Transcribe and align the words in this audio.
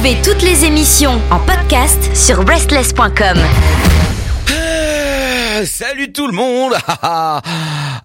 Retrouvez 0.00 0.22
toutes 0.22 0.40
les 0.40 0.64
émissions 0.64 1.20
en 1.30 1.38
podcast 1.40 2.16
sur 2.16 2.42
breastless.com. 2.42 3.36
Euh, 4.50 5.66
Salut 5.66 6.10
tout 6.10 6.26
le 6.26 6.32
monde 6.32 6.72
Ah 7.02 7.42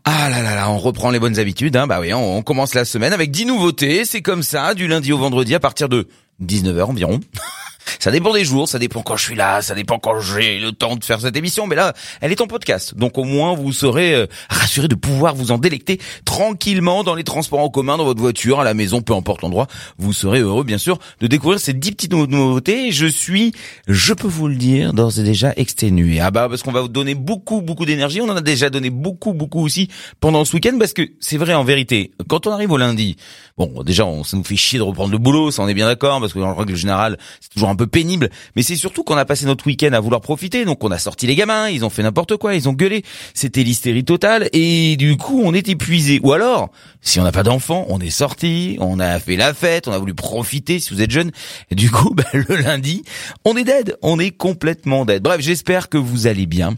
là 0.03 0.41
là 0.41 0.55
là, 0.55 0.69
on 0.69 0.77
reprend 0.77 1.09
les 1.09 1.19
bonnes 1.19 1.39
habitudes, 1.39 1.77
hein. 1.77 1.87
bah 1.87 1.99
oui, 2.01 2.13
on 2.13 2.41
commence 2.41 2.73
la 2.73 2.83
semaine 2.83 3.13
avec 3.13 3.31
10 3.31 3.45
nouveautés, 3.45 4.03
c'est 4.03 4.21
comme 4.21 4.43
ça, 4.43 4.73
du 4.73 4.87
lundi 4.87 5.13
au 5.13 5.17
vendredi 5.17 5.55
à 5.55 5.61
partir 5.61 5.87
de 5.87 6.09
19h 6.43 6.83
environ. 6.83 7.21
Ça 7.99 8.11
dépend 8.11 8.33
des 8.33 8.45
jours, 8.45 8.67
ça 8.67 8.79
dépend 8.79 9.01
quand 9.01 9.17
je 9.17 9.23
suis 9.23 9.35
là, 9.35 9.61
ça 9.61 9.75
dépend 9.75 9.99
quand 9.99 10.19
j'ai 10.19 10.59
le 10.59 10.71
temps 10.71 10.95
de 10.95 11.03
faire 11.03 11.19
cette 11.21 11.35
émission. 11.35 11.67
Mais 11.67 11.75
là, 11.75 11.93
elle 12.21 12.31
est 12.31 12.41
en 12.41 12.47
podcast, 12.47 12.95
donc 12.95 13.17
au 13.17 13.23
moins 13.23 13.53
vous 13.55 13.71
serez 13.73 14.13
euh, 14.13 14.27
rassuré 14.49 14.87
de 14.87 14.95
pouvoir 14.95 15.35
vous 15.35 15.51
en 15.51 15.57
délecter 15.57 15.99
tranquillement 16.25 17.03
dans 17.03 17.15
les 17.15 17.23
transports 17.23 17.59
en 17.59 17.69
commun, 17.69 17.97
dans 17.97 18.03
votre 18.05 18.19
voiture, 18.21 18.59
à 18.59 18.63
la 18.63 18.73
maison, 18.73 19.01
peu 19.01 19.13
importe 19.13 19.41
l'endroit. 19.41 19.67
Vous 19.97 20.13
serez 20.13 20.39
heureux, 20.39 20.63
bien 20.63 20.77
sûr, 20.77 20.97
de 21.21 21.27
découvrir 21.27 21.59
ces 21.59 21.73
dix 21.73 21.91
petites 21.91 22.11
nou- 22.11 22.27
nouveautés. 22.27 22.91
Je 22.91 23.05
suis, 23.07 23.53
je 23.87 24.13
peux 24.13 24.27
vous 24.27 24.47
le 24.47 24.55
dire, 24.55 24.93
d'ores 24.93 25.19
et 25.19 25.23
déjà 25.23 25.53
exténué. 25.55 26.19
Ah 26.19 26.31
bah 26.31 26.47
parce 26.49 26.63
qu'on 26.63 26.71
va 26.71 26.81
vous 26.81 26.87
donner 26.87 27.15
beaucoup, 27.15 27.61
beaucoup 27.61 27.85
d'énergie. 27.85 28.21
On 28.21 28.29
en 28.29 28.35
a 28.35 28.41
déjà 28.41 28.69
donné 28.69 28.89
beaucoup, 28.89 29.33
beaucoup 29.33 29.61
aussi 29.61 29.89
pendant 30.19 30.43
ce 30.45 30.53
week-end, 30.55 30.77
parce 30.79 30.93
que 30.93 31.03
c'est 31.19 31.37
vrai 31.37 31.53
en 31.53 31.63
vérité. 31.63 32.11
Quand 32.27 32.47
on 32.47 32.51
arrive 32.51 32.71
au 32.71 32.77
lundi, 32.77 33.15
bon, 33.57 33.83
déjà, 33.83 34.05
on, 34.05 34.23
ça 34.23 34.37
nous 34.37 34.43
fait 34.43 34.55
chier 34.55 34.79
de 34.79 34.83
reprendre 34.83 35.11
le 35.11 35.17
boulot, 35.17 35.51
ça 35.51 35.63
on 35.63 35.67
est 35.67 35.73
bien 35.73 35.87
d'accord, 35.87 36.19
parce 36.19 36.33
que 36.33 36.39
le 36.39 36.45
règle 36.45 36.75
générale, 36.75 37.17
c'est 37.39 37.49
toujours 37.49 37.69
un 37.69 37.74
peu 37.75 37.87
pénible. 37.87 38.29
Mais 38.55 38.63
c'est 38.63 38.75
surtout 38.75 39.03
qu'on 39.03 39.17
a 39.17 39.25
passé 39.25 39.45
notre 39.45 39.65
week-end 39.67 39.93
à 39.93 39.99
vouloir 39.99 40.21
profiter. 40.21 40.65
Donc 40.65 40.83
on 40.83 40.91
a 40.91 40.97
sorti 40.97 41.27
les 41.27 41.35
gamins, 41.35 41.69
ils 41.69 41.83
ont 41.85 41.89
fait 41.89 42.03
n'importe 42.03 42.37
quoi, 42.37 42.55
ils 42.55 42.67
ont 42.69 42.73
gueulé. 42.73 43.03
C'était 43.33 43.63
l'hystérie 43.63 44.03
totale. 44.03 44.49
Et 44.53 44.95
du 44.97 45.17
coup, 45.17 45.41
on 45.43 45.53
est 45.53 45.67
épuisé. 45.69 46.19
Ou 46.23 46.33
alors, 46.33 46.69
si 47.01 47.19
on 47.19 47.23
n'a 47.23 47.31
pas 47.31 47.43
d'enfants, 47.43 47.85
on 47.89 47.99
est 47.99 48.09
sorti, 48.09 48.77
on 48.79 48.99
a 48.99 49.19
fait 49.19 49.35
la 49.35 49.53
fête, 49.53 49.87
on 49.87 49.91
a 49.91 49.97
voulu 49.97 50.13
profiter 50.13 50.79
si 50.79 50.93
vous 50.93 51.01
êtes 51.01 51.11
jeune. 51.11 51.31
Du 51.71 51.89
coup, 51.91 52.13
bah, 52.15 52.23
le 52.33 52.55
lundi, 52.55 53.03
on 53.43 53.55
est 53.57 53.63
dead. 53.63 53.97
On 54.01 54.19
est 54.19 54.31
complètement 54.31 55.05
dead. 55.05 55.21
Bref, 55.21 55.41
j'espère 55.41 55.89
que 55.89 55.97
vous 55.97 56.27
allez 56.27 56.45
bien 56.45 56.75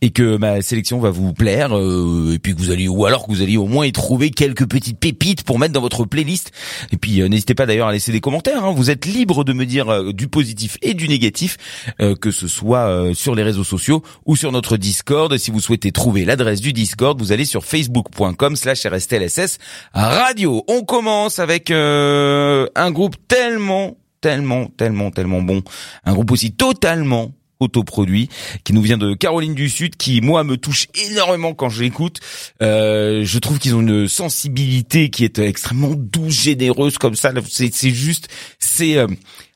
et 0.00 0.10
que 0.10 0.36
ma 0.36 0.62
sélection 0.62 1.00
va 1.00 1.10
vous 1.10 1.32
plaire. 1.32 1.76
euh, 1.76 2.32
et 2.34 2.38
puis 2.38 2.54
que 2.54 2.58
vous 2.60 2.70
allez, 2.70 2.88
ou 2.88 3.06
alors 3.06 3.26
que 3.26 3.32
vous 3.32 3.42
allez 3.42 3.56
au 3.56 3.66
moins 3.66 3.86
y 3.86 3.92
trouver 3.92 4.30
quelques 4.30 4.66
petites 4.68 4.98
pépites 4.98 5.42
pour 5.44 5.58
mettre 5.58 5.72
dans 5.72 5.80
votre 5.80 6.04
playlist. 6.04 6.50
Et 6.92 6.96
puis 6.96 7.20
euh, 7.20 7.28
n'hésitez 7.28 7.54
pas 7.54 7.66
d'ailleurs 7.66 7.88
à 7.88 7.92
laisser 7.92 8.12
des 8.12 8.20
commentaires. 8.20 8.64
hein. 8.64 8.72
Vous 8.74 8.90
êtes 8.90 9.06
libre 9.06 9.44
de 9.44 9.52
me 9.52 9.64
dire 9.66 9.88
euh, 9.88 10.12
du 10.12 10.28
positif 10.34 10.78
et 10.82 10.94
du 10.94 11.06
négatif, 11.08 11.56
euh, 12.00 12.16
que 12.16 12.32
ce 12.32 12.48
soit 12.48 12.88
euh, 12.88 13.14
sur 13.14 13.36
les 13.36 13.44
réseaux 13.44 13.62
sociaux 13.62 14.02
ou 14.26 14.34
sur 14.34 14.50
notre 14.50 14.76
Discord. 14.76 15.38
Si 15.38 15.52
vous 15.52 15.60
souhaitez 15.60 15.92
trouver 15.92 16.24
l'adresse 16.24 16.60
du 16.60 16.72
Discord, 16.72 17.16
vous 17.20 17.30
allez 17.30 17.44
sur 17.44 17.64
facebook.com 17.64 18.56
slash 18.56 18.84
rstlss 18.84 19.58
radio. 19.94 20.64
On 20.66 20.82
commence 20.82 21.38
avec 21.38 21.70
euh, 21.70 22.66
un 22.74 22.90
groupe 22.90 23.14
tellement, 23.28 23.96
tellement, 24.20 24.66
tellement, 24.76 25.12
tellement 25.12 25.40
bon. 25.40 25.62
Un 26.04 26.14
groupe 26.14 26.32
aussi 26.32 26.50
totalement 26.50 27.30
autoproduit 27.60 28.28
qui 28.64 28.72
nous 28.72 28.82
vient 28.82 28.98
de 28.98 29.14
Caroline 29.14 29.54
du 29.54 29.68
Sud 29.68 29.94
qui 29.94 30.20
moi 30.20 30.42
me 30.42 30.56
touche 30.56 30.88
énormément 31.08 31.54
quand 31.54 31.68
je 31.68 31.84
l'écoute 31.84 32.18
euh, 32.60 33.22
je 33.24 33.38
trouve 33.38 33.60
qu'ils 33.60 33.76
ont 33.76 33.80
une 33.80 34.08
sensibilité 34.08 35.08
qui 35.08 35.24
est 35.24 35.38
extrêmement 35.38 35.94
douce 35.94 36.42
généreuse 36.42 36.98
comme 36.98 37.14
ça 37.14 37.32
c'est 37.48 37.90
juste 37.90 38.26
c'est 38.58 38.98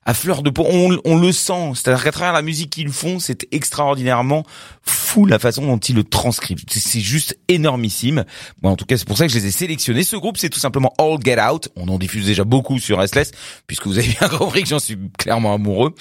à 0.09 0.15
fleur 0.15 0.43
de 0.43 0.49
peau. 0.49 0.65
On, 0.67 0.97
on 1.05 1.19
le 1.19 1.33
sent. 1.33 1.73
C'est-à-dire 1.75 2.03
qu'à 2.03 2.13
travers 2.13 2.33
la 2.33 2.41
musique 2.41 2.71
qu'ils 2.71 2.89
font 2.89 3.19
c'est 3.19 3.47
extraordinairement 3.53 4.43
fou 4.83 5.27
la 5.27 5.39
façon 5.39 5.67
dont 5.67 5.77
ils 5.77 5.95
le 5.95 6.03
transcrivent. 6.03 6.65
C'est 6.71 7.01
juste 7.01 7.39
énormissime. 7.49 8.25
Moi 8.63 8.73
en 8.73 8.77
tout 8.77 8.87
cas 8.87 8.97
c'est 8.97 9.07
pour 9.07 9.19
ça 9.19 9.27
que 9.27 9.33
je 9.33 9.39
les 9.39 9.47
ai 9.47 9.51
sélectionnés. 9.51 10.05
Ce 10.05 10.17
groupe 10.17 10.39
c'est 10.39 10.49
tout 10.49 10.59
simplement 10.59 10.95
All 10.99 11.19
Get 11.23 11.39
Out. 11.39 11.69
On 11.77 11.89
en 11.89 11.99
diffuse 11.99 12.25
déjà 12.25 12.45
beaucoup 12.45 12.79
sur 12.79 12.99
Restless 12.99 13.33
puisque 13.67 13.87
vous 13.87 13.99
avez 13.99 14.09
bien 14.21 14.31
compris 14.31 14.63
que 14.63 14.69
j'en 14.71 14.79
suis 14.79 14.97
clairement 15.19 15.53
amoureux 15.53 15.95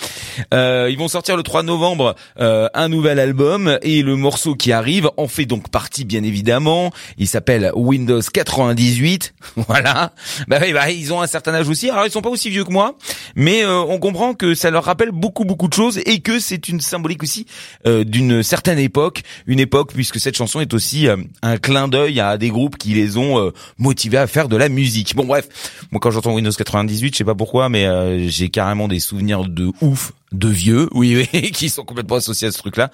euh, 0.54 0.88
ils 0.90 0.98
vont 0.98 1.08
sortir 1.08 1.38
le 1.38 1.44
3 1.44 1.64
novembre 1.64 2.16
euh, 2.40 2.68
un 2.74 2.90
nouvel 2.90 3.20
album 3.20 3.78
et 3.82 4.02
le 4.02 4.16
morceau 4.16 4.56
qui 4.56 4.72
arrive 4.72 5.10
en 5.18 5.28
fait 5.28 5.46
donc 5.46 5.70
partie 5.70 6.06
bien 6.06 6.24
évidemment. 6.24 6.92
Il 7.18 7.28
s'appelle 7.28 7.72
Windows 7.76 8.22
98. 8.22 9.34
voilà. 9.68 10.14
Bah 10.48 10.60
bah 10.60 10.92
ils 10.92 11.14
ont 11.14 11.22
un 11.22 11.28
certain 11.28 11.54
âge 11.54 11.70
aussi. 11.70 11.90
Alors 11.90 12.06
ils 12.06 12.12
sont 12.12 12.22
pas 12.22 12.30
aussi 12.30 12.50
vieux 12.50 12.64
que 12.64 12.72
moi, 12.72 12.98
mais 13.36 13.64
euh, 13.64 13.80
on 13.80 14.00
comprend 14.00 14.34
que 14.34 14.56
ça 14.56 14.72
leur 14.72 14.84
rappelle 14.84 15.12
beaucoup 15.12 15.46
beaucoup 15.46 15.68
de 15.68 15.74
choses 15.74 16.00
et 16.06 16.20
que 16.20 16.40
c'est 16.40 16.70
une 16.70 16.82
symbolique 16.82 17.24
aussi 17.24 17.46
euh, 17.86 18.04
d'une 18.04 18.44
certaine 18.44 18.80
époque, 18.80 19.24
une 19.46 19.60
époque 19.60 19.94
puisque 19.94 20.20
cette 20.20 20.36
chanson 20.36 20.60
est 20.60 20.74
aussi 20.74 21.08
euh, 21.08 21.18
un 21.42 21.58
clin 21.58 21.88
d'œil 21.88 22.20
à 22.20 22.38
des 22.38 22.50
groupes 22.50 22.78
qui 22.78 22.94
les 22.94 23.18
ont 23.18 23.40
euh, 23.40 23.52
motivés 23.78 24.18
à 24.18 24.28
faire 24.28 24.48
de 24.48 24.56
la 24.56 24.70
musique. 24.70 25.16
Bon 25.16 25.26
bref, 25.26 25.48
moi 25.92 26.00
quand 26.00 26.12
j'entends 26.12 26.34
Windows 26.34 26.52
98, 26.52 27.14
je 27.14 27.18
sais 27.18 27.24
pas 27.24 27.36
pourquoi, 27.36 27.70
mais 27.70 28.28
j'ai 28.30 28.50
carrément 28.50 28.88
des 28.88 29.00
souvenirs 29.00 29.46
de 29.46 29.72
ouf 29.82 30.12
de 30.32 30.48
vieux, 30.48 30.90
oui, 30.94 31.28
oui, 31.34 31.52
qui 31.52 31.70
sont 31.70 31.84
complètement 31.84 32.18
associés 32.18 32.48
à 32.48 32.52
ce 32.52 32.58
truc-là. 32.60 32.92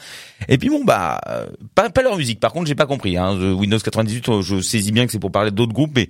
Et 0.48 0.58
puis 0.58 0.70
bon, 0.70 0.84
bah, 0.84 1.20
euh, 1.28 1.48
pas, 1.76 1.90
pas 1.90 2.02
leur 2.02 2.18
musique. 2.18 2.40
Par 2.40 2.54
contre, 2.54 2.68
j'ai 2.68 2.76
pas 2.76 2.86
compris. 2.86 3.18
Hein. 3.18 3.54
Windows 3.54 3.80
98, 3.80 4.30
euh, 4.30 4.42
je 4.42 4.62
saisis 4.62 4.92
bien 4.92 5.06
que 5.06 5.12
c'est 5.12 5.20
pour 5.20 5.32
parler 5.32 5.52
d'autres 5.52 5.74
groupes, 5.74 5.92
mais 5.96 6.10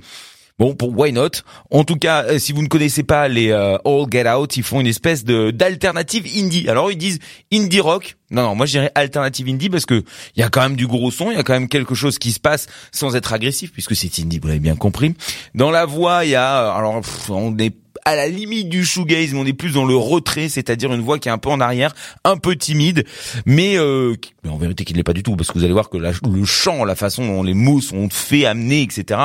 bon, 0.59 0.75
pour 0.75 0.97
why 0.97 1.11
not? 1.11 1.29
En 1.71 1.83
tout 1.83 1.95
cas, 1.95 2.23
euh, 2.23 2.39
si 2.39 2.53
vous 2.53 2.61
ne 2.61 2.67
connaissez 2.67 3.03
pas 3.03 3.27
les 3.27 3.51
euh, 3.51 3.77
All 3.85 4.05
Get 4.11 4.29
Out, 4.29 4.57
ils 4.57 4.63
font 4.63 4.79
une 4.79 4.87
espèce 4.87 5.23
de 5.23 5.51
d'alternative 5.51 6.25
indie. 6.35 6.69
Alors 6.69 6.91
ils 6.91 6.97
disent 6.97 7.19
indie 7.51 7.79
rock. 7.79 8.17
Non, 8.31 8.43
non, 8.43 8.55
moi 8.55 8.65
je 8.65 8.71
dirais 8.71 8.91
alternative 8.95 9.47
indie 9.47 9.69
parce 9.69 9.85
que 9.85 10.03
il 10.35 10.39
y 10.39 10.43
a 10.43 10.49
quand 10.49 10.61
même 10.61 10.75
du 10.75 10.87
gros 10.87 11.11
son, 11.11 11.31
il 11.31 11.37
y 11.37 11.39
a 11.39 11.43
quand 11.43 11.53
même 11.53 11.69
quelque 11.69 11.95
chose 11.95 12.17
qui 12.17 12.31
se 12.31 12.39
passe 12.39 12.67
sans 12.91 13.15
être 13.15 13.33
agressif 13.33 13.71
puisque 13.71 13.95
c'est 13.95 14.19
indie, 14.19 14.39
vous 14.39 14.47
l'avez 14.47 14.59
bien 14.59 14.75
compris. 14.75 15.15
Dans 15.53 15.71
la 15.71 15.85
voix, 15.85 16.25
il 16.25 16.31
y 16.31 16.35
a 16.35 16.71
alors 16.73 17.01
on 17.29 17.57
est 17.57 17.73
à 18.05 18.15
la 18.15 18.27
limite 18.27 18.69
du 18.69 18.85
shoegaze, 18.85 19.33
mais 19.33 19.39
on 19.39 19.45
est 19.45 19.53
plus 19.53 19.73
dans 19.73 19.85
le 19.85 19.95
retrait, 19.95 20.49
c'est-à-dire 20.49 20.93
une 20.93 21.01
voix 21.01 21.19
qui 21.19 21.29
est 21.29 21.31
un 21.31 21.37
peu 21.37 21.49
en 21.49 21.59
arrière, 21.59 21.93
un 22.23 22.37
peu 22.37 22.55
timide, 22.55 23.05
mais, 23.45 23.77
euh, 23.77 24.15
mais 24.43 24.49
en 24.49 24.57
vérité 24.57 24.83
qui 24.85 24.93
ne 24.93 24.97
l'est 24.97 25.03
pas 25.03 25.13
du 25.13 25.23
tout, 25.23 25.35
parce 25.35 25.49
que 25.49 25.57
vous 25.57 25.63
allez 25.63 25.73
voir 25.73 25.89
que 25.89 25.97
le 25.97 26.45
chant, 26.45 26.83
la 26.83 26.95
façon 26.95 27.25
dont 27.25 27.43
les 27.43 27.53
mots 27.53 27.81
sont 27.81 28.09
faits, 28.09 28.45
amenés, 28.45 28.81
etc., 28.81 29.19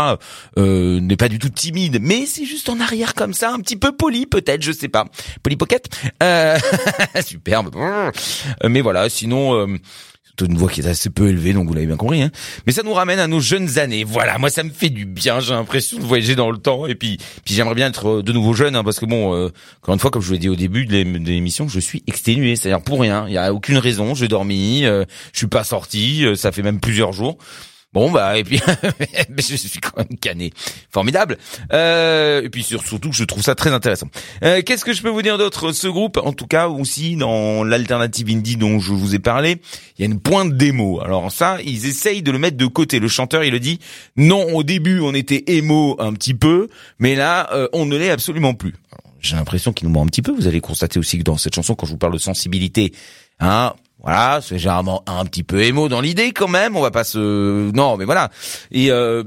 euh, 0.59 1.01
n'est 1.01 1.17
pas 1.17 1.29
du 1.29 1.39
tout 1.39 1.49
timide, 1.49 1.99
mais 2.01 2.27
c'est 2.27 2.45
juste 2.45 2.69
en 2.69 2.81
arrière 2.81 3.15
comme 3.15 3.35
ça, 3.35 3.53
un 3.53 3.61
petit 3.61 3.77
peu 3.77 3.93
poli 3.93 4.27
peut-être, 4.27 4.63
je 4.63 4.73
sais 4.73 4.89
pas, 4.89 5.07
poli 5.43 5.57
pocket, 5.57 5.89
euh, 6.23 6.59
superbe, 7.25 7.71
Euh, 7.77 8.11
mais 8.69 8.81
voilà, 8.81 9.09
sinon. 9.09 9.67
Une 10.41 10.57
voix 10.57 10.69
qui 10.71 10.81
est 10.81 10.87
assez 10.87 11.11
peu 11.11 11.29
élevée, 11.29 11.53
donc 11.53 11.67
vous 11.67 11.75
l'avez 11.75 11.87
bien 11.87 11.97
compris. 11.97 12.23
Hein. 12.23 12.31
Mais 12.67 12.73
ça 12.73 12.83
nous 12.83 12.93
ramène 12.93 13.19
à 13.19 13.27
nos 13.27 13.41
jeunes 13.41 13.79
années. 13.79 14.05
Voilà, 14.05 14.39
moi 14.39 14.51
ça 14.51 14.63
me 14.63 14.71
fait 14.71 14.89
du 14.89 15.05
bien. 15.05 15.41
J'ai 15.41 15.53
l'impression 15.53 15.99
de 15.99 16.05
voyager 16.05 16.37
dans 16.37 16.51
le 16.51 16.59
temps. 16.59 16.87
Et 16.87 16.95
puis, 16.95 17.19
puis 17.45 17.55
j'aimerais 17.55 17.75
bien 17.75 17.89
être 17.89 18.19
euh, 18.19 18.23
de 18.23 18.33
nouveau 18.33 18.53
jeune, 18.55 18.77
hein, 18.77 18.85
parce 18.85 19.01
que 19.01 19.07
bon, 19.07 19.35
euh, 19.35 19.51
encore 19.83 19.95
une 19.95 20.01
fois, 20.01 20.11
comme 20.11 20.23
je 20.23 20.29
vous 20.29 20.35
l'ai 20.35 20.39
dit 20.39 20.49
au 20.49 20.57
début 20.57 20.87
de 20.87 20.95
l'émission, 20.95 21.69
je 21.69 21.81
suis 21.81 22.03
exténué. 22.07 22.57
C'est-à-dire 22.57 22.83
pour 22.83 23.01
rien. 23.01 23.25
Il 23.27 23.35
y 23.35 23.39
a 23.39 23.53
aucune 23.53 23.79
raison. 23.79 24.15
J'ai 24.15 24.29
dormi, 24.29 24.85
euh, 24.85 25.05
je 25.33 25.39
suis 25.39 25.47
pas 25.49 25.65
sorti. 25.65 26.25
euh, 26.25 26.35
ça 26.35 26.53
fait 26.53 26.63
même 26.63 26.81
plusieurs 26.81 27.13
jours. 27.13 27.39
Bon 27.95 28.11
bah 28.11 28.37
et 28.39 28.45
puis 28.45 28.61
je 29.39 29.57
suis 29.57 29.81
quand 29.81 29.97
même 29.97 30.19
cané, 30.21 30.53
formidable. 30.91 31.39
Euh, 31.73 32.43
et 32.43 32.51
puis 32.51 32.63
sur- 32.63 32.83
surtout 32.83 33.13
je 33.13 33.25
trouve 33.25 33.43
ça 33.43 33.55
très 33.55 33.71
intéressant. 33.73 34.09
Euh, 34.45 34.61
Qu'est-ce 34.65 34.85
que 34.85 34.93
je 34.93 35.01
peux 35.01 35.09
vous 35.09 35.23
dire 35.23 35.39
d'autre 35.39 35.73
Ce 35.73 35.87
groupe, 35.89 36.19
en 36.23 36.35
tout 36.35 36.47
cas 36.47 36.69
aussi 36.69 37.17
dans 37.17 37.65
l'alternative 37.65 38.29
indie 38.29 38.57
dont 38.57 38.79
je 38.79 38.93
vous 38.93 39.15
ai 39.15 39.19
parlé, 39.19 39.63
il 39.97 40.03
y 40.03 40.03
a 40.03 40.07
une 40.07 40.21
pointe 40.21 40.55
démo. 40.55 41.01
Alors 41.01 41.33
ça, 41.33 41.57
ils 41.65 41.87
essayent 41.87 42.23
de 42.23 42.31
le 42.31 42.39
mettre 42.39 42.59
de 42.59 42.67
côté. 42.67 42.99
Le 43.01 43.09
chanteur 43.09 43.43
il 43.43 43.53
le 43.53 43.61
dit. 43.61 43.79
Non, 44.17 44.43
au 44.55 44.63
début 44.63 45.01
on 45.01 45.15
était 45.15 45.45
émo 45.47 45.97
un 45.99 46.13
petit 46.13 46.35
peu, 46.35 46.69
mais 46.99 47.15
là 47.15 47.49
euh, 47.55 47.69
on 47.73 47.87
ne 47.87 47.97
l'est 47.97 48.11
absolument 48.11 48.53
plus. 48.53 48.75
J'ai 49.21 49.35
l'impression 49.37 49.73
qu'il 49.73 49.89
nous 49.89 49.95
ment 49.95 50.03
un 50.03 50.07
petit 50.07 50.23
peu. 50.23 50.31
Vous 50.33 50.47
allez 50.47 50.61
constater 50.61 50.99
aussi 50.99 51.19
que 51.19 51.25
dans 51.25 51.39
cette 51.39 51.55
chanson, 51.55 51.75
quand 51.75 51.87
je 51.87 51.93
vous 51.93 51.99
parle 51.99 52.13
de 52.13 52.19
sensibilité, 52.19 52.93
hein, 53.41 53.73
voilà, 54.03 54.41
c'est 54.43 54.59
généralement 54.59 55.03
un 55.07 55.25
petit 55.25 55.43
peu 55.43 55.63
émo 55.63 55.89
dans 55.89 56.01
l'idée 56.01 56.33
quand 56.33 56.49
même. 56.49 56.77
On 56.77 56.81
va 56.81 56.91
pas 56.91 57.05
se, 57.05 57.71
non, 57.73 57.97
mais 57.97 58.05
voilà. 58.05 58.31
Et 58.71 58.91
euh, 58.93 59.25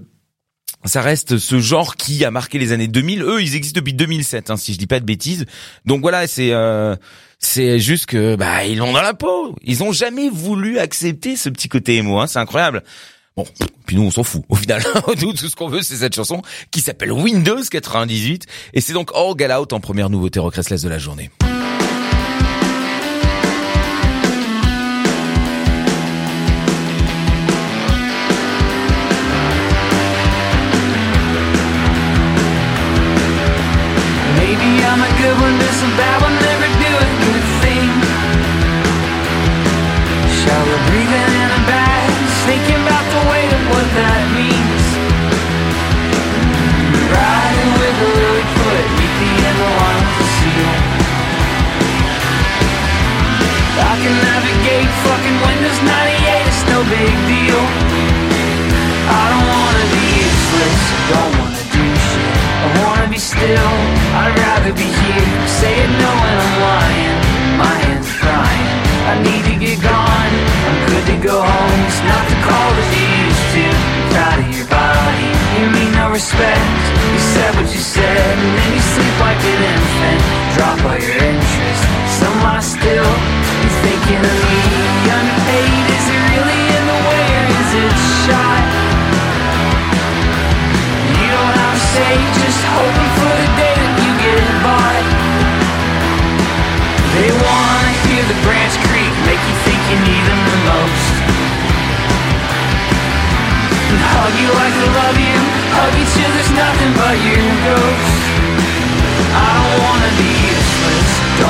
ça 0.86 1.02
reste 1.02 1.38
ce 1.38 1.60
genre 1.60 1.96
qui 1.96 2.24
a 2.24 2.32
marqué 2.32 2.58
les 2.58 2.72
années 2.72 2.88
2000. 2.88 3.22
Eux, 3.24 3.42
ils 3.42 3.56
existent 3.56 3.80
depuis 3.80 3.94
2007, 3.94 4.50
hein, 4.50 4.58
si 4.58 4.74
je 4.74 4.80
dis 4.80 4.88
pas 4.88 5.00
de 5.00 5.06
bêtises. 5.06 5.46
Donc 5.86 6.02
voilà, 6.02 6.26
c'est 6.26 6.54
euh, 6.54 6.96
c'est 7.40 7.80
juste 7.80 8.06
que 8.06 8.36
bah 8.36 8.66
ils 8.66 8.78
l'ont 8.78 8.94
dans 8.94 9.02
la 9.02 9.14
peau. 9.14 9.56
Ils 9.64 9.84
ont 9.84 9.92
jamais 9.92 10.30
voulu 10.30 10.80
accepter 10.80 11.36
ce 11.36 11.50
petit 11.50 11.68
côté 11.68 11.98
émo. 11.98 12.20
Hein, 12.20 12.28
c'est 12.28 12.40
incroyable. 12.40 12.84
Bon, 13.36 13.46
puis 13.86 13.96
nous 13.96 14.04
on 14.04 14.12
s'en 14.12 14.24
fout. 14.24 14.44
Au 14.50 14.56
final, 14.56 14.84
nous 15.22 15.34
tout 15.34 15.48
ce 15.48 15.56
qu'on 15.56 15.70
veut 15.70 15.82
c'est 15.82 15.96
cette 15.96 16.16
chanson 16.16 16.42
qui 16.72 16.82
s'appelle 16.82 17.12
Windows 17.12 17.62
98 17.70 18.46
et 18.74 18.82
c'est 18.82 18.94
donc 18.94 19.12
All 19.16 19.60
Out 19.60 19.74
en 19.74 19.80
première 19.80 20.10
nouveauté 20.10 20.40
rock 20.40 20.56
de 20.56 20.90
la 20.90 20.98
journée. 20.98 21.30
some 35.82 35.98
babble 35.98 36.31
go 71.22 71.38
home. 71.38 71.80
It's 71.86 72.02
not 72.02 72.26
the 72.26 72.40
call 72.42 72.70
that 72.74 72.90
you 72.98 73.06
used 73.30 73.48
to. 73.54 73.66
Proud 74.10 74.38
of 74.42 74.50
your 74.50 74.68
body, 74.74 75.30
you 75.62 75.66
mean 75.70 75.94
no 75.94 76.10
respect. 76.10 76.66
You 77.14 77.22
said 77.38 77.52
what 77.56 77.70
you 77.70 77.82
said, 77.82 78.34
and 78.42 78.52
then 78.58 78.70
you 78.74 78.82
sleep 78.82 79.16
like 79.22 79.38
an 79.38 79.62
infant. 79.62 80.22
Drop 80.58 80.78
all 80.82 80.98
your 80.98 81.18
interest. 81.22 81.84
Some 82.18 82.38
are 82.42 82.62
still, 82.66 83.12
thinking 83.86 84.26
of 84.26 84.40
you? 84.50 84.61
Hug 104.14 104.34
you 104.42 104.50
like 104.60 104.76
I 104.76 104.88
love 105.02 105.18
you. 105.18 105.40
Hug 105.76 105.94
you 105.96 106.06
till 106.16 106.32
there's 106.36 106.54
nothing 106.54 106.92
but 107.00 107.16
your 107.24 107.48
ghost. 107.68 108.16
I 109.32 109.48
don't 109.56 109.78
wanna 109.86 110.12
be 110.20 110.30
useless. 110.52 111.41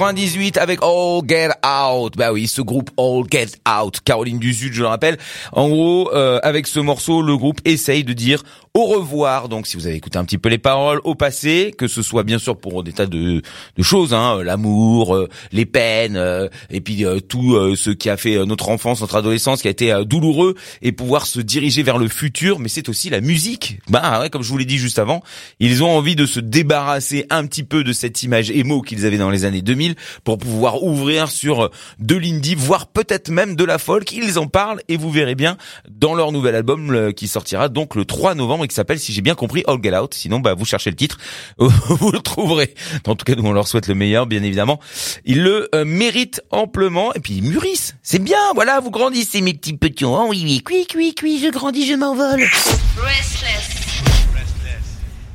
98 0.00 0.56
avec 0.56 0.80
All 0.82 1.20
Get 1.28 1.50
Out. 1.62 2.16
Bah 2.16 2.32
oui, 2.32 2.48
ce 2.48 2.62
groupe 2.62 2.90
All 2.96 3.24
Get 3.30 3.48
Out, 3.68 4.00
Caroline 4.02 4.38
du 4.38 4.54
Sud, 4.54 4.72
je 4.72 4.80
le 4.80 4.88
rappelle. 4.88 5.18
En 5.52 5.68
gros, 5.68 6.10
euh, 6.14 6.40
avec 6.42 6.66
ce 6.66 6.80
morceau, 6.80 7.20
le 7.20 7.36
groupe 7.36 7.60
essaye 7.66 8.02
de 8.02 8.14
dire 8.14 8.42
au 8.74 8.84
revoir. 8.84 9.48
Donc, 9.48 9.66
si 9.66 9.76
vous 9.76 9.86
avez 9.86 9.96
écouté 9.96 10.16
un 10.16 10.24
petit 10.24 10.38
peu 10.38 10.48
les 10.48 10.58
paroles 10.58 11.00
au 11.04 11.14
passé, 11.16 11.74
que 11.76 11.88
ce 11.88 12.02
soit 12.02 12.22
bien 12.22 12.38
sûr 12.38 12.56
pour 12.56 12.84
des 12.84 12.92
tas 12.92 13.06
de, 13.06 13.42
de 13.76 13.82
choses, 13.82 14.14
hein, 14.14 14.42
l'amour, 14.44 15.14
euh, 15.16 15.28
les 15.50 15.66
peines, 15.66 16.16
euh, 16.16 16.48
et 16.70 16.80
puis 16.80 17.04
euh, 17.04 17.18
tout 17.18 17.54
euh, 17.54 17.74
ce 17.74 17.90
qui 17.90 18.08
a 18.08 18.16
fait 18.16 18.36
euh, 18.36 18.44
notre 18.44 18.68
enfance, 18.68 19.00
notre 19.00 19.16
adolescence, 19.16 19.62
qui 19.62 19.68
a 19.68 19.72
été 19.72 19.92
euh, 19.92 20.04
douloureux, 20.04 20.54
et 20.82 20.92
pouvoir 20.92 21.26
se 21.26 21.40
diriger 21.40 21.82
vers 21.82 21.98
le 21.98 22.06
futur. 22.06 22.60
Mais 22.60 22.68
c'est 22.68 22.88
aussi 22.88 23.10
la 23.10 23.20
musique. 23.20 23.80
Bah 23.88 24.20
ouais, 24.20 24.30
comme 24.30 24.42
je 24.42 24.48
vous 24.48 24.58
l'ai 24.58 24.64
dit 24.64 24.78
juste 24.78 25.00
avant, 25.00 25.22
ils 25.58 25.82
ont 25.82 25.90
envie 25.90 26.14
de 26.14 26.26
se 26.26 26.38
débarrasser 26.38 27.26
un 27.30 27.46
petit 27.46 27.64
peu 27.64 27.82
de 27.82 27.92
cette 27.92 28.22
image 28.22 28.50
émo 28.52 28.82
qu'ils 28.82 29.04
avaient 29.04 29.18
dans 29.18 29.30
les 29.30 29.44
années 29.44 29.62
2000 29.62 29.96
pour 30.22 30.38
pouvoir 30.38 30.84
ouvrir 30.84 31.28
sur 31.28 31.64
euh, 31.64 31.70
de 31.98 32.14
l'indie, 32.14 32.54
voire 32.54 32.86
peut-être 32.86 33.30
même 33.30 33.56
de 33.56 33.64
la 33.64 33.78
folk. 33.78 34.12
Ils 34.12 34.38
en 34.38 34.46
parlent 34.46 34.80
et 34.88 34.96
vous 34.96 35.10
verrez 35.10 35.34
bien 35.34 35.56
dans 35.90 36.14
leur 36.14 36.30
nouvel 36.30 36.54
album 36.54 37.12
qui 37.14 37.26
sortira 37.26 37.68
donc 37.68 37.96
le 37.96 38.04
3 38.04 38.36
novembre 38.36 38.59
et 38.64 38.68
qui 38.68 38.74
s'appelle, 38.74 38.98
si 38.98 39.12
j'ai 39.12 39.22
bien 39.22 39.34
compris, 39.34 39.62
All 39.66 39.78
Get 39.82 39.96
Out. 39.96 40.14
Sinon, 40.14 40.40
bah, 40.40 40.54
vous 40.54 40.64
cherchez 40.64 40.90
le 40.90 40.96
titre, 40.96 41.18
vous 41.58 42.12
le 42.12 42.20
trouverez. 42.20 42.74
En 43.06 43.14
tout 43.16 43.24
cas, 43.24 43.34
nous, 43.34 43.44
on 43.44 43.52
leur 43.52 43.68
souhaite 43.68 43.88
le 43.88 43.94
meilleur, 43.94 44.26
bien 44.26 44.42
évidemment. 44.42 44.80
Ils 45.24 45.42
le 45.42 45.68
euh, 45.74 45.84
méritent 45.84 46.42
amplement 46.50 47.12
et 47.14 47.20
puis 47.20 47.34
ils 47.34 47.42
mûrissent. 47.42 47.96
C'est 48.02 48.22
bien, 48.22 48.38
voilà, 48.54 48.80
vous 48.80 48.90
grandissez, 48.90 49.40
mes 49.40 49.54
petits 49.54 49.76
petits. 49.76 50.04
Oh 50.04 50.26
oui, 50.28 50.42
oui, 50.44 50.62
cui, 50.62 50.86
cui, 50.86 51.14
cui, 51.14 51.38
je 51.38 51.50
grandis, 51.50 51.86
je 51.86 51.94
m'envole. 51.94 52.44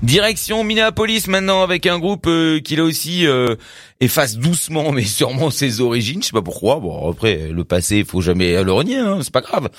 Direction 0.05 0.63
Minneapolis 0.63 1.27
maintenant 1.27 1.63
avec 1.63 1.87
un 1.87 1.97
groupe 1.97 2.27
euh, 2.27 2.59
qui 2.59 2.75
là 2.75 2.83
aussi 2.83 3.25
euh, 3.25 3.55
efface 3.99 4.37
doucement 4.37 4.91
mais 4.93 5.03
sûrement 5.03 5.49
ses 5.49 5.81
origines. 5.81 6.21
Je 6.21 6.27
sais 6.27 6.31
pas 6.31 6.43
pourquoi. 6.43 6.79
Bon 6.79 7.09
après 7.09 7.49
le 7.51 7.63
passé 7.63 8.03
faut 8.03 8.21
jamais 8.21 8.63
le 8.63 8.71
renier, 8.71 8.97
hein, 8.97 9.19
c'est 9.23 9.33
pas 9.33 9.41
grave. 9.41 9.69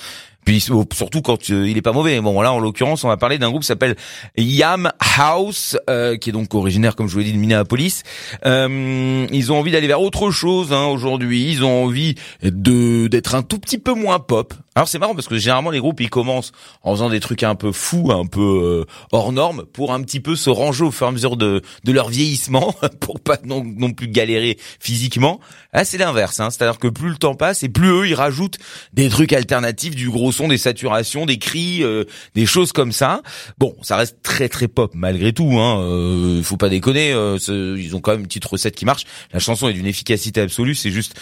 Puis 0.47 0.61
surtout 0.61 1.21
quand 1.21 1.49
euh, 1.49 1.67
il 1.67 1.77
est 1.77 1.81
pas 1.81 1.91
mauvais. 1.91 2.21
Bon 2.21 2.39
là 2.39 2.53
en 2.53 2.59
l'occurrence 2.59 3.03
on 3.03 3.09
va 3.09 3.17
parler 3.17 3.37
d'un 3.37 3.49
groupe 3.49 3.63
qui 3.63 3.67
s'appelle 3.67 3.97
Yam 4.37 4.89
House 5.17 5.75
euh, 5.89 6.15
qui 6.15 6.29
est 6.29 6.31
donc 6.31 6.55
originaire 6.55 6.95
comme 6.95 7.09
je 7.09 7.11
vous 7.11 7.19
l'ai 7.19 7.25
dit 7.25 7.33
de 7.33 7.37
Minneapolis. 7.37 8.03
Euh, 8.45 9.27
ils 9.29 9.51
ont 9.51 9.59
envie 9.59 9.73
d'aller 9.73 9.87
vers 9.87 9.99
autre 9.99 10.31
chose 10.31 10.71
hein, 10.71 10.85
aujourd'hui. 10.85 11.51
Ils 11.51 11.65
ont 11.65 11.83
envie 11.83 12.15
de 12.43 13.07
d'être 13.07 13.35
un 13.35 13.43
tout 13.43 13.59
petit 13.59 13.77
peu 13.77 13.93
moins 13.93 14.19
pop. 14.19 14.53
Alors 14.77 14.87
c'est 14.87 14.99
marrant 14.99 15.15
parce 15.15 15.27
que 15.27 15.37
généralement 15.37 15.71
les 15.71 15.79
groupes 15.79 15.99
ils 15.99 16.09
commencent 16.09 16.53
en 16.83 16.93
faisant 16.93 17.09
des 17.09 17.19
trucs 17.19 17.43
un 17.43 17.55
peu 17.55 17.73
fous, 17.73 18.11
un 18.13 18.27
peu 18.27 18.85
euh, 18.85 18.85
hors 19.11 19.33
normes 19.33 19.65
pour 19.65 19.91
un 19.91 20.01
petit 20.01 20.21
peu 20.21 20.37
se 20.37 20.49
ranger 20.49 20.85
au 20.85 20.91
fur 20.91 21.07
et 21.07 21.09
à 21.09 21.11
mesure 21.11 21.35
de 21.35 21.61
de 21.83 21.91
leur 21.91 22.07
vieillissement 22.07 22.73
pour 23.01 23.19
pas 23.19 23.37
non, 23.43 23.91
plus 23.91 24.07
galérer 24.07 24.57
physiquement. 24.79 25.41
Là 25.73 25.83
c'est 25.83 25.97
l'inverse, 25.97 26.39
hein. 26.39 26.51
c'est-à-dire 26.51 26.79
que 26.79 26.87
plus 26.87 27.09
le 27.09 27.17
temps 27.17 27.35
passe 27.35 27.63
et 27.63 27.69
plus 27.69 27.89
eux 27.89 28.07
ils 28.07 28.15
rajoutent 28.15 28.59
des 28.93 29.09
trucs 29.09 29.33
alternatifs, 29.33 29.95
du 29.95 30.09
gros 30.09 30.31
son, 30.37 30.47
des 30.47 30.57
saturations, 30.57 31.25
des 31.25 31.37
cris, 31.37 31.83
euh, 31.83 32.05
des 32.35 32.45
choses 32.45 32.71
comme 32.71 32.91
ça. 32.91 33.21
Bon, 33.57 33.75
ça 33.81 33.97
reste 33.97 34.17
très 34.21 34.47
très 34.49 34.67
pop 34.67 34.91
malgré 34.95 35.33
tout. 35.33 35.57
Hein. 35.57 35.81
Euh, 35.81 36.43
faut 36.43 36.57
pas 36.57 36.69
déconner, 36.69 37.11
euh, 37.11 37.37
ils 37.77 37.95
ont 37.95 37.99
quand 37.99 38.11
même 38.11 38.21
une 38.21 38.27
petite 38.27 38.45
recette 38.45 38.75
qui 38.75 38.85
marche. 38.85 39.03
La 39.33 39.39
chanson 39.39 39.67
est 39.67 39.73
d'une 39.73 39.85
efficacité 39.87 40.41
absolue, 40.41 40.75
c'est 40.75 40.91
juste 40.91 41.15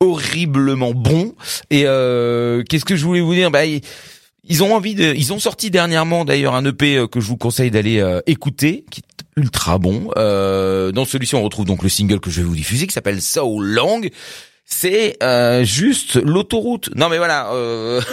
horriblement 0.00 0.92
bon. 0.92 1.34
Et 1.70 1.84
euh, 1.86 2.62
qu'est-ce 2.68 2.84
que 2.84 2.96
je 2.96 3.04
voulais 3.04 3.20
vous 3.20 3.34
dire? 3.34 3.50
Bah, 3.50 3.64
ils- 3.66 4.62
ont 4.62 4.74
envie 4.74 4.94
de, 4.94 5.14
ils 5.14 5.32
ont 5.32 5.38
sorti 5.38 5.70
dernièrement 5.70 6.24
d'ailleurs 6.24 6.54
un 6.54 6.64
EP 6.64 6.96
euh, 6.96 7.06
que 7.06 7.20
je 7.20 7.26
vous 7.26 7.36
conseille 7.36 7.70
d'aller 7.70 8.04
écouter, 8.26 8.84
qui 8.90 9.00
est 9.00 9.40
ultra 9.40 9.78
bon. 9.78 10.10
Dans 10.16 11.04
celui-ci, 11.04 11.34
on 11.34 11.42
retrouve 11.42 11.66
donc 11.66 11.82
le 11.82 11.88
single 11.88 12.20
que 12.20 12.30
je 12.30 12.40
vais 12.40 12.46
vous 12.46 12.56
diffuser, 12.56 12.86
qui 12.86 12.92
s'appelle 12.94 13.22
So 13.22 13.60
Long. 13.60 14.00
C'est 14.64 15.16
euh, 15.22 15.64
juste 15.64 16.16
l'autoroute. 16.16 16.90
Non 16.94 17.08
mais 17.08 17.18
voilà. 17.18 17.52
Euh... 17.52 18.00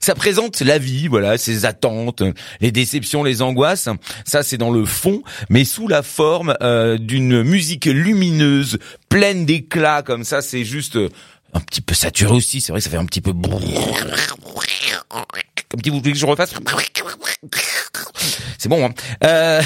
Ça 0.00 0.14
présente 0.14 0.60
la 0.60 0.78
vie, 0.78 1.08
voilà, 1.08 1.36
ses 1.36 1.64
attentes, 1.66 2.22
les 2.60 2.70
déceptions, 2.70 3.24
les 3.24 3.42
angoisses. 3.42 3.88
Ça, 4.24 4.42
c'est 4.42 4.56
dans 4.56 4.70
le 4.70 4.84
fond, 4.84 5.22
mais 5.50 5.64
sous 5.64 5.88
la 5.88 6.02
forme 6.02 6.54
euh, 6.62 6.98
d'une 6.98 7.42
musique 7.42 7.86
lumineuse, 7.86 8.78
pleine 9.08 9.44
d'éclat, 9.44 10.02
comme 10.02 10.24
ça. 10.24 10.40
C'est 10.40 10.64
juste 10.64 10.96
euh, 10.96 11.10
un 11.52 11.60
petit 11.60 11.80
peu 11.80 11.94
saturé 11.94 12.32
aussi. 12.32 12.60
C'est 12.60 12.72
vrai 12.72 12.80
ça 12.80 12.90
fait 12.90 12.96
un 12.96 13.06
petit 13.06 13.20
peu... 13.20 13.32
Comme 15.68 15.80
si 15.82 15.90
vous 15.90 15.98
voulez 15.98 16.12
que 16.12 16.18
je 16.18 16.26
refasse 16.26 16.54
c'est 18.58 18.68
bon. 18.68 18.84
Hein 18.84 18.92
euh... 19.24 19.62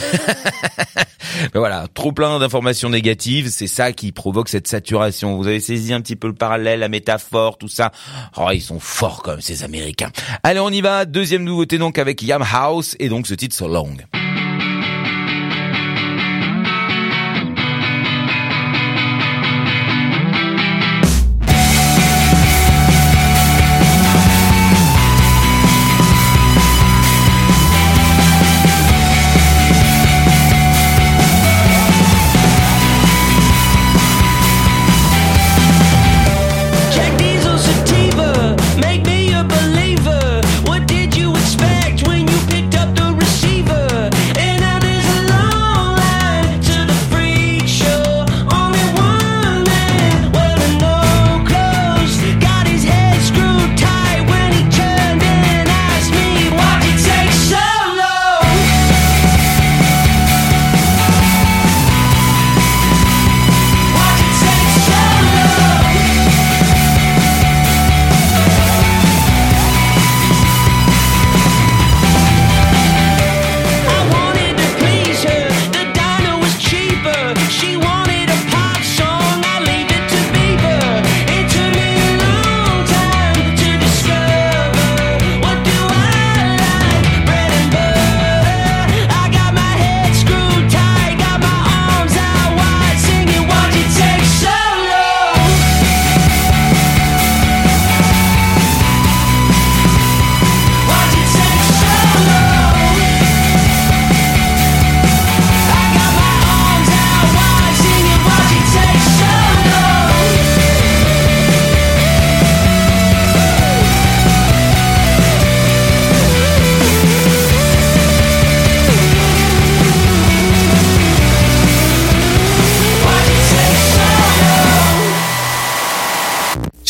Mais 1.45 1.49
voilà, 1.59 1.87
trop 1.95 2.13
plein 2.13 2.39
d'informations 2.39 2.91
négatives, 2.91 3.49
c'est 3.49 3.67
ça 3.67 3.93
qui 3.93 4.13
provoque 4.13 4.51
cette 4.51 4.69
saturation. 4.69 5.37
Vous 5.37 5.47
avez 5.47 5.61
saisi 5.61 5.95
un 5.95 6.03
petit 6.03 6.17
peu 6.17 6.29
le 6.29 6.35
parallèle, 6.35 6.81
la 6.81 6.89
métaphore, 6.89 7.57
tout 7.57 7.69
ça. 7.69 7.91
Oh, 8.37 8.49
ils 8.53 8.61
sont 8.61 8.81
forts 8.81 9.23
comme 9.23 9.41
ces 9.41 9.65
Américains. 9.65 10.11
Allez, 10.43 10.61
on 10.61 10.71
y 10.71 10.83
va. 10.83 11.07
Deuxième 11.07 11.45
nouveauté 11.45 11.79
donc 11.79 11.99
avec 11.99 12.21
Yam 12.23 12.45
House 12.53 12.95
et 12.99 13.09
donc 13.09 13.27
ce 13.27 13.35
titre 13.35 13.57
So 13.57 13.67
Long. 13.67 13.97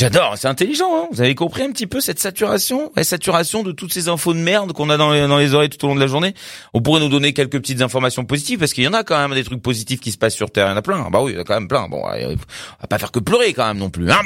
J'adore, 0.03 0.35
c'est 0.37 0.49
intelligent. 0.49 0.89
Hein 0.93 1.07
Vous 1.13 1.21
avez 1.21 1.37
compris 1.37 1.63
un 1.63 1.71
petit 1.71 1.87
peu 1.87 2.01
cette 2.01 2.19
saturation, 2.19 2.91
la 2.97 3.05
saturation 3.05 3.63
de 3.63 3.71
toutes 3.71 3.93
ces 3.93 4.09
infos 4.09 4.35
de 4.35 4.41
merde 4.41 4.73
qu'on 4.73 4.91
a 4.91 4.97
dans 4.97 5.13
les, 5.13 5.29
dans 5.29 5.39
les 5.39 5.55
oreilles 5.55 5.69
tout 5.69 5.85
au 5.85 5.89
long 5.89 5.95
de 5.95 6.01
la 6.01 6.09
journée. 6.09 6.35
On 6.75 6.83
pourrait 6.83 6.99
nous 6.99 7.09
donner 7.09 7.33
quelques 7.33 7.61
petites 7.61 7.83
informations 7.83 8.25
positives 8.25 8.59
parce 8.59 8.73
qu'il 8.73 8.83
y 8.83 8.89
en 8.89 8.95
a 8.95 9.05
quand 9.05 9.17
même 9.17 9.33
des 9.33 9.45
trucs 9.45 9.63
positifs 9.63 10.01
qui 10.01 10.11
se 10.11 10.19
passent 10.19 10.35
sur 10.35 10.51
Terre. 10.51 10.67
Il 10.67 10.71
y 10.71 10.73
en 10.73 10.77
a 10.77 10.83
plein. 10.83 11.09
Bah 11.09 11.23
oui, 11.23 11.31
il 11.31 11.35
y 11.37 11.39
en 11.39 11.43
a 11.43 11.45
quand 11.45 11.55
même 11.55 11.69
plein. 11.69 11.87
Bon, 11.89 12.03
on 12.05 12.09
va 12.09 12.87
pas 12.89 12.99
faire 12.99 13.13
que 13.13 13.21
pleurer 13.21 13.53
quand 13.53 13.65
même 13.65 13.79
non 13.79 13.91
plus. 13.91 14.11
Hein 14.11 14.19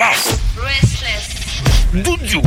bon. 1.92 2.00
Doudou. 2.00 2.40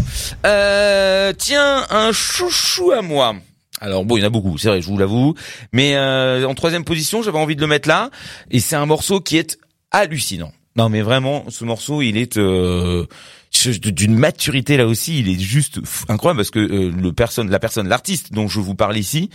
Euh, 0.48 1.32
tiens, 1.38 1.86
un 1.92 2.12
chouchou 2.12 2.94
à 2.94 3.04
moi. 3.04 3.36
Alors 3.80 4.06
bon, 4.06 4.18
il 4.18 4.22
y 4.22 4.24
en 4.24 4.28
a 4.28 4.32
beaucoup, 4.32 4.58
c'est 4.58 4.70
vrai, 4.70 4.82
je 4.82 4.88
vous 4.88 4.98
l'avoue. 4.98 5.36
Mais 5.72 5.96
euh, 5.96 6.48
en 6.48 6.56
troisième 6.56 6.84
position, 6.84 7.22
j'avais 7.22 7.38
envie 7.38 7.56
de 7.56 7.62
le 7.62 7.68
mettre 7.68 7.88
là. 7.88 8.10
Et 8.50 8.60
c'est 8.60 8.76
un 8.76 8.88
morceau 8.88 9.22
qui 9.22 9.38
est 9.38 9.60
hallucinant. 9.92 10.52
Non 10.80 10.88
mais 10.88 11.02
vraiment, 11.02 11.44
ce 11.50 11.66
morceau, 11.66 12.02
il 12.02 12.16
est 12.16 12.38
euh, 12.38 13.06
d'une 13.68 14.16
maturité 14.16 14.78
là 14.78 14.88
aussi, 14.88 15.20
il 15.20 15.28
est 15.28 15.38
juste 15.38 15.82
incroyable 16.08 16.38
parce 16.38 16.52
que 16.52 16.60
euh, 16.60 16.90
le 16.90 17.12
personne, 17.12 17.50
la 17.50 17.60
personne, 17.60 17.90
l'artiste 17.90 18.32
dont 18.32 18.48
je 18.48 18.62
vous 18.62 18.76
parle 18.76 18.98
ici, 18.98 19.30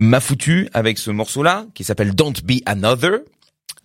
m'a 0.00 0.18
foutu 0.18 0.68
avec 0.74 0.98
ce 0.98 1.12
morceau-là 1.12 1.66
qui 1.72 1.84
s'appelle 1.84 2.16
Don't 2.16 2.34
Be 2.42 2.62
Another. 2.66 3.20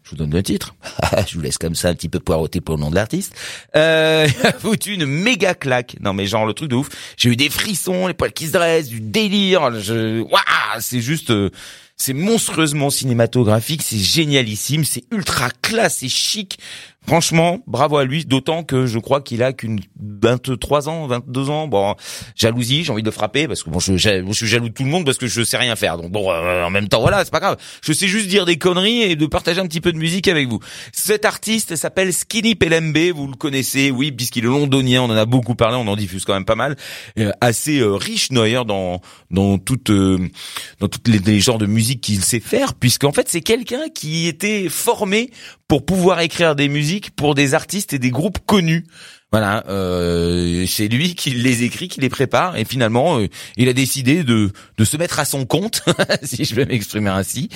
Je 0.02 0.10
vous 0.10 0.16
donne 0.16 0.32
le 0.32 0.42
titre. 0.42 0.74
je 1.28 1.36
vous 1.36 1.42
laisse 1.42 1.60
comme 1.60 1.76
ça 1.76 1.90
un 1.90 1.94
petit 1.94 2.10
peu 2.10 2.20
poireauter 2.20 2.62
pour 2.62 2.78
le 2.78 2.82
nom 2.82 2.90
de 2.90 2.96
l'artiste. 2.96 3.36
Euh, 3.76 4.28
il 4.40 4.48
a 4.48 4.54
foutu 4.54 4.96
une 4.96 5.06
méga 5.06 5.54
claque. 5.54 5.98
Non 6.00 6.14
mais 6.14 6.26
genre 6.26 6.48
le 6.48 6.56
truc 6.56 6.72
de 6.72 6.76
ouf. 6.78 6.90
J'ai 7.16 7.30
eu 7.30 7.36
des 7.36 7.52
frissons, 7.52 8.08
les 8.08 8.16
poils 8.16 8.34
qui 8.34 8.48
se 8.48 8.54
dressent, 8.54 8.90
du 8.90 9.02
délire. 9.02 9.80
Je, 9.80 10.22
waouh, 10.22 10.80
c'est 10.80 11.02
juste. 11.02 11.30
Euh, 11.30 11.52
c'est 11.96 12.14
monstrueusement 12.14 12.90
cinématographique, 12.90 13.82
c'est 13.84 13.98
génialissime, 13.98 14.84
c'est 14.84 15.04
ultra 15.12 15.50
classe, 15.62 15.98
c'est 16.00 16.10
chic. 16.10 16.58
Franchement, 17.06 17.60
bravo 17.68 17.98
à 17.98 18.06
lui, 18.06 18.26
d'autant 18.26 18.64
que 18.64 18.86
je 18.86 18.98
crois 18.98 19.20
qu'il 19.20 19.44
a 19.44 19.52
qu'une 19.52 19.82
23 20.00 20.88
ans, 20.88 21.06
22 21.08 21.50
ans. 21.50 21.68
Bon, 21.68 21.96
jalousie, 22.36 22.86
j'ai 22.86 22.92
envie 22.92 23.02
de 23.02 23.08
le 23.08 23.12
frapper 23.12 23.48
parce 23.48 23.62
que 23.62 23.70
bon, 23.70 23.80
je, 23.80 23.98
je, 23.98 24.32
suis 24.32 24.48
jaloux 24.48 24.70
de 24.70 24.74
tout 24.74 24.84
le 24.84 24.90
monde 24.90 25.04
parce 25.04 25.18
que 25.18 25.28
je 25.28 25.44
sais 25.44 25.58
rien 25.58 25.76
faire. 25.76 25.98
Donc 25.98 26.12
bon, 26.12 26.32
euh, 26.32 26.64
en 26.64 26.70
même 26.70 26.88
temps, 26.88 27.02
voilà, 27.02 27.26
c'est 27.26 27.32
pas 27.32 27.42
grave. 27.42 27.58
Je 27.82 27.92
sais 27.92 28.08
juste 28.08 28.28
dire 28.28 28.46
des 28.46 28.58
conneries 28.58 29.02
et 29.02 29.16
de 29.18 29.26
partager 29.26 29.60
un 29.60 29.68
petit 29.68 29.82
peu 29.82 29.92
de 29.92 29.98
musique 29.98 30.30
avec 30.30 30.48
vous. 30.48 30.60
Cet 30.94 31.26
artiste 31.26 31.76
s'appelle 31.76 32.14
Skinny 32.14 32.56
Pelembe, 32.56 33.12
vous 33.14 33.28
le 33.28 33.36
connaissez, 33.36 33.92
oui, 33.92 34.14
puisqu'il 34.14 34.46
est 34.46 34.48
londonien, 34.48 35.02
on 35.02 35.10
en 35.10 35.18
a 35.18 35.26
beaucoup 35.26 35.56
parlé, 35.56 35.76
on 35.76 35.88
en 35.88 35.98
diffuse 35.98 36.24
quand 36.24 36.34
même 36.34 36.46
pas 36.46 36.56
mal. 36.56 36.78
Euh, 37.20 37.32
assez 37.42 37.80
euh, 37.80 37.96
riche 37.96 38.30
d'ailleurs 38.32 38.66
dans 38.66 39.02
dans 39.30 39.58
toutes 39.58 39.92
dans 39.92 40.88
toutes 40.88 41.08
les, 41.10 41.20
les 41.20 41.40
genres 41.42 41.58
de 41.58 41.66
musique 41.66 42.00
qu'il 42.00 42.24
sait 42.24 42.40
faire, 42.40 42.76
puisqu'en 42.76 43.12
fait 43.12 43.28
c'est 43.28 43.42
quelqu'un 43.42 43.90
qui 43.94 44.28
était 44.28 44.70
formé 44.70 45.32
pour 45.74 45.84
pouvoir 45.84 46.20
écrire 46.20 46.56
des 46.56 46.70
musiques 46.70 47.16
pour 47.16 47.34
des 47.34 47.56
artistes 47.56 47.94
et 47.94 47.98
des 47.98 48.12
groupes 48.12 48.38
connus. 48.46 48.86
Voilà, 49.32 49.64
euh, 49.70 50.68
c'est 50.68 50.88
lui 50.88 51.16
qui 51.16 51.32
les 51.32 51.64
écrit, 51.64 51.88
qui 51.88 52.00
les 52.00 52.10
prépare, 52.10 52.58
et 52.58 52.64
finalement, 52.64 53.18
euh, 53.18 53.28
il 53.58 53.68
a 53.68 53.74
décidé 53.74 54.24
de 54.24 54.52
de 54.78 54.86
se 54.86 54.98
mettre 54.98 55.20
à 55.20 55.26
son 55.26 55.48
compte, 55.48 55.82
si 56.22 56.46
je 56.46 56.54
vais 56.54 56.66
m'exprimer 56.66 57.10
ainsi. 57.10 57.50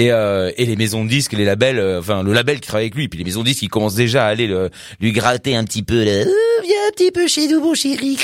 Et, 0.00 0.10
euh, 0.10 0.50
et 0.56 0.66
les 0.66 0.74
maisons 0.74 1.04
de 1.04 1.08
disques, 1.08 1.32
les 1.32 1.44
labels, 1.44 1.78
euh, 1.78 2.00
enfin 2.00 2.24
le 2.24 2.32
label 2.32 2.58
qui 2.58 2.66
travaille 2.66 2.86
avec 2.86 2.96
lui, 2.96 3.06
puis 3.06 3.20
les 3.20 3.24
maisons 3.24 3.42
de 3.42 3.46
disques, 3.46 3.62
ils 3.62 3.68
commencent 3.68 3.94
déjà 3.94 4.26
à 4.26 4.30
aller 4.30 4.48
le, 4.48 4.70
lui 5.00 5.12
gratter 5.12 5.54
un 5.54 5.62
petit 5.62 5.84
peu, 5.84 6.02
là, 6.02 6.24
viens 6.24 6.88
un 6.88 6.92
petit 6.92 7.12
peu 7.12 7.28
chez 7.28 7.46
nous, 7.46 7.60
mon 7.60 7.74
chéri 7.74 8.18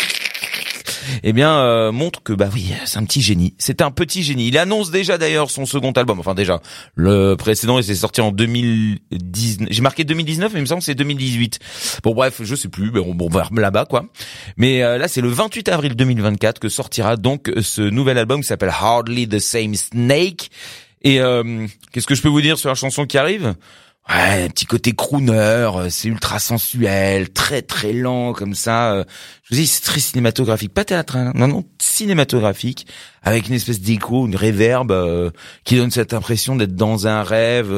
eh 1.23 1.33
bien 1.33 1.59
euh, 1.59 1.93
montre 1.93 2.23
que 2.23 2.33
bah 2.33 2.49
oui, 2.53 2.73
c'est 2.85 2.99
un 2.99 3.05
petit 3.05 3.23
génie. 3.23 3.55
C'est 3.59 3.83
un 3.83 3.91
petit 3.91 4.23
génie. 4.23 4.49
Il 4.49 4.59
annonce 4.59 4.91
déjà 4.91 5.19
d'ailleurs 5.19 5.51
son 5.51 5.67
second 5.67 5.93
album. 5.93 6.21
Enfin 6.21 6.35
déjà, 6.35 6.61
le 6.95 7.35
précédent 7.35 7.79
il 7.79 7.85
s'est 7.85 7.95
sorti 7.95 8.21
en 8.21 8.33
2019. 8.33 9.69
J'ai 9.71 9.83
marqué 9.83 10.05
2019, 10.05 10.53
mais 10.53 10.61
il 10.61 10.63
me 10.63 10.67
semble 10.67 10.81
que 10.81 10.87
c'est 10.87 10.95
2018. 10.95 11.59
Bon 12.03 12.15
bref, 12.15 12.41
je 12.43 12.55
sais 12.55 12.69
plus. 12.69 12.91
Mais 12.91 13.01
on, 13.01 13.15
bon, 13.15 13.29
va 13.29 13.49
là-bas 13.53 13.85
quoi. 13.85 14.07
Mais 14.57 14.83
euh, 14.83 14.99
là 14.99 15.09
c'est 15.09 15.21
le 15.21 15.29
28 15.29 15.69
avril 15.69 15.97
2024 15.97 16.59
que 16.59 16.69
sortira 16.69 17.17
donc 17.17 17.51
ce 17.61 17.83
nouvel 17.83 18.19
album 18.19 18.41
qui 18.41 18.47
s'appelle 18.47 18.73
Hardly 18.73 19.29
the 19.29 19.39
Same 19.39 19.75
Snake. 19.75 20.51
Et 21.03 21.21
euh, 21.21 21.67
qu'est-ce 21.93 22.07
que 22.07 22.15
je 22.15 22.23
peux 22.23 22.29
vous 22.29 22.41
dire 22.41 22.59
sur 22.59 22.69
la 22.69 22.75
chanson 22.75 23.07
qui 23.07 23.19
arrive? 23.19 23.55
Ouais, 24.09 24.45
un 24.45 24.49
petit 24.51 24.67
côté 24.67 24.93
crooner, 24.93 25.33
euh, 25.33 25.91
c'est 25.91 26.07
ultra 26.07 26.39
sensuel, 26.39 27.31
très 27.31 27.63
très 27.63 27.93
lent 27.93 28.35
comme 28.35 28.55
ça. 28.55 28.93
Euh, 28.93 29.05
je 29.43 29.55
vous 29.55 29.61
dis, 29.61 29.67
c'est 29.67 29.83
très 29.83 29.99
cinématographique, 29.99 30.73
pas 30.73 30.85
théâtre, 30.85 31.17
hein. 31.17 31.33
non 31.35 31.49
non, 31.49 31.65
cinématographique, 31.81 32.87
avec 33.23 33.49
une 33.49 33.55
espèce 33.55 33.81
d'écho, 33.81 34.29
une 34.29 34.37
réverbe 34.37 34.93
euh, 34.93 35.31
qui 35.65 35.75
donne 35.75 35.91
cette 35.91 36.15
impression 36.15 36.55
d'être 36.55 36.77
dans 36.77 37.09
un 37.09 37.25
rêve, 37.25 37.75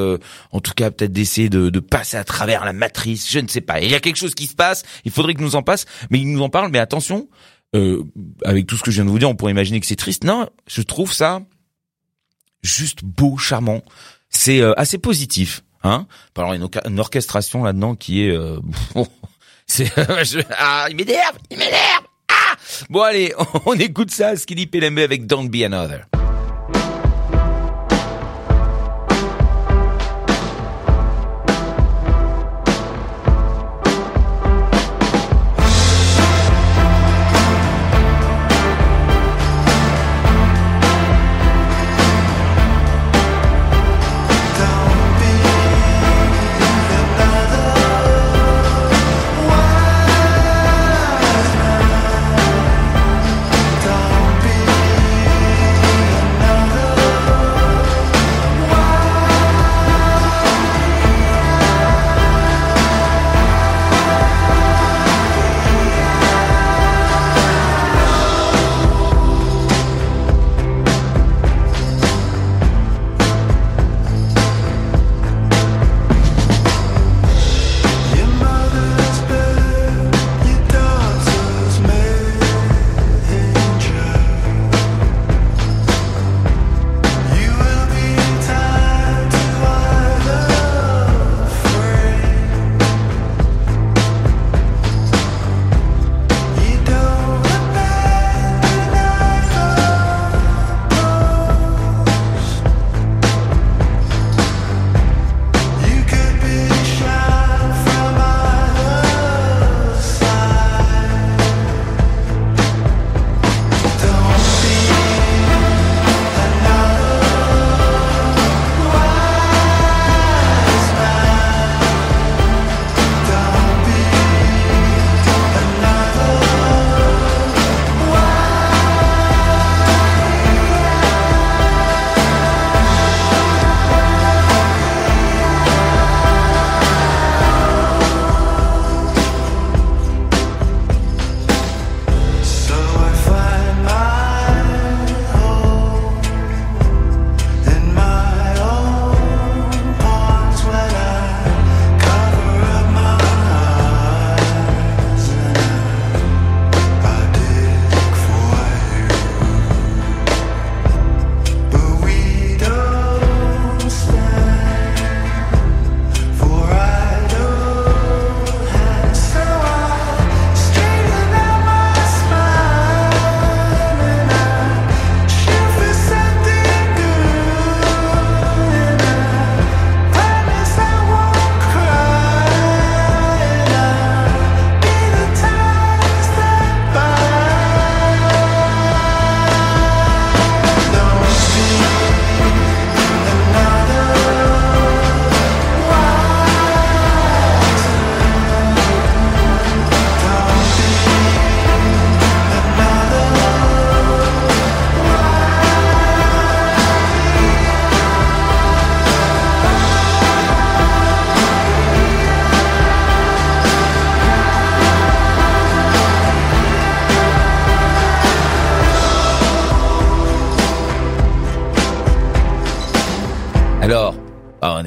en 0.53 0.61
tout 0.61 0.73
cas 0.77 0.91
peut-être 0.91 1.13
d'essayer 1.13 1.49
de, 1.49 1.71
de, 1.71 1.81
passer 1.81 2.19
à 2.19 2.25
travers 2.25 2.67
la 2.67 2.75
matrice, 2.75 3.31
je 3.31 3.39
ne 3.39 3.49
sais 3.49 3.63
pas. 3.63 3.81
Il 3.81 3.91
y 3.91 3.95
a 3.95 4.01
quelque 4.01 4.17
chose 4.17 4.35
qui 4.35 4.49
se 4.49 4.55
passe, 4.55 4.83
il 5.07 5.11
faudrait 5.11 5.33
que 5.33 5.41
nous 5.41 5.57
en 5.57 5.63
passe, 5.63 5.87
mais 6.11 6.21
il 6.21 6.31
nous 6.31 6.43
en 6.43 6.51
parle, 6.51 6.71
mais 6.71 6.79
attention, 6.79 7.27
avec 8.45 8.67
tout 8.67 8.77
ce 8.77 8.83
que 8.83 8.91
je 8.91 8.97
viens 8.97 9.07
de 9.07 9.11
vous 9.11 9.19
dire, 9.19 9.31
on 9.31 9.35
pourrait 9.35 9.53
imaginer 9.53 9.81
que 9.81 9.87
c'est 9.87 9.97
triste. 9.97 10.25
Non, 10.25 10.47
je 10.67 10.83
trouve 10.83 11.11
ça 11.11 11.41
juste 12.61 13.03
beau, 13.03 13.39
charmant. 13.39 13.81
C'est 14.29 14.61
assez 14.77 14.99
positif. 14.99 15.63
Hein 15.85 16.07
Alors 16.37 16.53
une, 16.55 16.69
une 16.87 17.01
orchestration 17.01 17.63
là-dedans 17.63 17.95
qui 17.95 18.25
est 18.25 18.31
euh, 18.31 18.59
c'est 19.67 19.93
ah, 20.59 20.87
il 20.91 20.97
m'énerve, 20.97 21.39
il 21.51 21.59
m'énerve. 21.59 22.05
Ah 22.29 22.57
bon 22.91 23.03
allez, 23.03 23.33
on, 23.67 23.75
écoute 23.75 24.11
ça, 24.11 24.37
Skinny 24.37 24.67
PLMB 24.67 24.99
avec 24.99 25.27
Don't 25.27 25.49
Be 25.49 25.63
Another. 25.65 26.07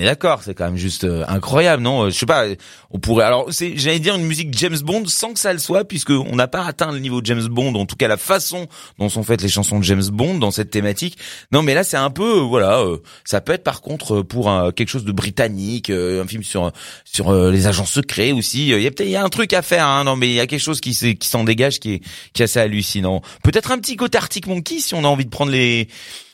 Est 0.01 0.05
d'accord, 0.05 0.41
c'est 0.43 0.53
quand 0.53 0.65
même 0.65 0.77
juste 0.77 1.03
euh, 1.03 1.23
incroyable, 1.27 1.83
non 1.83 2.09
Je 2.09 2.17
sais 2.17 2.25
pas, 2.25 2.45
on 2.91 2.99
pourrait. 2.99 3.25
Alors, 3.25 3.47
c'est, 3.51 3.77
j'allais 3.77 3.99
dire 3.99 4.15
une 4.15 4.25
musique 4.25 4.57
James 4.57 4.77
Bond 4.79 5.05
sans 5.05 5.33
que 5.33 5.39
ça 5.39 5.53
le 5.53 5.59
soit, 5.59 5.85
puisque 5.85 6.11
on 6.11 6.35
n'a 6.35 6.47
pas 6.47 6.65
atteint 6.65 6.91
le 6.91 6.99
niveau 6.99 7.21
James 7.23 7.45
Bond, 7.47 7.75
en 7.75 7.85
tout 7.85 7.95
cas 7.95 8.07
la 8.07 8.17
façon 8.17 8.67
dont 8.99 9.09
sont 9.09 9.23
faites 9.23 9.41
les 9.41 9.49
chansons 9.49 9.79
de 9.79 9.83
James 9.83 10.03
Bond 10.11 10.37
dans 10.39 10.51
cette 10.51 10.69
thématique. 10.69 11.17
Non, 11.51 11.61
mais 11.61 11.73
là, 11.73 11.83
c'est 11.83 11.97
un 11.97 12.09
peu, 12.09 12.39
euh, 12.39 12.41
voilà, 12.41 12.79
euh, 12.79 12.97
ça 13.25 13.41
peut 13.41 13.53
être 13.53 13.63
par 13.63 13.81
contre 13.81 14.21
pour 14.21 14.49
un, 14.49 14.71
quelque 14.71 14.89
chose 14.89 15.05
de 15.05 15.11
britannique, 15.11 15.89
un 15.89 16.25
film 16.27 16.43
sur 16.43 16.71
sur 17.03 17.33
les 17.33 17.67
agents 17.67 17.85
secrets 17.85 18.31
aussi. 18.31 18.69
Il 18.69 18.81
y 18.81 18.87
a 18.87 18.91
peut-être, 18.91 19.07
il 19.07 19.11
y 19.11 19.15
a 19.15 19.23
un 19.23 19.29
truc 19.29 19.53
à 19.53 19.61
faire, 19.61 19.85
hein, 19.85 20.03
non, 20.03 20.15
mais 20.15 20.29
il 20.29 20.35
y 20.35 20.39
a 20.39 20.47
quelque 20.47 20.59
chose 20.59 20.81
qui 20.81 20.91
qui 20.93 21.27
s'en 21.27 21.43
dégage, 21.43 21.79
qui 21.79 21.93
est 21.93 22.01
qui 22.33 22.41
est 22.41 22.45
assez 22.45 22.59
hallucinant. 22.59 23.21
Peut-être 23.43 23.71
un 23.71 23.77
petit 23.77 23.95
côté 23.95 24.17
Arctic 24.17 24.47
Monkey 24.47 24.79
si 24.79 24.95
on 24.95 25.03
a 25.03 25.07
envie 25.07 25.25
de 25.25 25.29
prendre 25.29 25.51
les 25.51 25.87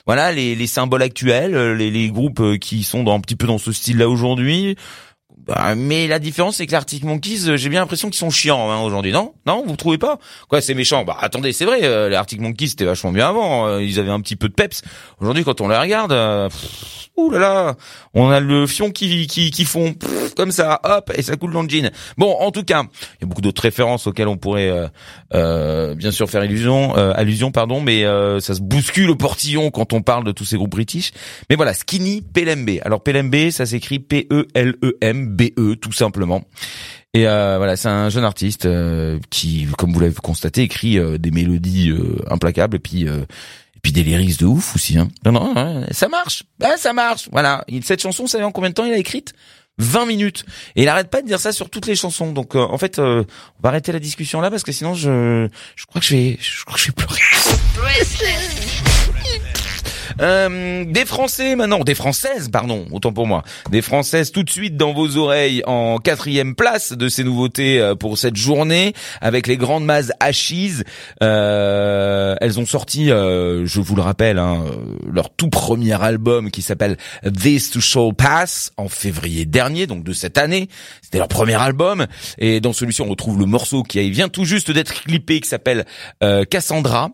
voilà 0.07 0.31
les, 0.31 0.55
les 0.55 0.67
symboles 0.67 1.03
actuels, 1.03 1.53
euh, 1.53 1.75
les, 1.75 1.91
les 1.91 2.09
groupes 2.09 2.39
euh, 2.39 2.57
qui 2.57 2.83
sont 2.83 3.03
dans, 3.03 3.13
un 3.13 3.19
petit 3.19 3.35
peu 3.35 3.45
dans 3.45 3.57
ce 3.57 3.71
style-là 3.71 4.09
aujourd'hui. 4.09 4.77
Bah, 5.45 5.75
mais 5.75 6.07
la 6.07 6.19
différence, 6.19 6.57
c'est 6.57 6.65
que 6.65 6.71
l'Arctic 6.71 7.03
Monkeys, 7.03 7.47
euh, 7.47 7.57
j'ai 7.57 7.69
bien 7.69 7.81
l'impression 7.81 8.09
qu'ils 8.09 8.17
sont 8.17 8.29
chiants 8.29 8.71
hein, 8.71 8.81
aujourd'hui, 8.81 9.11
non? 9.11 9.33
Non, 9.45 9.63
vous 9.67 9.75
trouvez 9.75 9.97
pas? 9.97 10.17
Quoi, 10.49 10.61
c'est 10.61 10.73
méchant? 10.73 11.03
Bah 11.03 11.17
attendez, 11.21 11.53
c'est 11.53 11.65
vrai, 11.65 11.81
euh, 11.83 12.09
les 12.09 12.37
Monkeys 12.39 12.69
c'était 12.69 12.85
vachement 12.85 13.11
bien 13.11 13.29
avant. 13.29 13.77
ils 13.79 13.99
avaient 13.99 14.11
un 14.11 14.21
petit 14.21 14.35
peu 14.35 14.49
de 14.49 14.53
peps. 14.53 14.81
Aujourd'hui, 15.19 15.43
quand 15.43 15.61
on 15.61 15.67
les 15.67 15.77
regarde, 15.77 16.11
ouh 17.17 17.31
là 17.31 17.39
là, 17.39 17.75
on 18.13 18.29
a 18.29 18.39
le 18.39 18.67
fion 18.67 18.91
qui 18.91 19.27
qui, 19.27 19.51
qui 19.51 19.65
font 19.65 19.95
comme 20.37 20.51
ça, 20.51 20.79
hop, 20.83 21.11
et 21.15 21.23
ça 21.23 21.35
coule 21.35 21.51
dans 21.51 21.63
le 21.63 21.69
jean. 21.69 21.89
Bon, 22.17 22.31
en 22.39 22.51
tout 22.51 22.63
cas, 22.63 22.83
il 22.83 23.21
y 23.21 23.23
a 23.23 23.27
beaucoup 23.27 23.41
d'autres 23.41 23.61
références 23.61 24.05
auxquelles 24.05 24.27
on 24.27 24.37
pourrait 24.37 24.69
euh, 24.69 24.87
euh, 25.33 25.95
bien 25.95 26.11
sûr 26.11 26.29
faire 26.29 26.45
illusion, 26.45 26.95
euh, 26.95 27.11
allusion, 27.15 27.51
pardon, 27.51 27.81
mais 27.81 28.03
ça 28.39 28.53
se 28.53 28.61
bouscule 28.61 29.09
au 29.09 29.15
portillon 29.15 29.71
quand 29.71 29.93
on 29.93 30.01
parle 30.01 30.23
de 30.23 30.31
tous 30.31 30.45
ces 30.45 30.55
groupes 30.57 30.71
british. 30.71 31.11
Mais 31.49 31.55
voilà, 31.55 31.73
Skinny 31.73 32.21
Pelembe. 32.21 32.79
Alors 32.83 33.01
Pelembe, 33.01 33.49
ça 33.49 33.65
s'écrit 33.65 33.99
P-E-L-E-M-B-E, 33.99 35.75
tout 35.75 35.91
simplement. 35.91 36.43
Et 37.13 37.23
voilà, 37.23 37.75
c'est 37.75 37.89
un 37.89 38.09
jeune 38.09 38.25
artiste 38.25 38.67
qui, 39.31 39.67
comme 39.77 39.91
vous 39.91 39.99
l'avez 39.99 40.13
constaté, 40.13 40.61
écrit 40.61 40.99
des 41.19 41.31
mélodies 41.31 41.91
implacables 42.29 42.75
et 42.75 42.79
puis 42.79 43.07
et 43.07 43.09
puis 43.87 43.93
des 43.93 44.03
lyrics 44.03 44.37
de 44.37 44.45
ouf 44.45 44.75
aussi. 44.75 44.97
Hein. 44.97 45.07
Non, 45.25 45.31
non, 45.31 45.85
ça 45.91 46.09
marche. 46.09 46.43
Ah, 46.61 46.75
ça 46.75 46.91
marche. 46.91 47.29
Voilà. 47.31 47.63
Cette 47.83 48.01
chanson, 48.01 48.23
vous 48.23 48.27
savez 48.27 48.43
en 48.43 48.51
combien 48.51 48.69
de 48.69 48.73
temps 48.73 48.83
il 48.83 48.91
a 48.91 48.97
écrite? 48.97 49.31
20 49.77 50.05
minutes. 50.07 50.43
Et 50.75 50.83
il 50.83 50.89
arrête 50.89 51.09
pas 51.09 51.21
de 51.21 51.27
dire 51.27 51.39
ça 51.39 51.53
sur 51.53 51.69
toutes 51.69 51.85
les 51.85 51.95
chansons. 51.95 52.33
Donc 52.33 52.55
euh, 52.55 52.59
en 52.59 52.77
fait, 52.77 52.99
euh, 52.99 53.23
on 53.59 53.63
va 53.63 53.69
arrêter 53.69 53.93
la 53.93 53.99
discussion 53.99 54.41
là 54.41 54.51
parce 54.51 54.63
que 54.63 54.73
sinon 54.73 54.93
je 54.93 55.47
je 55.77 55.85
crois 55.85 56.01
que 56.01 56.07
je 56.07 56.15
vais 56.15 56.37
je 56.41 56.65
crois 56.65 56.75
que 56.75 56.81
je 56.81 56.87
vais 56.87 56.91
pleurer. 56.91 57.21
Euh, 60.21 60.83
des 60.85 61.05
Français 61.05 61.55
maintenant, 61.55 61.83
des 61.83 61.93
Françaises, 61.93 62.49
pardon, 62.49 62.85
autant 62.91 63.13
pour 63.13 63.27
moi. 63.27 63.43
Des 63.69 63.81
Françaises 63.81 64.31
tout 64.31 64.43
de 64.43 64.49
suite 64.49 64.75
dans 64.75 64.93
vos 64.93 65.17
oreilles 65.17 65.61
en 65.65 65.97
quatrième 65.99 66.55
place 66.55 66.93
de 66.93 67.07
ces 67.07 67.23
nouveautés 67.23 67.79
euh, 67.79 67.95
pour 67.95 68.17
cette 68.17 68.35
journée 68.35 68.93
avec 69.21 69.47
les 69.47 69.57
grandes 69.57 69.85
masses 69.85 70.11
Ashes. 70.19 70.83
Euh, 71.21 72.35
elles 72.41 72.59
ont 72.59 72.65
sorti, 72.65 73.11
euh, 73.11 73.65
je 73.65 73.79
vous 73.79 73.95
le 73.95 74.01
rappelle, 74.01 74.39
hein, 74.39 74.63
leur 75.11 75.29
tout 75.29 75.49
premier 75.49 76.01
album 76.01 76.49
qui 76.49 76.61
s'appelle 76.61 76.97
This 77.23 77.71
to 77.71 77.79
Show 77.79 78.13
Pass 78.13 78.71
en 78.77 78.89
février 78.89 79.45
dernier, 79.45 79.85
donc 79.85 80.03
de 80.03 80.13
cette 80.13 80.37
année. 80.37 80.67
C'était 81.01 81.19
leur 81.19 81.27
premier 81.27 81.55
album 81.55 82.07
et 82.39 82.59
dans 82.59 82.73
celui-ci 82.73 83.01
on 83.01 83.09
retrouve 83.09 83.39
le 83.39 83.45
morceau 83.45 83.83
qui 83.83 84.09
vient 84.09 84.29
tout 84.29 84.45
juste 84.45 84.71
d'être 84.71 85.03
clippé 85.03 85.39
qui 85.39 85.47
s'appelle 85.47 85.85
Cassandra. 86.49 87.11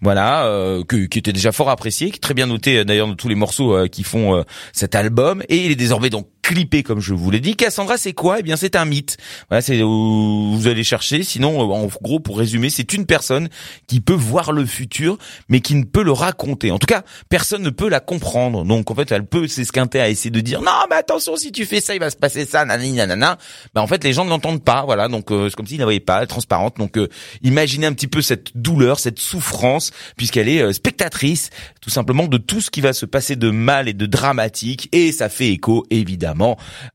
Voilà, 0.00 0.46
que, 0.86 1.06
qui 1.06 1.18
était 1.18 1.32
déjà 1.32 1.52
fort 1.52 1.70
apprécié, 1.70 2.10
qui 2.10 2.16
est 2.16 2.20
très 2.20 2.34
bien 2.34 2.43
noté 2.46 2.78
euh, 2.78 2.84
d'ailleurs 2.84 3.06
dans 3.06 3.14
tous 3.14 3.28
les 3.28 3.34
morceaux 3.34 3.76
euh, 3.76 3.86
qui 3.88 4.02
font 4.02 4.36
euh, 4.36 4.42
cet 4.72 4.94
album. 4.94 5.42
Et 5.48 5.64
il 5.64 5.70
est 5.70 5.76
désormais 5.76 6.10
donc 6.10 6.28
clippé 6.44 6.82
comme 6.82 7.00
je 7.00 7.14
vous 7.14 7.30
l'ai 7.30 7.40
dit. 7.40 7.56
Cassandra 7.56 7.96
c'est 7.96 8.12
quoi? 8.12 8.40
Eh 8.40 8.42
bien 8.42 8.56
c'est 8.56 8.76
un 8.76 8.84
mythe. 8.84 9.16
Voilà, 9.48 9.62
c'est 9.62 9.82
où 9.82 10.52
vous 10.52 10.68
allez 10.68 10.84
chercher. 10.84 11.24
Sinon 11.24 11.58
en 11.58 11.88
gros 12.02 12.20
pour 12.20 12.36
résumer, 12.38 12.68
c'est 12.68 12.92
une 12.92 13.06
personne 13.06 13.48
qui 13.86 14.00
peut 14.00 14.12
voir 14.12 14.52
le 14.52 14.66
futur 14.66 15.16
mais 15.48 15.60
qui 15.60 15.74
ne 15.74 15.84
peut 15.84 16.04
le 16.04 16.12
raconter. 16.12 16.70
En 16.70 16.78
tout 16.78 16.86
cas, 16.86 17.02
personne 17.30 17.62
ne 17.62 17.70
peut 17.70 17.88
la 17.88 18.00
comprendre. 18.00 18.64
Donc 18.64 18.90
en 18.90 18.94
fait, 18.94 19.10
elle 19.10 19.24
peut 19.24 19.48
s'esquinter 19.48 20.00
à 20.00 20.10
essayer 20.10 20.30
de 20.30 20.40
dire 20.40 20.60
"Non, 20.60 20.70
mais 20.90 20.96
attention, 20.96 21.36
si 21.36 21.50
tu 21.50 21.64
fais 21.64 21.80
ça, 21.80 21.94
il 21.94 22.00
va 22.00 22.10
se 22.10 22.16
passer 22.16 22.44
ça." 22.44 22.66
Nanani 22.66 22.92
nanana. 22.92 23.38
Bah 23.74 23.80
en 23.80 23.86
fait, 23.86 24.04
les 24.04 24.12
gens 24.12 24.26
ne 24.26 24.30
l'entendent 24.30 24.62
pas, 24.62 24.84
voilà. 24.84 25.08
Donc 25.08 25.30
c'est 25.30 25.54
comme 25.54 25.66
s'ils 25.66 25.78
ne 25.78 25.82
la 25.82 25.86
voyaient 25.86 26.00
pas, 26.00 26.26
transparente. 26.26 26.76
Donc 26.76 26.98
imaginez 27.42 27.86
un 27.86 27.94
petit 27.94 28.08
peu 28.08 28.20
cette 28.20 28.54
douleur, 28.54 29.00
cette 29.00 29.18
souffrance 29.18 29.92
puisqu'elle 30.18 30.48
est 30.48 30.72
spectatrice 30.74 31.48
tout 31.80 31.90
simplement 31.90 32.26
de 32.26 32.36
tout 32.36 32.60
ce 32.60 32.70
qui 32.70 32.82
va 32.82 32.92
se 32.92 33.06
passer 33.06 33.34
de 33.34 33.50
mal 33.50 33.88
et 33.88 33.94
de 33.94 34.06
dramatique 34.06 34.88
et 34.92 35.10
ça 35.10 35.30
fait 35.30 35.48
écho 35.48 35.86
évidemment 35.90 36.33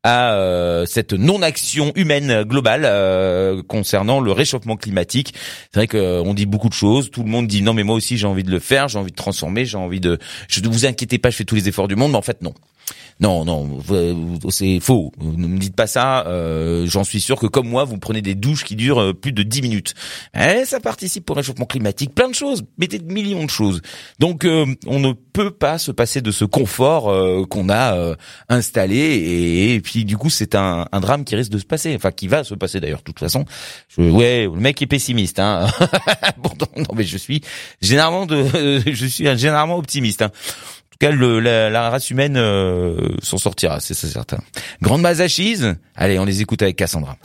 à 0.04 0.34
euh, 0.34 0.86
cette 0.86 1.14
non-action 1.14 1.92
humaine 1.96 2.44
globale 2.44 2.84
euh, 2.86 3.62
concernant 3.64 4.20
le 4.20 4.32
réchauffement 4.32 4.76
climatique. 4.76 5.34
C'est 5.74 5.80
vrai 5.80 5.88
qu'on 5.88 6.34
dit 6.34 6.46
beaucoup 6.46 6.70
de 6.70 6.74
choses, 6.74 7.12
tout 7.12 7.24
le 7.24 7.30
monde 7.30 7.48
dit 7.48 7.62
non 7.62 7.74
mais 7.74 7.84
moi 7.84 7.96
aussi 7.96 8.18
j'ai 8.18 8.28
envie 8.28 8.44
de 8.44 8.52
le 8.52 8.60
faire, 8.60 8.88
j'ai 8.88 9.00
envie 9.00 9.12
de 9.12 9.16
transformer, 9.16 9.66
j'ai 9.66 9.78
envie 9.78 10.00
de 10.00 10.20
je 10.48 10.62
ne 10.62 10.68
vous 10.68 10.86
inquiétez 10.86 11.18
pas, 11.18 11.30
je 11.30 11.38
fais 11.38 11.46
tous 11.46 11.56
les 11.56 11.68
efforts 11.68 11.88
du 11.88 11.96
monde 11.96 12.12
mais 12.12 12.18
en 12.18 12.22
fait 12.22 12.42
non. 12.42 12.54
Non, 13.22 13.44
non, 13.44 13.80
c'est 14.50 14.80
faux. 14.80 15.12
Ne 15.22 15.48
me 15.48 15.58
dites 15.58 15.76
pas 15.76 15.88
ça. 15.88 16.26
Euh, 16.28 16.86
J'en 16.88 17.04
suis 17.04 17.20
sûr 17.20 17.38
que 17.38 17.48
comme 17.48 17.68
moi, 17.68 17.84
vous 17.84 17.98
prenez 17.98 18.22
des 18.22 18.34
douches 18.34 18.64
qui 18.64 18.78
durent 18.78 19.02
euh, 19.02 19.14
plus 19.14 19.34
de 19.34 19.44
10 19.44 19.62
minutes. 19.62 19.94
Eh, 20.34 20.64
ça 20.64 20.80
participe 20.80 21.30
au 21.30 21.34
réchauffement 21.34 21.66
climatique, 21.66 22.16
plein 22.16 22.30
de 22.30 22.36
choses, 22.36 22.64
mettez 22.78 22.98
des 22.98 23.14
millions 23.14 23.44
de 23.44 23.50
choses. 23.50 23.82
Donc, 24.20 24.46
euh, 24.46 24.66
on 24.88 25.00
ne 25.00 25.12
peut 25.12 25.52
pas 25.52 25.78
se 25.78 25.92
passer 25.92 26.22
de 26.22 26.32
ce 26.32 26.46
confort 26.46 27.10
euh, 27.10 27.46
qu'on 27.46 27.70
a 27.70 28.16
installé. 28.48 29.74
Et, 29.74 29.82
puis, 29.82 30.06
du 30.06 30.16
coup, 30.16 30.30
c'est 30.30 30.56
un, 30.56 30.88
un, 30.90 31.00
drame 31.02 31.26
qui 31.26 31.36
risque 31.36 31.52
de 31.52 31.60
se 31.60 31.66
passer. 31.66 31.94
Enfin, 31.96 32.12
qui 32.12 32.30
va 32.30 32.46
se 32.46 32.56
passer 32.56 32.80
d'ailleurs, 32.80 33.00
de 33.00 33.04
toute 33.04 33.20
façon. 33.20 33.44
Je, 33.90 34.02
ouais, 34.02 34.44
le 34.44 34.52
mec 34.52 34.82
est 34.82 34.88
pessimiste. 34.88 35.40
Hein. 35.40 35.68
non, 36.78 36.86
mais 36.96 37.04
je 37.04 37.18
suis 37.18 37.42
généralement 37.82 38.26
de, 38.26 38.82
je 38.92 39.06
suis 39.06 39.26
généralement 39.38 39.78
optimiste. 39.78 40.22
Hein 40.22 40.32
cas, 41.00 41.12
le, 41.12 41.40
la, 41.40 41.70
la, 41.70 41.90
race 41.90 42.10
humaine 42.10 42.36
euh, 42.38 43.16
s'en 43.22 43.38
sortira, 43.38 43.80
c'est 43.80 43.94
certain. 43.94 44.40
Grande 44.82 45.02
Mazachise, 45.02 45.76
allez, 45.96 46.20
on 46.20 46.26
les 46.26 46.42
écoute 46.42 46.62
avec 46.62 46.76
Cassandra. 46.76 47.18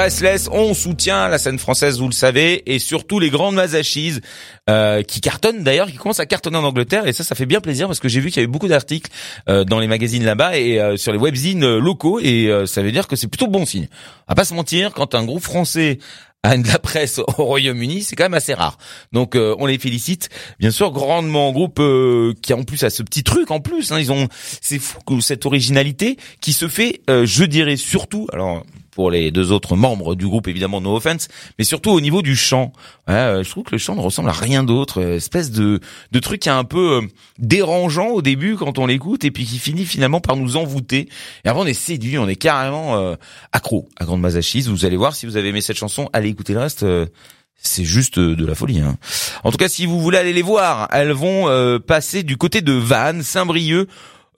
Restless, 0.00 0.48
on 0.50 0.72
soutient 0.72 1.28
la 1.28 1.36
scène 1.36 1.58
française, 1.58 1.98
vous 1.98 2.06
le 2.06 2.12
savez, 2.12 2.62
et 2.72 2.78
surtout 2.78 3.18
les 3.18 3.28
grandes 3.28 3.54
masachises 3.54 4.22
euh, 4.70 5.02
qui 5.02 5.20
cartonnent 5.20 5.62
d'ailleurs, 5.62 5.88
qui 5.88 5.98
commencent 5.98 6.20
à 6.20 6.26
cartonner 6.26 6.56
en 6.56 6.64
Angleterre, 6.64 7.06
et 7.06 7.12
ça, 7.12 7.22
ça 7.22 7.34
fait 7.34 7.44
bien 7.44 7.60
plaisir 7.60 7.86
parce 7.86 8.00
que 8.00 8.08
j'ai 8.08 8.20
vu 8.20 8.30
qu'il 8.30 8.40
y 8.40 8.44
avait 8.44 8.50
beaucoup 8.50 8.66
d'articles 8.66 9.10
euh, 9.50 9.64
dans 9.64 9.78
les 9.78 9.88
magazines 9.88 10.24
là-bas 10.24 10.56
et 10.56 10.80
euh, 10.80 10.96
sur 10.96 11.12
les 11.12 11.18
webzines 11.18 11.64
euh, 11.64 11.78
locaux, 11.78 12.18
et 12.18 12.46
euh, 12.46 12.64
ça 12.64 12.80
veut 12.80 12.92
dire 12.92 13.08
que 13.08 13.16
c'est 13.16 13.28
plutôt 13.28 13.46
bon 13.46 13.66
signe. 13.66 13.88
Va 14.26 14.34
pas 14.34 14.46
se 14.46 14.54
mentir, 14.54 14.94
quand 14.94 15.14
un 15.14 15.24
groupe 15.24 15.42
français 15.42 15.98
a 16.42 16.56
de 16.56 16.66
la 16.66 16.78
presse 16.78 17.18
au 17.38 17.44
Royaume-Uni, 17.44 18.02
c'est 18.02 18.16
quand 18.16 18.24
même 18.24 18.34
assez 18.34 18.54
rare. 18.54 18.78
Donc 19.12 19.34
euh, 19.34 19.54
on 19.58 19.66
les 19.66 19.78
félicite, 19.78 20.28
bien 20.58 20.70
sûr, 20.70 20.90
grandement. 20.90 21.52
Groupe 21.52 21.80
euh, 21.80 22.34
qui 22.42 22.54
en 22.54 22.62
plus 22.62 22.82
a 22.84 22.90
ce 22.90 23.02
petit 23.02 23.22
truc 23.22 23.50
en 23.50 23.60
plus. 23.60 23.92
Hein, 23.92 23.98
ils 23.98 24.12
ont, 24.12 24.28
c'est 24.60 24.78
fou 24.78 24.98
cette 25.20 25.46
originalité 25.46 26.16
qui 26.40 26.52
se 26.52 26.68
fait, 26.68 27.00
euh, 27.10 27.26
je 27.26 27.44
dirais 27.44 27.76
surtout. 27.76 28.26
Alors 28.32 28.64
pour 28.90 29.10
les 29.10 29.30
deux 29.30 29.52
autres 29.52 29.76
membres 29.76 30.14
du 30.14 30.26
groupe, 30.26 30.48
évidemment, 30.48 30.80
no 30.80 30.96
offense, 30.96 31.28
mais 31.58 31.64
surtout 31.64 31.90
au 31.90 32.00
niveau 32.00 32.22
du 32.22 32.36
chant. 32.36 32.72
Ouais, 33.08 33.14
euh, 33.14 33.42
je 33.42 33.50
trouve 33.50 33.64
que 33.64 33.72
le 33.72 33.78
chant 33.78 33.94
ne 33.94 34.00
ressemble 34.00 34.28
à 34.28 34.32
rien 34.32 34.64
d'autre, 34.64 35.00
euh, 35.00 35.16
espèce 35.16 35.50
de 35.50 35.80
de 36.12 36.18
truc 36.18 36.40
qui 36.40 36.48
est 36.48 36.52
un 36.52 36.64
peu 36.64 37.02
euh, 37.02 37.06
dérangeant 37.38 38.08
au 38.08 38.22
début 38.22 38.56
quand 38.56 38.78
on 38.78 38.86
l'écoute 38.86 39.24
et 39.24 39.30
puis 39.30 39.44
qui 39.44 39.58
finit 39.58 39.84
finalement 39.84 40.20
par 40.20 40.36
nous 40.36 40.56
envoûter. 40.56 41.08
Et 41.44 41.48
après 41.48 41.62
on 41.62 41.66
est 41.66 41.74
séduit, 41.74 42.18
on 42.18 42.28
est 42.28 42.36
carrément 42.36 43.16
accro 43.52 43.88
à 43.98 44.04
Grande 44.04 44.20
Mazachis. 44.20 44.62
Vous 44.62 44.84
allez 44.84 44.96
voir 44.96 45.14
si 45.14 45.26
vous 45.26 45.36
avez 45.36 45.48
aimé 45.48 45.60
cette 45.60 45.76
chanson, 45.76 46.08
allez 46.12 46.28
écouter 46.28 46.52
le 46.52 46.60
reste. 46.60 46.84
c'est 47.56 47.84
juste 47.84 48.18
de 48.18 48.46
la 48.46 48.54
folie. 48.54 48.80
Hein. 48.80 48.96
En 49.44 49.50
tout 49.50 49.58
cas, 49.58 49.68
si 49.68 49.86
vous 49.86 50.00
voulez 50.00 50.18
aller 50.18 50.32
les 50.32 50.42
voir, 50.42 50.88
elles 50.92 51.12
vont 51.12 51.48
euh, 51.48 51.78
passer 51.78 52.22
du 52.22 52.36
côté 52.36 52.60
de 52.60 52.72
Vannes, 52.72 53.22
Saint-Brieuc, 53.22 53.88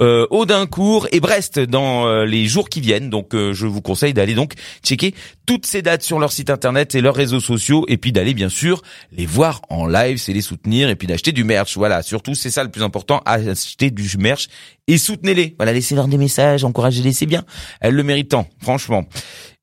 euh, 0.00 0.26
Audincourt 0.30 1.06
et 1.12 1.20
Brest 1.20 1.60
dans 1.60 2.06
euh, 2.06 2.24
les 2.24 2.46
jours 2.46 2.68
qui 2.68 2.80
viennent. 2.80 3.10
Donc, 3.10 3.34
euh, 3.34 3.52
je 3.52 3.66
vous 3.66 3.80
conseille 3.80 4.14
d'aller 4.14 4.34
donc 4.34 4.54
checker 4.84 5.14
toutes 5.46 5.66
ces 5.66 5.82
dates 5.82 6.02
sur 6.02 6.18
leur 6.18 6.32
site 6.32 6.50
internet 6.50 6.94
et 6.94 7.00
leurs 7.00 7.14
réseaux 7.14 7.40
sociaux, 7.40 7.84
et 7.88 7.98
puis 7.98 8.12
d'aller 8.12 8.34
bien 8.34 8.48
sûr 8.48 8.82
les 9.12 9.26
voir 9.26 9.60
en 9.68 9.86
live, 9.86 10.18
c'est 10.18 10.32
les 10.32 10.40
soutenir, 10.40 10.88
et 10.88 10.96
puis 10.96 11.06
d'acheter 11.06 11.32
du 11.32 11.44
merch. 11.44 11.76
Voilà, 11.76 12.02
surtout 12.02 12.34
c'est 12.34 12.50
ça 12.50 12.64
le 12.64 12.70
plus 12.70 12.82
important, 12.82 13.22
acheter 13.24 13.90
du 13.90 14.16
merch 14.18 14.48
et 14.88 14.98
soutenez-les. 14.98 15.54
Voilà, 15.58 15.72
laissez-leur 15.72 16.08
des 16.08 16.18
messages, 16.18 16.64
encouragez-les, 16.64 17.12
c'est 17.12 17.26
bien. 17.26 17.44
Elles 17.80 17.94
le 17.94 18.02
méritent 18.02 18.30
tant, 18.30 18.48
franchement. 18.60 19.04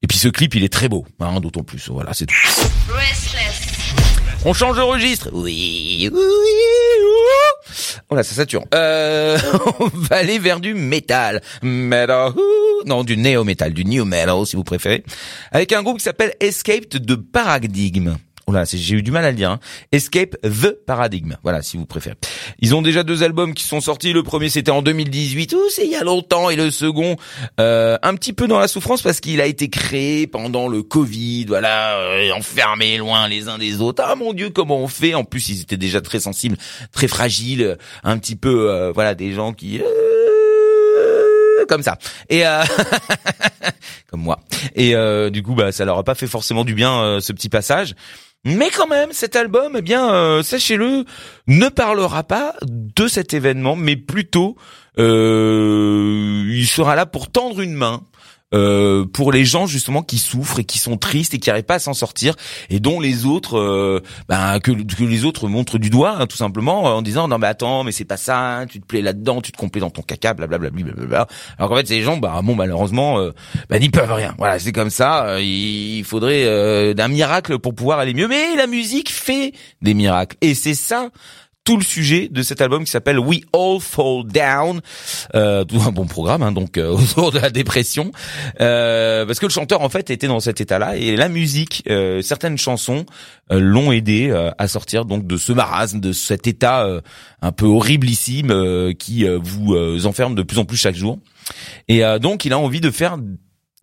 Et 0.01 0.07
puis 0.07 0.17
ce 0.17 0.29
clip, 0.29 0.55
il 0.55 0.63
est 0.63 0.71
très 0.71 0.87
beau, 0.89 1.05
hein, 1.19 1.39
d'autant 1.39 1.63
plus. 1.63 1.89
Voilà, 1.89 2.13
c'est 2.13 2.25
tout. 2.25 2.35
On 4.45 4.53
change 4.53 4.77
de 4.77 4.81
registre. 4.81 5.29
Oui, 5.33 6.09
oui, 6.11 6.19
oui. 6.19 7.69
Oh 8.09 8.15
là, 8.15 8.23
ça 8.23 8.33
sature. 8.33 8.63
Euh, 8.73 9.37
on 9.79 9.87
va 9.93 10.15
aller 10.15 10.39
vers 10.39 10.59
du 10.61 10.73
métal. 10.73 11.41
Metal. 11.61 12.31
Non, 12.85 13.03
du 13.03 13.17
néo-metal, 13.17 13.73
du 13.73 13.83
new 13.83 14.05
metal, 14.05 14.45
si 14.45 14.55
vous 14.55 14.63
préférez. 14.63 15.03
Avec 15.51 15.73
un 15.73 15.83
groupe 15.83 15.97
qui 15.97 16.03
s'appelle 16.05 16.33
Escaped 16.39 16.95
de 17.03 17.15
Paradigm. 17.15 18.17
J'ai 18.65 18.95
eu 18.95 19.01
du 19.01 19.11
mal 19.11 19.25
à 19.25 19.31
le 19.31 19.37
dire. 19.37 19.51
Hein. 19.51 19.59
Escape 19.91 20.35
the 20.43 20.71
Paradigm. 20.85 21.37
Voilà, 21.43 21.61
si 21.61 21.77
vous 21.77 21.85
préférez. 21.85 22.15
Ils 22.59 22.75
ont 22.75 22.81
déjà 22.81 23.03
deux 23.03 23.23
albums 23.23 23.53
qui 23.53 23.63
sont 23.63 23.81
sortis. 23.81 24.13
Le 24.13 24.23
premier, 24.23 24.49
c'était 24.49 24.71
en 24.71 24.81
2018. 24.81 25.55
Oh, 25.57 25.63
c'est 25.69 25.85
il 25.85 25.91
y 25.91 25.95
a 25.95 26.03
longtemps. 26.03 26.49
Et 26.49 26.55
le 26.55 26.71
second, 26.71 27.15
euh, 27.59 27.97
un 28.01 28.15
petit 28.15 28.33
peu 28.33 28.47
dans 28.47 28.59
la 28.59 28.67
souffrance 28.67 29.01
parce 29.01 29.19
qu'il 29.19 29.41
a 29.41 29.45
été 29.45 29.69
créé 29.69 30.27
pendant 30.27 30.67
le 30.67 30.83
Covid. 30.83 31.45
Voilà, 31.47 31.97
euh, 31.97 32.31
enfermés 32.31 32.97
loin 32.97 33.27
les 33.27 33.47
uns 33.47 33.57
des 33.57 33.81
autres. 33.81 34.03
Ah 34.05 34.15
mon 34.15 34.33
Dieu, 34.33 34.49
comment 34.49 34.77
on 34.79 34.87
fait? 34.87 35.13
En 35.13 35.23
plus, 35.23 35.49
ils 35.49 35.61
étaient 35.61 35.77
déjà 35.77 36.01
très 36.01 36.19
sensibles, 36.19 36.57
très 36.91 37.07
fragiles, 37.07 37.77
un 38.03 38.17
petit 38.17 38.35
peu, 38.35 38.69
euh, 38.69 38.91
voilà, 38.91 39.15
des 39.15 39.33
gens 39.33 39.53
qui 39.53 39.79
euh, 39.79 40.09
comme 41.69 41.83
ça. 41.83 41.97
Et 42.29 42.45
euh, 42.45 42.63
comme 44.11 44.21
moi. 44.21 44.39
Et 44.75 44.95
euh, 44.95 45.29
du 45.29 45.43
coup, 45.43 45.55
bah, 45.55 45.71
ça 45.71 45.85
leur 45.85 45.97
a 45.97 46.03
pas 46.03 46.15
fait 46.15 46.27
forcément 46.27 46.65
du 46.65 46.73
bien 46.73 46.99
euh, 47.01 47.19
ce 47.21 47.31
petit 47.31 47.47
passage. 47.47 47.95
Mais 48.45 48.69
quand 48.69 48.87
même, 48.87 49.11
cet 49.11 49.35
album, 49.35 49.73
eh 49.77 49.81
bien, 49.81 50.13
euh, 50.13 50.43
sachez-le, 50.43 51.03
ne 51.47 51.67
parlera 51.67 52.23
pas 52.23 52.55
de 52.63 53.07
cet 53.07 53.33
événement, 53.33 53.75
mais 53.75 53.97
plutôt, 53.97 54.55
euh, 54.97 56.45
il 56.47 56.65
sera 56.65 56.95
là 56.95 57.05
pour 57.05 57.29
tendre 57.29 57.59
une 57.59 57.73
main. 57.73 58.01
Euh, 58.53 59.05
pour 59.05 59.31
les 59.31 59.45
gens 59.45 59.67
justement 59.67 60.01
qui 60.01 60.17
souffrent 60.17 60.59
et 60.59 60.63
qui 60.63 60.79
sont 60.79 60.97
tristes 60.97 61.33
et 61.33 61.39
qui 61.39 61.49
n'arrivent 61.49 61.65
pas 61.65 61.75
à 61.75 61.79
s'en 61.79 61.93
sortir 61.93 62.35
et 62.69 62.79
dont 62.79 62.99
les 62.99 63.25
autres 63.25 63.57
euh, 63.57 64.01
ben, 64.27 64.59
que, 64.59 64.71
que 64.71 65.03
les 65.03 65.25
autres 65.25 65.47
montrent 65.47 65.77
du 65.77 65.89
doigt 65.89 66.17
hein, 66.19 66.25
tout 66.25 66.37
simplement 66.37 66.83
en 66.83 67.01
disant 67.01 67.27
non 67.27 67.37
mais 67.37 67.47
attends 67.47 67.83
mais 67.83 67.91
c'est 67.91 68.05
pas 68.05 68.17
ça 68.17 68.65
tu 68.69 68.79
te 68.79 68.85
plais 68.85 69.01
là-dedans 69.01 69.41
tu 69.41 69.51
te 69.51 69.57
complais 69.57 69.81
dans 69.81 69.89
ton 69.89 70.01
caca 70.01 70.33
blablabla 70.33 70.69
blablabla. 70.71 71.27
Alors 71.57 71.69
qu'en 71.69 71.75
fait 71.75 71.87
ces 71.87 72.01
gens 72.01 72.17
bah 72.17 72.41
bon 72.43 72.55
malheureusement 72.55 73.19
euh, 73.19 73.33
bah, 73.69 73.79
n'y 73.79 73.89
peuvent 73.89 74.11
rien. 74.11 74.33
Voilà 74.37 74.59
c'est 74.59 74.71
comme 74.71 74.89
ça 74.89 75.25
euh, 75.25 75.41
il 75.41 76.03
faudrait 76.03 76.45
euh, 76.45 76.93
d'un 76.93 77.07
miracle 77.07 77.59
pour 77.59 77.75
pouvoir 77.75 77.99
aller 77.99 78.13
mieux. 78.13 78.27
Mais 78.27 78.55
la 78.55 78.67
musique 78.67 79.11
fait 79.11 79.53
des 79.81 79.93
miracles 79.93 80.37
et 80.41 80.55
c'est 80.55 80.73
ça 80.73 81.09
tout 81.69 81.77
le 81.77 81.83
sujet 81.83 82.29
de 82.31 82.41
cet 82.41 82.61
album 82.61 82.83
qui 82.83 82.89
s'appelle 82.89 83.19
We 83.19 83.41
All 83.53 83.79
Fall 83.79 84.23
Down, 84.25 84.81
euh, 85.35 85.63
tout 85.63 85.79
un 85.85 85.91
bon 85.91 86.07
programme 86.07 86.41
hein, 86.41 86.51
donc 86.51 86.79
euh, 86.79 86.87
autour 86.97 87.31
de 87.31 87.37
la 87.37 87.51
dépression, 87.51 88.11
euh, 88.59 89.23
parce 89.27 89.37
que 89.37 89.45
le 89.45 89.51
chanteur 89.51 89.81
en 89.81 89.89
fait 89.89 90.09
était 90.09 90.25
dans 90.25 90.39
cet 90.39 90.61
état-là 90.61 90.97
et 90.97 91.15
la 91.15 91.29
musique, 91.29 91.83
euh, 91.87 92.23
certaines 92.23 92.57
chansons 92.57 93.05
euh, 93.51 93.59
l'ont 93.59 93.91
aidé 93.91 94.31
euh, 94.31 94.49
à 94.57 94.67
sortir 94.67 95.05
donc 95.05 95.27
de 95.27 95.37
ce 95.37 95.53
marasme, 95.53 95.99
de 95.99 96.11
cet 96.11 96.47
état 96.47 96.87
un 97.43 97.51
peu 97.51 97.67
horriblissime 97.67 98.95
qui 98.97 99.27
vous 99.27 100.05
enferme 100.07 100.33
de 100.33 100.41
plus 100.41 100.57
en 100.57 100.65
plus 100.65 100.77
chaque 100.77 100.95
jour. 100.95 101.19
Et 101.87 102.01
donc 102.19 102.45
il 102.45 102.53
a 102.53 102.57
envie 102.57 102.81
de 102.81 102.89
faire 102.89 103.17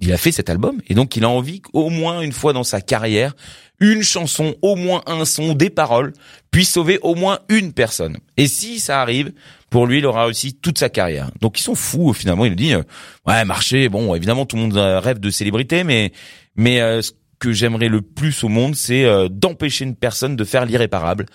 il 0.01 0.13
a 0.13 0.19
fait 0.19 0.33
cet 0.33 0.51
album 0.51 0.81
et 0.89 0.95
donc 0.95 1.17
il 1.17 1.25
a 1.25 1.29
envie 1.29 1.61
qu'au 1.61 1.89
moins 1.89 2.21
une 2.21 2.33
fois 2.33 2.53
dans 2.53 2.65
sa 2.65 2.81
carrière, 2.81 3.35
une 3.81 4.03
chanson, 4.03 4.55
au 4.63 4.77
moins 4.77 5.03
un 5.07 5.25
son, 5.25 5.55
des 5.55 5.71
paroles 5.71 6.13
puisse 6.51 6.71
sauver 6.71 6.99
au 7.03 7.15
moins 7.15 7.41
une 7.49 7.73
personne. 7.73 8.19
Et 8.37 8.47
si 8.47 8.81
ça 8.81 9.03
arrive, 9.03 9.33
pour 9.71 9.87
lui, 9.87 9.99
il 9.99 10.07
aura 10.07 10.25
réussi 10.25 10.55
toute 10.55 10.79
sa 10.79 10.89
carrière. 10.89 11.31
Donc 11.41 11.59
ils 11.59 11.63
sont 11.63 11.75
fous 11.75 12.13
finalement. 12.15 12.45
Il 12.45 12.57
dit, 12.57 12.73
euh, 12.73 12.83
ouais, 13.27 13.45
marché. 13.45 13.89
Bon, 13.89 14.15
évidemment, 14.15 14.47
tout 14.47 14.57
le 14.57 14.63
monde 14.63 14.77
rêve 14.77 15.19
de 15.21 15.31
célébrité, 15.31 15.85
mais 15.85 16.13
mais 16.57 16.81
euh, 16.81 17.03
ce 17.03 17.13
que 17.39 17.53
j'aimerais 17.53 17.89
le 17.89 18.01
plus 18.01 18.45
au 18.45 18.49
monde, 18.49 18.75
c'est 18.75 19.05
euh, 19.05 19.29
d'empêcher 19.29 19.85
une 19.85 19.97
personne 19.97 20.37
de 20.37 20.45
faire 20.45 20.65
l'irréparable. 20.65 21.27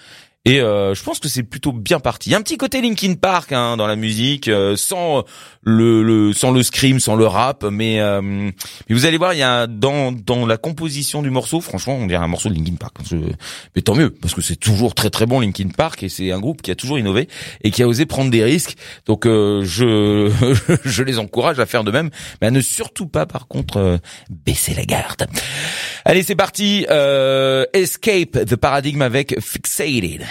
Et 0.44 0.60
euh, 0.60 0.96
je 0.96 1.04
pense 1.04 1.20
que 1.20 1.28
c'est 1.28 1.44
plutôt 1.44 1.72
bien 1.72 2.00
parti. 2.00 2.30
Il 2.30 2.32
y 2.32 2.36
a 2.36 2.40
un 2.40 2.42
petit 2.42 2.58
côté 2.58 2.82
Linkin 2.82 3.14
Park 3.14 3.52
hein, 3.52 3.78
dans 3.78 3.86
la 3.86 3.96
musique, 3.96 4.48
euh, 4.48 4.76
sans 4.76 5.24
le, 5.62 6.02
le, 6.02 6.34
sans 6.34 6.50
le 6.50 6.64
scream, 6.64 7.00
sans 7.00 7.16
le 7.16 7.28
rap, 7.28 7.64
mais 7.64 8.00
euh, 8.00 8.22
mais 8.24 8.52
vous 8.90 9.06
allez 9.06 9.20
voir, 9.20 9.36
il 9.36 9.38
y 9.38 9.44
a 9.44 9.68
dans 9.68 10.12
dans 10.12 10.48
la 10.48 10.58
composition 10.58 11.22
du 11.22 11.30
morceau, 11.30 11.62
franchement, 11.62 11.94
on 11.94 12.08
dirait 12.08 12.24
un 12.24 12.28
morceau 12.28 12.50
de 12.50 12.56
Linkin 12.56 12.74
Park. 12.74 12.98
Mais 13.76 13.84
tant 13.84 13.94
mieux, 13.94 14.10
parce 14.10 14.34
que 14.34 14.42
c'est 14.42 14.56
toujours 14.56 14.96
très 14.96 15.12
très 15.12 15.28
bon 15.28 15.42
Linkin 15.42 15.70
Park 15.78 16.02
et 16.02 16.10
c'est 16.10 16.32
un 16.32 16.40
groupe 16.40 16.64
qui 16.64 16.72
a 16.72 16.76
toujours 16.76 16.98
innové 16.98 17.28
et 17.64 17.70
qui 17.70 17.84
a 17.84 17.88
osé 17.88 18.08
prendre 18.08 18.32
des 18.32 18.44
risques. 18.44 18.78
Donc 19.06 19.26
je 19.26 19.62
je 20.86 21.04
les 21.04 21.20
encourage 21.20 21.60
à 21.60 21.68
faire 21.68 21.84
de 21.84 21.92
même, 21.92 22.10
mais 22.42 22.48
à 22.48 22.52
ne 22.52 22.62
surtout 22.62 23.06
pas 23.06 23.28
par 23.28 23.48
contre 23.48 24.00
baisser 24.32 24.74
la 24.74 24.86
garde. 24.86 25.28
Allez, 26.04 26.24
c'est 26.24 26.36
parti. 26.36 26.88
Escape 27.74 28.44
the 28.44 28.56
Paradigm 28.56 29.04
avec 29.04 29.40
Fixated. 29.40 30.26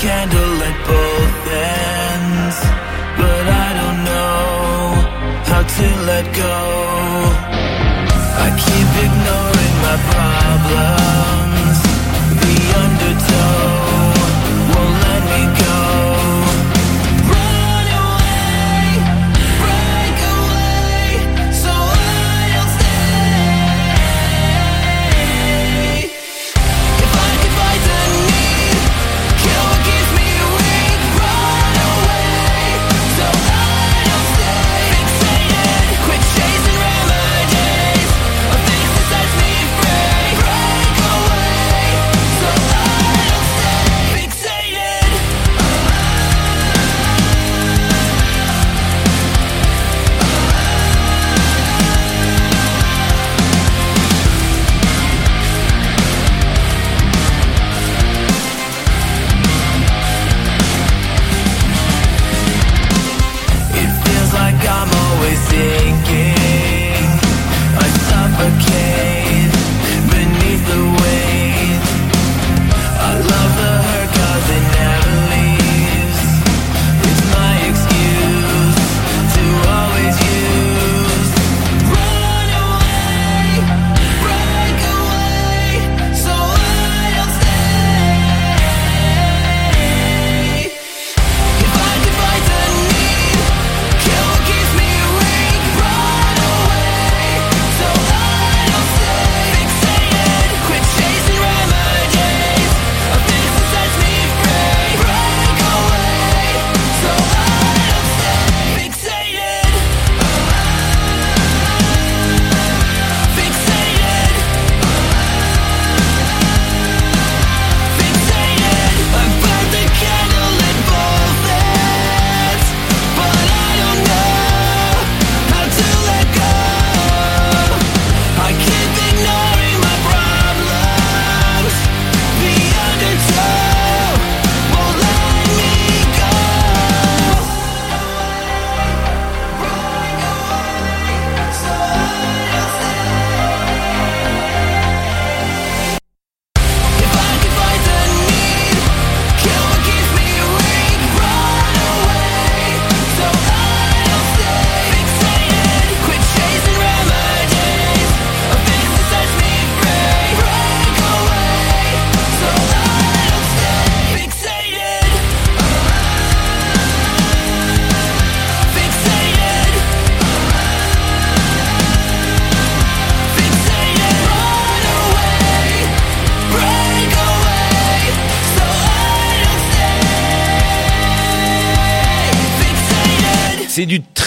Candle 0.00 0.39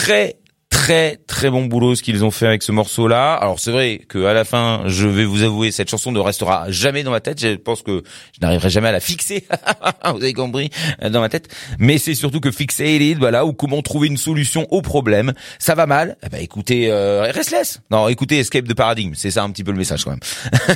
très 0.03 0.35
très 0.69 1.15
très 1.15 1.49
bon 1.49 1.63
boulot 1.65 1.95
ce 1.95 2.03
qu'ils 2.03 2.25
ont 2.25 2.31
fait 2.31 2.45
avec 2.45 2.61
ce 2.61 2.73
morceau 2.73 3.07
là. 3.07 3.35
Alors 3.35 3.57
c'est 3.57 3.71
vrai 3.71 4.01
que 4.09 4.25
à 4.25 4.33
la 4.33 4.43
fin, 4.43 4.83
je 4.87 5.07
vais 5.07 5.23
vous 5.23 5.43
avouer, 5.43 5.71
cette 5.71 5.89
chanson 5.89 6.11
ne 6.11 6.19
restera 6.19 6.69
jamais 6.69 7.03
dans 7.03 7.11
ma 7.11 7.21
tête. 7.21 7.39
Je 7.39 7.55
pense 7.55 7.83
que 7.83 8.03
je 8.33 8.41
n'arriverai 8.41 8.69
jamais 8.69 8.89
à 8.89 8.91
la 8.91 8.99
fixer. 8.99 9.45
vous 10.05 10.21
avez 10.21 10.33
compris 10.33 10.71
dans 11.01 11.21
ma 11.21 11.29
tête. 11.29 11.47
Mais 11.79 11.97
c'est 11.99 12.15
surtout 12.15 12.41
que 12.41 12.51
Fixated, 12.51 13.17
voilà, 13.17 13.45
ou 13.45 13.53
comment 13.53 13.81
trouver 13.81 14.09
une 14.09 14.17
solution 14.17 14.67
au 14.71 14.81
problème. 14.81 15.31
Ça 15.57 15.73
va 15.73 15.85
mal. 15.85 16.17
Eh 16.25 16.27
ben 16.27 16.41
écoutez, 16.41 16.91
euh, 16.91 17.31
Restless. 17.31 17.79
Non, 17.89 18.09
écoutez 18.09 18.39
Escape 18.39 18.65
de 18.65 18.73
Paradigm. 18.73 19.13
C'est 19.15 19.31
ça 19.31 19.43
un 19.43 19.51
petit 19.51 19.63
peu 19.63 19.71
le 19.71 19.77
message 19.77 20.03
quand 20.03 20.11
même. 20.11 20.19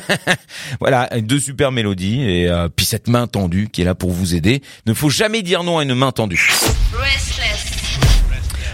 voilà, 0.80 1.10
deux 1.20 1.40
super 1.40 1.74
mélodies 1.74 2.22
et 2.22 2.48
euh, 2.48 2.70
puis 2.74 2.86
cette 2.86 3.10
main 3.10 3.28
tendue 3.28 3.68
qui 3.68 3.82
est 3.82 3.86
là 3.86 3.94
pour 3.94 4.12
vous 4.12 4.36
aider. 4.36 4.62
Ne 4.86 4.94
faut 4.94 5.10
jamais 5.10 5.42
dire 5.42 5.64
non 5.64 5.80
à 5.80 5.84
une 5.84 5.96
main 5.96 6.14
tendue. 6.14 6.50
Restless. 6.94 7.77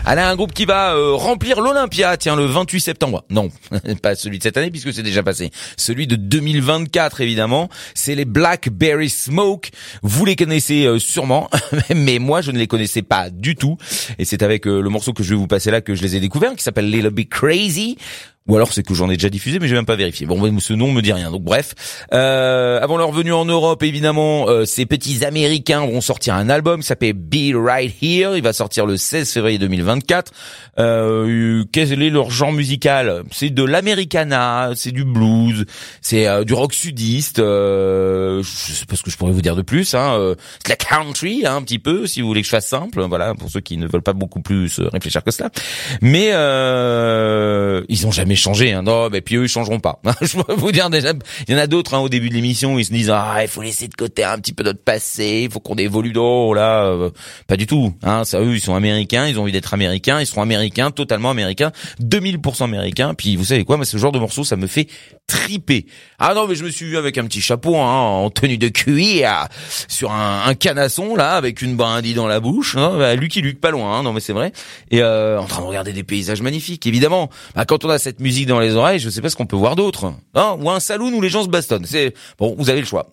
Elle 0.05 0.19
a 0.19 0.29
un 0.29 0.35
groupe 0.35 0.51
qui 0.51 0.65
va 0.65 0.95
euh, 0.95 1.13
remplir 1.13 1.61
l'Olympia, 1.61 2.17
tiens, 2.17 2.35
le 2.35 2.45
28 2.45 2.81
septembre. 2.81 3.23
Non, 3.29 3.49
pas 4.01 4.15
celui 4.15 4.37
de 4.37 4.43
cette 4.43 4.57
année 4.57 4.69
puisque 4.69 4.93
c'est 4.93 5.01
déjà 5.01 5.23
passé. 5.23 5.49
Celui 5.77 6.07
de 6.07 6.17
2024 6.17 7.21
évidemment. 7.21 7.69
C'est 7.95 8.13
les 8.13 8.25
Blackberry 8.25 9.09
Smoke. 9.09 9.69
Vous 10.01 10.25
les 10.25 10.35
connaissez 10.35 10.85
euh, 10.85 10.99
sûrement, 10.99 11.49
mais 11.95 12.19
moi 12.19 12.41
je 12.41 12.51
ne 12.51 12.57
les 12.57 12.67
connaissais 12.67 13.01
pas 13.01 13.29
du 13.29 13.55
tout. 13.55 13.77
Et 14.19 14.25
c'est 14.25 14.43
avec 14.43 14.67
euh, 14.67 14.81
le 14.81 14.89
morceau 14.89 15.13
que 15.13 15.23
je 15.23 15.29
vais 15.29 15.37
vous 15.37 15.47
passer 15.47 15.71
là 15.71 15.79
que 15.79 15.95
je 15.95 16.01
les 16.01 16.17
ai 16.17 16.19
découverts, 16.19 16.55
qui 16.55 16.63
s'appelle 16.63 16.91
Little 16.91 17.11
Bit 17.11 17.29
Crazy. 17.29 17.97
Ou 18.47 18.55
alors 18.57 18.73
c'est 18.73 18.83
que 18.83 18.93
j'en 18.93 19.09
ai 19.09 19.15
déjà 19.15 19.29
diffusé, 19.29 19.59
mais 19.59 19.69
j'ai 19.69 19.75
même 19.75 19.85
pas 19.85 19.95
vérifié. 19.95 20.25
Bon, 20.25 20.59
ce 20.59 20.73
nom 20.73 20.91
me 20.91 21.01
dit 21.01 21.13
rien. 21.13 21.31
Donc 21.31 21.43
bref, 21.43 21.73
euh, 22.13 22.81
avant 22.81 22.97
leur 22.97 23.11
venue 23.11 23.31
en 23.31 23.45
Europe, 23.45 23.83
évidemment, 23.83 24.49
euh, 24.49 24.65
ces 24.65 24.85
petits 24.85 25.23
Américains 25.23 25.85
vont 25.85 26.01
sortir 26.01 26.35
un 26.35 26.49
album 26.49 26.81
qui 26.81 26.87
s'appelle 26.87 27.13
Be 27.13 27.55
Right 27.55 27.93
Here. 28.01 28.35
Il 28.35 28.43
va 28.43 28.51
sortir 28.51 28.85
le 28.85 28.97
16 28.97 29.31
février 29.31 29.57
2024. 29.59 30.31
Euh, 30.79 31.63
quel 31.71 32.01
est 32.01 32.09
leur 32.09 32.31
genre 32.31 32.51
musical? 32.51 33.23
C'est 33.31 33.49
de 33.49 33.63
l'americana, 33.63 34.71
c'est 34.75 34.91
du 34.91 35.05
blues, 35.05 35.65
c'est 36.01 36.27
euh, 36.27 36.43
du 36.43 36.53
rock 36.53 36.73
sudiste. 36.73 37.39
Euh, 37.39 38.43
je 38.43 38.73
sais 38.73 38.85
pas 38.85 38.95
ce 38.95 39.03
que 39.03 39.11
je 39.11 39.17
pourrais 39.17 39.31
vous 39.31 39.41
dire 39.41 39.55
de 39.55 39.61
plus. 39.61 39.93
Hein. 39.95 40.17
Euh, 40.19 40.35
c'est 40.65 40.69
la 40.69 40.75
country, 40.75 41.45
hein, 41.45 41.55
un 41.57 41.61
petit 41.61 41.79
peu, 41.79 42.07
si 42.07 42.21
vous 42.21 42.27
voulez 42.27 42.41
que 42.41 42.47
je 42.47 42.51
fasse 42.51 42.67
simple. 42.67 43.01
Voilà, 43.03 43.35
pour 43.35 43.49
ceux 43.49 43.61
qui 43.61 43.77
ne 43.77 43.87
veulent 43.87 44.01
pas 44.01 44.13
beaucoup 44.13 44.41
plus 44.41 44.79
réfléchir 44.79 45.23
que 45.23 45.31
cela. 45.31 45.49
Mais 46.01 46.29
ils 47.89 48.07
ont 48.07 48.11
jamais 48.11 48.32
changer. 48.35 48.73
Hein. 48.73 48.83
Non, 48.83 49.09
mais 49.09 49.21
puis 49.21 49.35
eux 49.35 49.43
ils 49.43 49.49
changeront 49.49 49.79
pas. 49.79 49.99
je 50.21 50.41
peux 50.41 50.53
vous 50.53 50.71
dire 50.71 50.89
déjà, 50.89 51.13
il 51.47 51.53
y 51.53 51.57
en 51.57 51.59
a 51.59 51.67
d'autres 51.67 51.93
hein, 51.93 51.99
au 51.99 52.09
début 52.09 52.29
de 52.29 52.33
l'émission, 52.33 52.77
ils 52.79 52.85
se 52.85 52.93
disent 52.93 53.09
ah 53.09 53.39
il 53.41 53.47
faut 53.47 53.61
laisser 53.61 53.87
de 53.87 53.93
côté 53.95 54.23
un 54.23 54.37
petit 54.37 54.53
peu 54.53 54.63
notre 54.63 54.83
passé, 54.83 55.43
il 55.45 55.51
faut 55.51 55.59
qu'on 55.59 55.75
évolue. 55.75 56.13
Oh 56.15 56.53
là, 56.53 56.85
euh, 56.85 57.09
pas 57.47 57.57
du 57.57 57.67
tout. 57.67 57.93
Hein, 58.03 58.23
ça 58.23 58.39
eux 58.41 58.55
ils 58.55 58.61
sont 58.61 58.75
américains, 58.75 59.27
ils 59.27 59.39
ont 59.39 59.43
envie 59.43 59.51
d'être 59.51 59.73
américains, 59.73 60.19
ils 60.19 60.27
seront 60.27 60.41
américains, 60.41 60.91
totalement 60.91 61.29
américains, 61.29 61.71
2000% 62.01 62.63
américains. 62.63 63.13
Puis 63.13 63.35
vous 63.35 63.45
savez 63.45 63.63
quoi, 63.63 63.77
mais 63.77 63.85
ce 63.85 63.97
genre 63.97 64.11
de 64.11 64.19
morceau 64.19 64.43
ça 64.43 64.55
me 64.55 64.67
fait 64.67 64.87
triper. 65.27 65.85
Ah 66.19 66.33
non 66.33 66.47
mais 66.47 66.55
je 66.55 66.63
me 66.63 66.69
suis 66.69 66.85
vu 66.85 66.97
avec 66.97 67.17
un 67.17 67.25
petit 67.25 67.41
chapeau 67.41 67.77
hein, 67.77 67.99
en 67.99 68.29
tenue 68.29 68.57
de 68.57 68.67
cuir 68.69 69.47
sur 69.87 70.11
un, 70.11 70.43
un, 70.45 70.53
canasson 70.53 71.15
là 71.15 71.33
avec 71.33 71.61
une 71.61 71.75
brindille 71.75 72.13
dans 72.13 72.27
la 72.27 72.39
bouche. 72.39 72.75
Hein, 72.75 72.95
bah, 72.97 73.15
Lucky 73.15 73.41
Luke 73.41 73.59
pas 73.59 73.71
loin. 73.71 73.99
Hein, 73.99 74.03
non 74.03 74.13
mais 74.13 74.19
c'est 74.19 74.33
vrai. 74.33 74.51
Et 74.91 75.01
euh, 75.01 75.39
en 75.39 75.45
train 75.45 75.61
de 75.61 75.67
regarder 75.67 75.93
des 75.93 76.03
paysages 76.03 76.41
magnifiques. 76.41 76.85
Évidemment, 76.85 77.29
bah, 77.55 77.65
quand 77.65 77.85
on 77.85 77.89
a 77.89 77.99
cette 77.99 78.19
musique 78.23 78.47
dans 78.47 78.59
les 78.59 78.75
oreilles, 78.75 78.99
je 78.99 79.09
sais 79.09 79.21
pas 79.21 79.29
ce 79.29 79.35
qu'on 79.35 79.45
peut 79.45 79.55
voir 79.55 79.75
d'autre. 79.75 80.13
Hein, 80.33 80.57
ou 80.59 80.69
un 80.69 80.79
saloon 80.79 81.13
où 81.13 81.21
les 81.21 81.29
gens 81.29 81.43
se 81.43 81.49
bastonnent. 81.49 81.85
C'est 81.85 82.13
bon, 82.39 82.55
vous 82.57 82.69
avez 82.69 82.79
le 82.79 82.87
choix. 82.87 83.09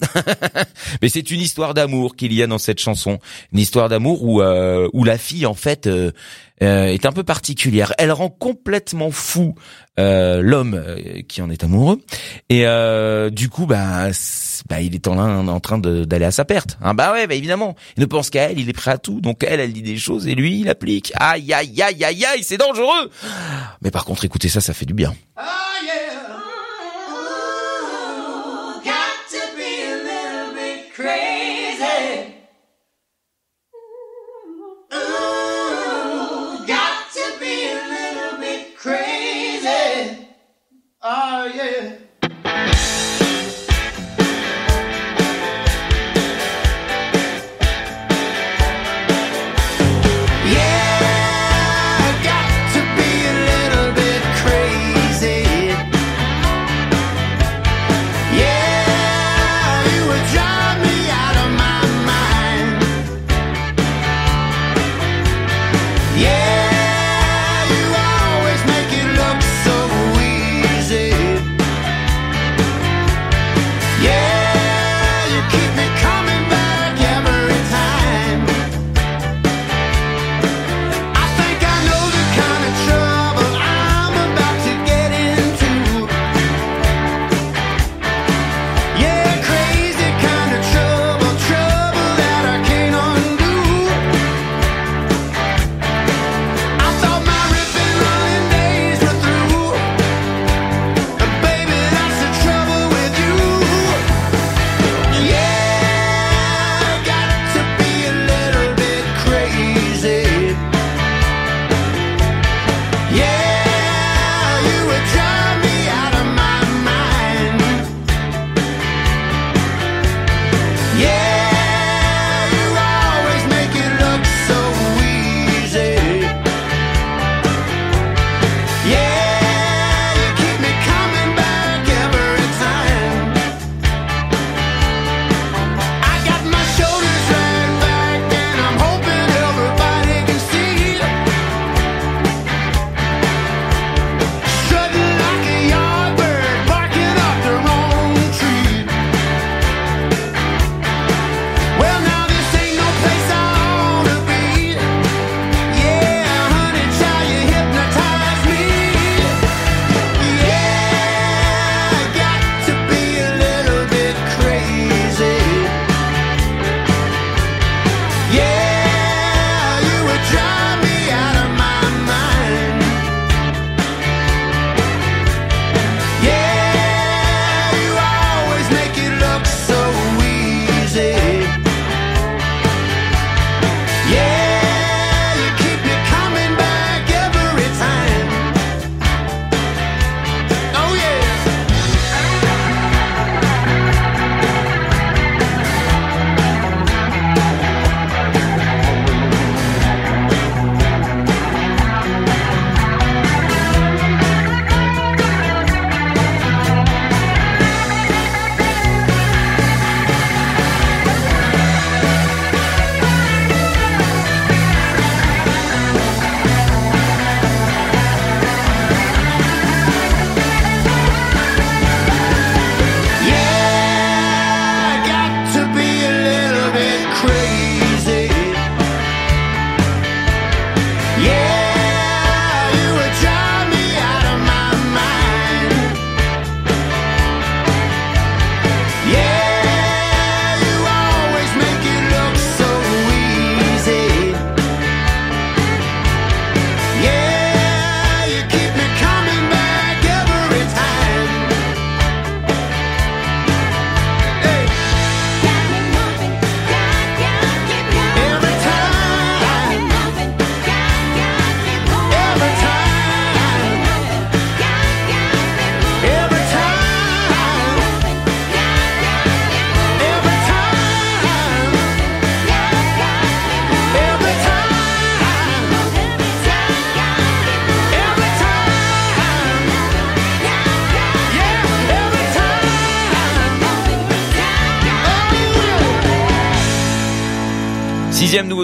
Mais 1.02 1.08
c'est 1.08 1.30
une 1.30 1.40
histoire 1.40 1.74
d'amour 1.74 2.16
qu'il 2.16 2.32
y 2.32 2.42
a 2.42 2.46
dans 2.46 2.58
cette 2.58 2.78
chanson, 2.78 3.18
une 3.52 3.58
histoire 3.58 3.88
d'amour 3.88 4.24
où 4.24 4.40
euh, 4.40 4.88
où 4.92 5.04
la 5.04 5.18
fille 5.18 5.44
en 5.44 5.54
fait 5.54 5.86
euh, 5.86 6.12
euh, 6.62 6.86
est 6.86 7.06
un 7.06 7.12
peu 7.12 7.22
particulière. 7.22 7.92
Elle 7.98 8.12
rend 8.12 8.28
complètement 8.28 9.10
fou 9.10 9.54
euh, 9.98 10.40
l'homme 10.42 10.74
euh, 10.74 11.22
qui 11.28 11.42
en 11.42 11.50
est 11.50 11.64
amoureux 11.64 12.00
et 12.48 12.64
du 13.30 13.48
coup 13.48 13.66
bah, 13.66 14.08
bah 14.68 14.80
il 14.80 14.94
est 14.94 15.08
en, 15.08 15.60
train 15.60 15.78
d'aller 15.78 16.24
à 16.24 16.30
sa 16.30 16.44
perte. 16.44 16.78
Hein, 16.82 16.94
bah 16.94 17.12
ouais, 17.12 17.26
bah 17.26 17.34
évidemment. 17.34 17.76
Il 17.96 18.00
ne 18.00 18.06
pense 18.06 18.30
qu'à 18.30 18.50
elle, 18.50 18.58
il 18.58 18.68
est 18.68 18.74
prêt 18.74 18.90
à 18.90 18.98
tout. 18.98 19.20
Donc 19.20 19.44
elle, 19.44 19.60
elle 19.60 19.72
dit 19.72 19.82
des 19.82 19.96
choses 19.96 20.26
et 20.26 20.34
lui, 20.34 20.60
il 20.60 20.68
applique. 20.68 21.12
Aïe 21.16 21.52
aïe 21.52 21.82
aïe 21.82 22.04
aïe 22.04 22.24
aïe, 22.24 22.42
c'est 22.42 22.58
dangereux. 22.58 23.10
Mais 23.82 23.90
par 23.90 24.04
contre, 24.04 24.24
écoutez 24.24 24.48
ça, 24.48 24.60
ça 24.60 24.74
fait 24.74 24.86
du 24.86 24.94
bien. 24.94 25.14
Oh 25.38 25.42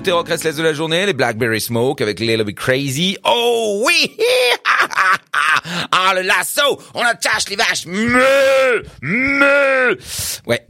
nouveauté 0.06 0.12
rock 0.12 0.28
restless 0.28 0.56
de 0.56 0.62
la 0.62 0.72
journée, 0.72 1.06
les 1.06 1.12
Blackberry 1.12 1.60
Smoke 1.60 2.02
avec 2.02 2.20
Little 2.20 2.44
Bit 2.44 2.56
Crazy. 2.56 3.16
Oh 3.24 3.82
oui! 3.84 4.16
Ah 5.90 6.12
le 6.14 6.22
lasso! 6.22 6.80
On 6.94 7.02
attache 7.02 7.48
les 7.48 7.56
vaches. 7.56 7.86
Me 7.86 8.84
Me 9.02 9.98
Ouais, 10.46 10.65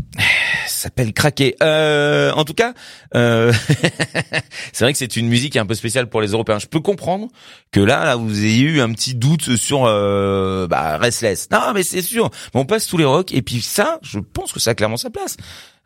s'appelle 0.76 1.12
craquer. 1.12 1.56
Euh, 1.62 2.32
en 2.32 2.44
tout 2.44 2.54
cas, 2.54 2.74
euh, 3.14 3.52
c'est 4.72 4.84
vrai 4.84 4.92
que 4.92 4.98
c'est 4.98 5.16
une 5.16 5.28
musique 5.28 5.56
un 5.56 5.66
peu 5.66 5.74
spéciale 5.74 6.08
pour 6.08 6.20
les 6.20 6.28
Européens. 6.28 6.58
Je 6.58 6.66
peux 6.66 6.80
comprendre 6.80 7.28
que 7.72 7.80
là, 7.80 8.04
là 8.04 8.16
vous 8.16 8.44
ayez 8.44 8.64
eu 8.64 8.80
un 8.80 8.92
petit 8.92 9.14
doute 9.14 9.56
sur 9.56 9.84
euh, 9.84 10.66
bah, 10.66 10.98
Restless. 10.98 11.48
Non, 11.50 11.72
mais 11.74 11.82
c'est 11.82 12.02
sûr. 12.02 12.30
on 12.54 12.64
passe 12.64 12.86
tous 12.86 12.98
les 12.98 13.04
rocks 13.04 13.32
et 13.32 13.42
puis 13.42 13.60
ça, 13.60 13.98
je 14.02 14.18
pense 14.18 14.52
que 14.52 14.60
ça 14.60 14.70
a 14.70 14.74
clairement 14.74 14.96
sa 14.96 15.10
place. 15.10 15.36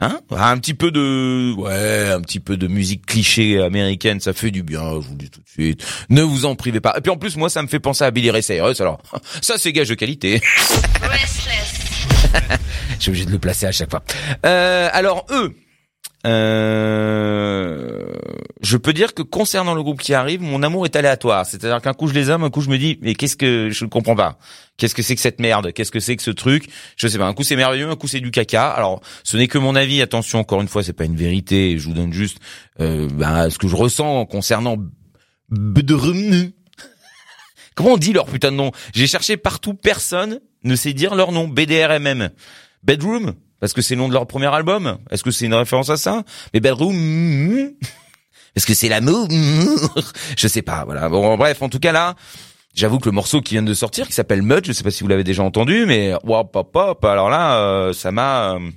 Hein? 0.03 0.21
Un 0.31 0.57
petit 0.59 0.73
peu 0.73 0.91
de 0.91 1.53
ouais, 1.59 2.11
un 2.11 2.23
petit 2.23 2.41
peu 2.41 2.57
de 2.57 2.67
musique 2.67 3.05
cliché 3.05 3.61
américaine, 3.61 4.19
ça 4.19 4.33
fait 4.33 4.51
du 4.51 4.63
bien, 4.63 4.81
je 4.95 5.07
vous 5.07 5.13
le 5.13 5.19
dis 5.19 5.31
tout 5.31 5.41
de 5.41 5.49
suite. 5.49 5.87
Ne 6.09 6.23
vous 6.23 6.47
en 6.47 6.55
privez 6.55 6.81
pas. 6.81 6.95
Et 6.97 7.03
puis 7.03 7.11
en 7.11 7.19
plus 7.19 7.37
moi 7.37 7.51
ça 7.51 7.63
me 7.63 7.69
fait 7.69 7.81
penser 7.81 8.05
à 8.05 8.11
Billy 8.11 8.31
Ray 8.31 8.43
Cyrus 8.43 8.81
alors 8.81 9.03
ça 9.43 9.59
c'est 9.59 9.73
gage 9.73 9.91
de 9.91 9.95
qualité. 9.95 10.41
Je 12.99 13.03
suis 13.03 13.11
obligé 13.11 13.27
de 13.27 13.33
le 13.33 13.39
placer 13.39 13.67
à 13.67 13.73
chaque 13.73 13.91
fois. 13.91 14.03
Euh, 14.45 14.89
alors 14.93 15.27
eux 15.31 15.55
euh, 16.27 18.13
je 18.61 18.77
peux 18.77 18.93
dire 18.93 19.15
que 19.15 19.23
concernant 19.23 19.75
le 19.75 19.83
groupe 19.83 20.03
qui 20.03 20.13
arrive, 20.13 20.43
mon 20.43 20.63
amour 20.63 20.85
est 20.85 20.95
aléatoire. 20.95 21.47
C'est-à-dire 21.47 21.81
qu'un 21.81 21.95
coup 21.95 22.09
je 22.09 22.15
les 22.15 22.31
aime, 22.31 22.43
un 22.43 22.51
coup 22.51 22.61
je 22.61 22.69
me 22.69 22.77
dis 22.77 22.99
mais 23.01 23.15
qu'est-ce 23.15 23.37
que 23.37 23.71
je 23.71 23.85
ne 23.85 23.91
comprends 23.91 24.17
pas. 24.17 24.39
Qu'est-ce 24.77 24.95
que 24.95 25.03
c'est 25.03 25.15
que 25.15 25.21
cette 25.21 25.41
merde? 25.41 25.73
Qu'est-ce 25.73 25.91
que 25.91 26.01
c'est 26.01 26.17
que 26.17 26.23
ce 26.23 26.31
truc? 26.31 26.69
Je 26.97 27.09
sais 27.09 27.17
pas. 27.19 27.27
Un 27.27 27.33
coup 27.33 27.43
c'est 27.43 27.57
merveilleux, 27.57 27.89
un 27.89 27.97
coup 27.97 28.07
c'est 28.07 28.21
du 28.21 28.31
caca. 28.31 28.69
Alors 28.71 29.01
ce 29.25 29.37
n'est 29.37 29.49
que 29.49 29.59
mon 29.59 29.75
avis. 29.77 30.03
Attention, 30.03 30.41
encore 30.41 30.61
une 30.61 30.69
fois, 30.69 30.83
c'est 30.83 30.93
pas 30.93 31.05
une 31.05 31.17
vérité. 31.17 31.79
Je 31.79 31.87
vous 31.87 31.95
donne 31.95 32.13
juste 32.13 32.39
euh, 32.81 33.09
bah, 33.13 33.49
ce 33.51 33.59
que 33.59 33.69
je 33.69 33.77
ressens 33.77 34.27
concernant. 34.27 34.77
Comment 37.75 37.93
on 37.93 37.97
dit 37.97 38.13
leur 38.13 38.27
putain 38.27 38.53
de 38.53 38.57
nom? 38.57 38.73
J'ai 38.93 39.07
cherché 39.07 39.37
partout, 39.39 39.75
personne 39.75 40.41
ne 40.65 40.77
sait 40.77 40.93
dire 40.93 41.15
leur 41.15 41.33
nom. 41.33 41.49
BDRMM. 41.49 42.31
Bedroom 42.83 43.35
parce 43.61 43.75
que 43.75 43.83
c'est 43.83 43.95
le 43.95 44.01
nom 44.01 44.09
de 44.09 44.15
leur 44.15 44.27
premier 44.27 44.47
album 44.47 44.99
Est-ce 45.11 45.23
que 45.23 45.31
c'est 45.31 45.45
une 45.47 45.55
référence 45.55 45.91
à 45.91 45.97
ça? 45.97 46.25
Mais 46.53 46.61
Bedroom 46.61 46.95
Est-ce 48.57 48.67
que 48.67 48.75
c'est 48.75 48.89
l'amour? 48.89 49.29
Je 50.37 50.49
sais 50.49 50.63
pas, 50.63 50.85
voilà. 50.85 51.09
Bon, 51.09 51.37
bref, 51.37 51.63
en 51.63 51.69
tout 51.69 51.79
cas 51.79 51.93
là, 51.93 52.17
j'avoue 52.75 52.99
que 52.99 53.09
le 53.09 53.13
morceau 53.13 53.41
qui 53.41 53.55
vient 53.55 53.63
de 53.63 53.75
sortir, 53.75 54.09
qui 54.09 54.13
s'appelle 54.13 54.43
Mud, 54.43 54.67
je 54.67 54.73
sais 54.73 54.83
pas 54.83 54.91
si 54.91 55.05
vous 55.05 55.09
l'avez 55.09 55.23
déjà 55.23 55.45
entendu, 55.45 55.85
mais 55.87 56.15
hop 56.15 56.57
hop 56.57 56.75
hop, 56.75 57.05
alors 57.05 57.31
là, 57.31 57.59
euh, 57.59 57.93
ça 57.93 58.11
m'a... 58.11 58.55
Euh, 58.55 58.71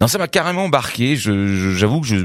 non, 0.00 0.06
ça 0.06 0.18
m'a 0.18 0.28
carrément 0.28 0.66
embarqué. 0.66 1.16
Je, 1.16 1.74
j'avoue 1.74 2.00
que 2.00 2.06
je, 2.06 2.16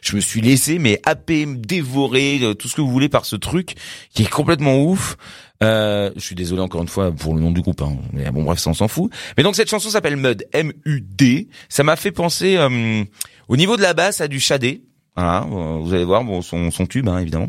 je 0.00 0.16
me 0.16 0.20
suis 0.20 0.40
laissé 0.40 0.78
mais 0.78 0.98
happer, 1.04 1.44
dévorer 1.44 2.38
euh, 2.40 2.54
tout 2.54 2.68
ce 2.68 2.74
que 2.76 2.80
vous 2.80 2.90
voulez 2.90 3.10
par 3.10 3.26
ce 3.26 3.36
truc 3.36 3.74
qui 4.14 4.22
est 4.22 4.30
complètement 4.30 4.82
ouf. 4.82 5.18
Euh, 5.62 6.10
je 6.14 6.20
suis 6.20 6.36
désolé 6.36 6.62
encore 6.62 6.82
une 6.82 6.88
fois 6.88 7.10
pour 7.10 7.34
le 7.34 7.40
nom 7.40 7.50
du 7.50 7.60
groupe, 7.62 7.82
hein. 7.82 7.96
mais 8.12 8.30
bon 8.30 8.44
bref, 8.44 8.58
ça 8.60 8.70
on 8.70 8.74
s'en 8.74 8.86
fout. 8.86 9.10
Mais 9.36 9.42
donc 9.42 9.56
cette 9.56 9.68
chanson 9.68 9.90
s'appelle 9.90 10.16
Mud, 10.16 10.46
M-U-D. 10.52 11.48
Ça 11.68 11.82
m'a 11.82 11.96
fait 11.96 12.12
penser 12.12 12.56
euh, 12.56 13.04
au 13.48 13.56
niveau 13.56 13.76
de 13.76 13.82
la 13.82 13.92
basse 13.94 14.20
à 14.20 14.28
du 14.28 14.38
Shadé. 14.38 14.82
Voilà, 15.18 15.44
euh, 15.50 15.78
vous 15.80 15.92
allez 15.94 16.04
voir 16.04 16.22
bon, 16.22 16.42
son, 16.42 16.70
son 16.70 16.86
tube 16.86 17.08
hein, 17.08 17.18
évidemment. 17.18 17.48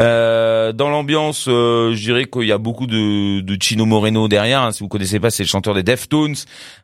Euh, 0.00 0.72
dans 0.72 0.88
l'ambiance, 0.88 1.46
euh, 1.46 1.94
je 1.94 2.02
dirais 2.02 2.24
qu'il 2.24 2.42
y 2.42 2.50
a 2.50 2.58
beaucoup 2.58 2.88
de, 2.88 3.40
de 3.40 3.62
Chino 3.62 3.86
Moreno 3.86 4.26
derrière. 4.26 4.62
Hein. 4.62 4.72
Si 4.72 4.80
vous 4.82 4.88
connaissez 4.88 5.20
pas, 5.20 5.30
c'est 5.30 5.44
le 5.44 5.48
chanteur 5.48 5.74
des 5.74 5.84
Deftones. 5.84 6.34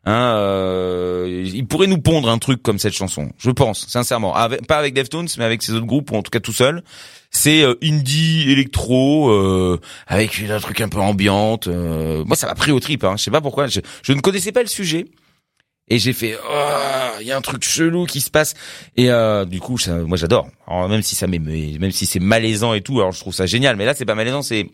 Hein, 0.05 0.35
euh, 0.37 1.45
il 1.53 1.67
pourrait 1.67 1.89
nous 1.89 1.99
pondre 1.99 2.31
un 2.31 2.39
truc 2.39 2.63
comme 2.63 2.79
cette 2.79 2.93
chanson, 2.93 3.33
je 3.39 3.51
pense, 3.51 3.89
sincèrement. 3.89 4.33
pas 4.69 4.79
avec 4.79 4.95
Deftones, 4.95 5.27
mais 5.37 5.45
avec 5.45 5.65
ses 5.65 5.73
autres 5.73 5.87
groupes, 5.87 6.13
ou 6.13 6.17
en 6.17 6.23
tout 6.23 6.31
cas 6.31 6.39
tout 6.39 6.53
seul. 6.53 6.85
C'est 7.33 7.63
euh, 7.63 7.75
indie 7.83 8.53
électro 8.53 9.31
euh, 9.31 9.81
avec 10.07 10.41
un 10.49 10.61
truc 10.61 10.81
un 10.81 10.89
peu 10.89 11.01
ambiante. 11.01 11.67
moi, 11.67 12.37
ça 12.37 12.47
m'a 12.47 12.55
pris 12.55 12.71
au 12.71 12.79
trip. 12.79 13.03
Hein. 13.03 13.15
Je 13.17 13.25
sais 13.25 13.33
pas 13.33 13.41
pourquoi. 13.41 13.67
Je 13.67 14.13
ne 14.13 14.21
connaissais 14.21 14.53
pas 14.53 14.63
le 14.63 14.69
sujet 14.69 15.07
et 15.91 15.99
j'ai 15.99 16.13
fait 16.13 16.39
oh, 16.49 17.19
il 17.21 17.27
y 17.27 17.33
a 17.33 17.37
un 17.37 17.41
truc 17.41 17.63
chelou 17.65 18.07
qui 18.07 18.21
se 18.21 18.31
passe. 18.31 18.55
Et 18.97 19.11
euh, 19.11 19.45
du 19.45 19.61
coup 19.61 19.77
ça, 19.77 19.97
moi 19.97 20.17
j'adore. 20.17 20.49
Même 20.69 21.03
si 21.03 21.17
ça 21.17 21.27
même 21.27 21.91
si 21.91 22.07
c'est 22.07 22.21
malaisant 22.21 22.73
et 22.75 22.81
tout 22.81 23.01
alors 23.01 23.13
je 23.13 23.21
trouve 23.21 23.35
ça 23.35 23.47
génial. 23.47 23.77
Mais 23.77 23.85
là 23.85 23.95
c'est 23.95 24.05
pas 24.05 24.15
malaisant 24.15 24.43
c'est 24.43 24.67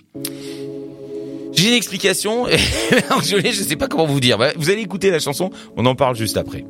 j'ai 1.53 1.69
une 1.69 1.75
explication. 1.75 2.47
Et 2.49 2.59
je 3.25 3.39
je 3.41 3.63
sais 3.63 3.77
pas 3.77 3.89
comment 3.89 4.07
vous 4.07 4.21
dire. 4.21 4.39
Vous 4.57 4.71
allez 4.71 4.83
écouter 4.83 5.11
la 5.11 5.19
chanson. 5.19 5.51
On 5.77 5.87
en 5.87 5.95
parle 5.95 6.15
juste 6.15 6.37
après 6.37 6.65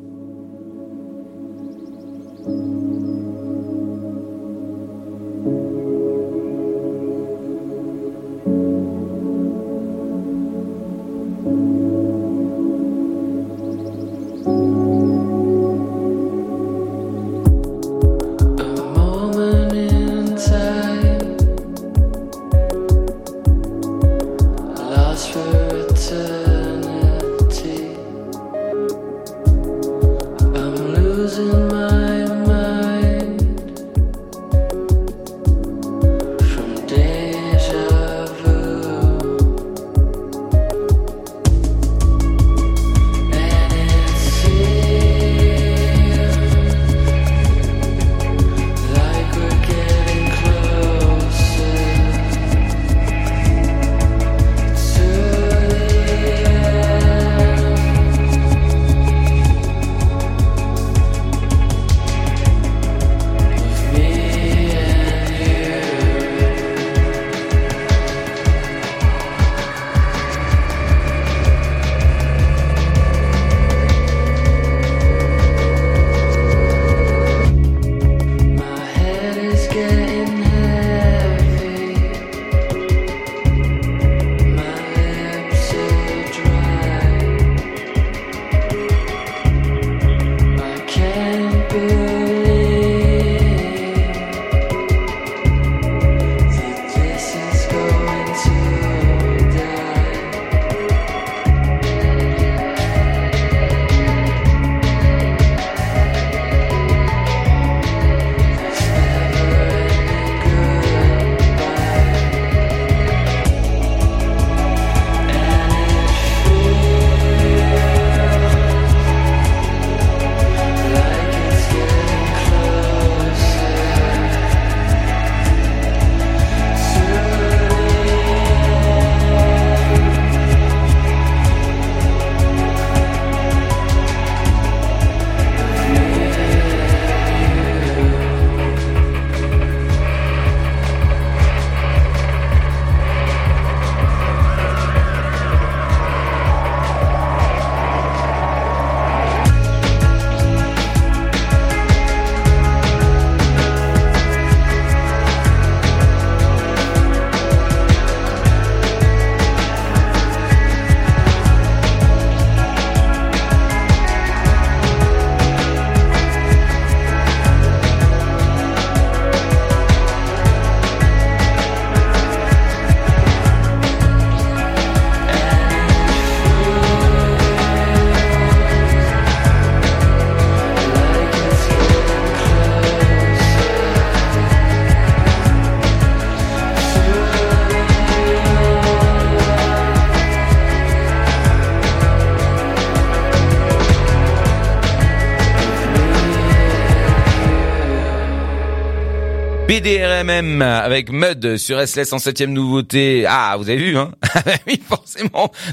BDRMM 199.87 200.61
avec 200.61 201.09
Mud 201.13 201.55
sur 201.55 201.79
SLS 201.79 202.11
en 202.11 202.19
septième 202.19 202.51
nouveauté. 202.51 203.25
Ah, 203.25 203.55
vous 203.57 203.69
avez 203.69 203.77
vu, 203.77 203.97
hein? 203.97 204.11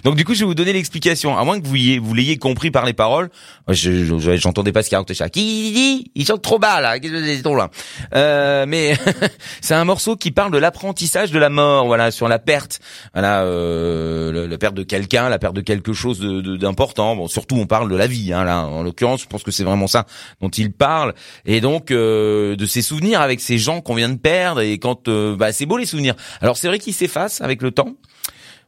Donc 0.05 0.17
du 0.17 0.25
coup, 0.25 0.35
je 0.35 0.41
vais 0.41 0.45
vous 0.47 0.55
donner 0.55 0.73
l'explication. 0.73 1.37
À 1.37 1.45
moins 1.45 1.61
que 1.61 1.67
vous 1.67 1.75
l'ayez, 2.15 2.37
compris 2.39 2.71
par 2.71 2.85
les 2.85 2.93
paroles. 2.93 3.31
Je, 3.69 4.05
je- 4.05 4.37
j'entendais 4.37 4.73
pas 4.73 4.83
ce 4.83 4.89
qu'il 4.89 4.97
racontait. 4.97 5.15
ça. 5.15 5.29
Qui 5.29 5.73
dit 5.73 6.11
Il 6.15 6.27
chante 6.27 6.43
trop 6.43 6.59
bas 6.59 6.81
là. 6.81 6.99
Qu'est-ce 6.99 7.43
que 7.43 7.49
là 7.57 7.71
euh, 8.15 8.65
Mais 8.67 8.97
c'est 9.61 9.75
un 9.75 9.85
morceau 9.85 10.17
qui 10.17 10.31
parle 10.31 10.53
de 10.53 10.59
l'apprentissage 10.59 11.31
de 11.31 11.39
la 11.39 11.49
mort. 11.51 11.87
Voilà, 11.87 12.11
sur 12.11 12.29
la 12.29 12.39
perte. 12.39 12.81
Voilà, 13.13 13.43
euh, 13.43 14.47
la 14.49 14.59
perte 14.59 14.75
de 14.75 14.83
quelqu'un, 14.83 15.29
la 15.29 15.39
perte 15.39 15.55
de 15.55 15.61
quelque 15.61 15.93
chose 15.93 16.21
d'important. 16.21 17.17
Bon, 17.17 17.29
surtout, 17.29 17.57
on 17.57 17.67
parle 17.67 17.91
de 17.91 17.97
la 17.97 18.07
vie. 18.07 18.33
Hein, 18.33 18.45
là, 18.45 18.67
en 18.67 18.83
l'occurrence, 18.83 19.23
je 19.23 19.27
pense 19.27 19.43
que 19.43 19.51
c'est 19.51 19.65
vraiment 19.65 19.87
ça 19.87 20.07
dont 20.41 20.49
il 20.51 20.73
parle. 20.73 21.15
Et 21.47 21.61
donc 21.61 21.91
euh, 21.91 22.57
de 22.57 22.67
ses 22.67 22.83
souvenirs 22.83 23.21
avec 23.21 23.41
ces 23.41 23.59
gens 23.59 23.81
qu'on 23.81 23.95
vient 23.95 24.09
de 24.09 24.19
perdre 24.19 24.61
et 24.61 24.79
quand 24.79 25.09
euh, 25.09 25.37
bah, 25.37 25.53
c'est 25.53 25.67
beau 25.67 25.77
les 25.77 25.87
souvenirs. 25.87 26.15
Alors 26.41 26.57
c'est 26.57 26.69
vrai 26.69 26.79
qu'ils 26.79 26.95
s'effacent 26.95 27.41
avec 27.41 27.63
le 27.63 27.71
temps. 27.71 27.95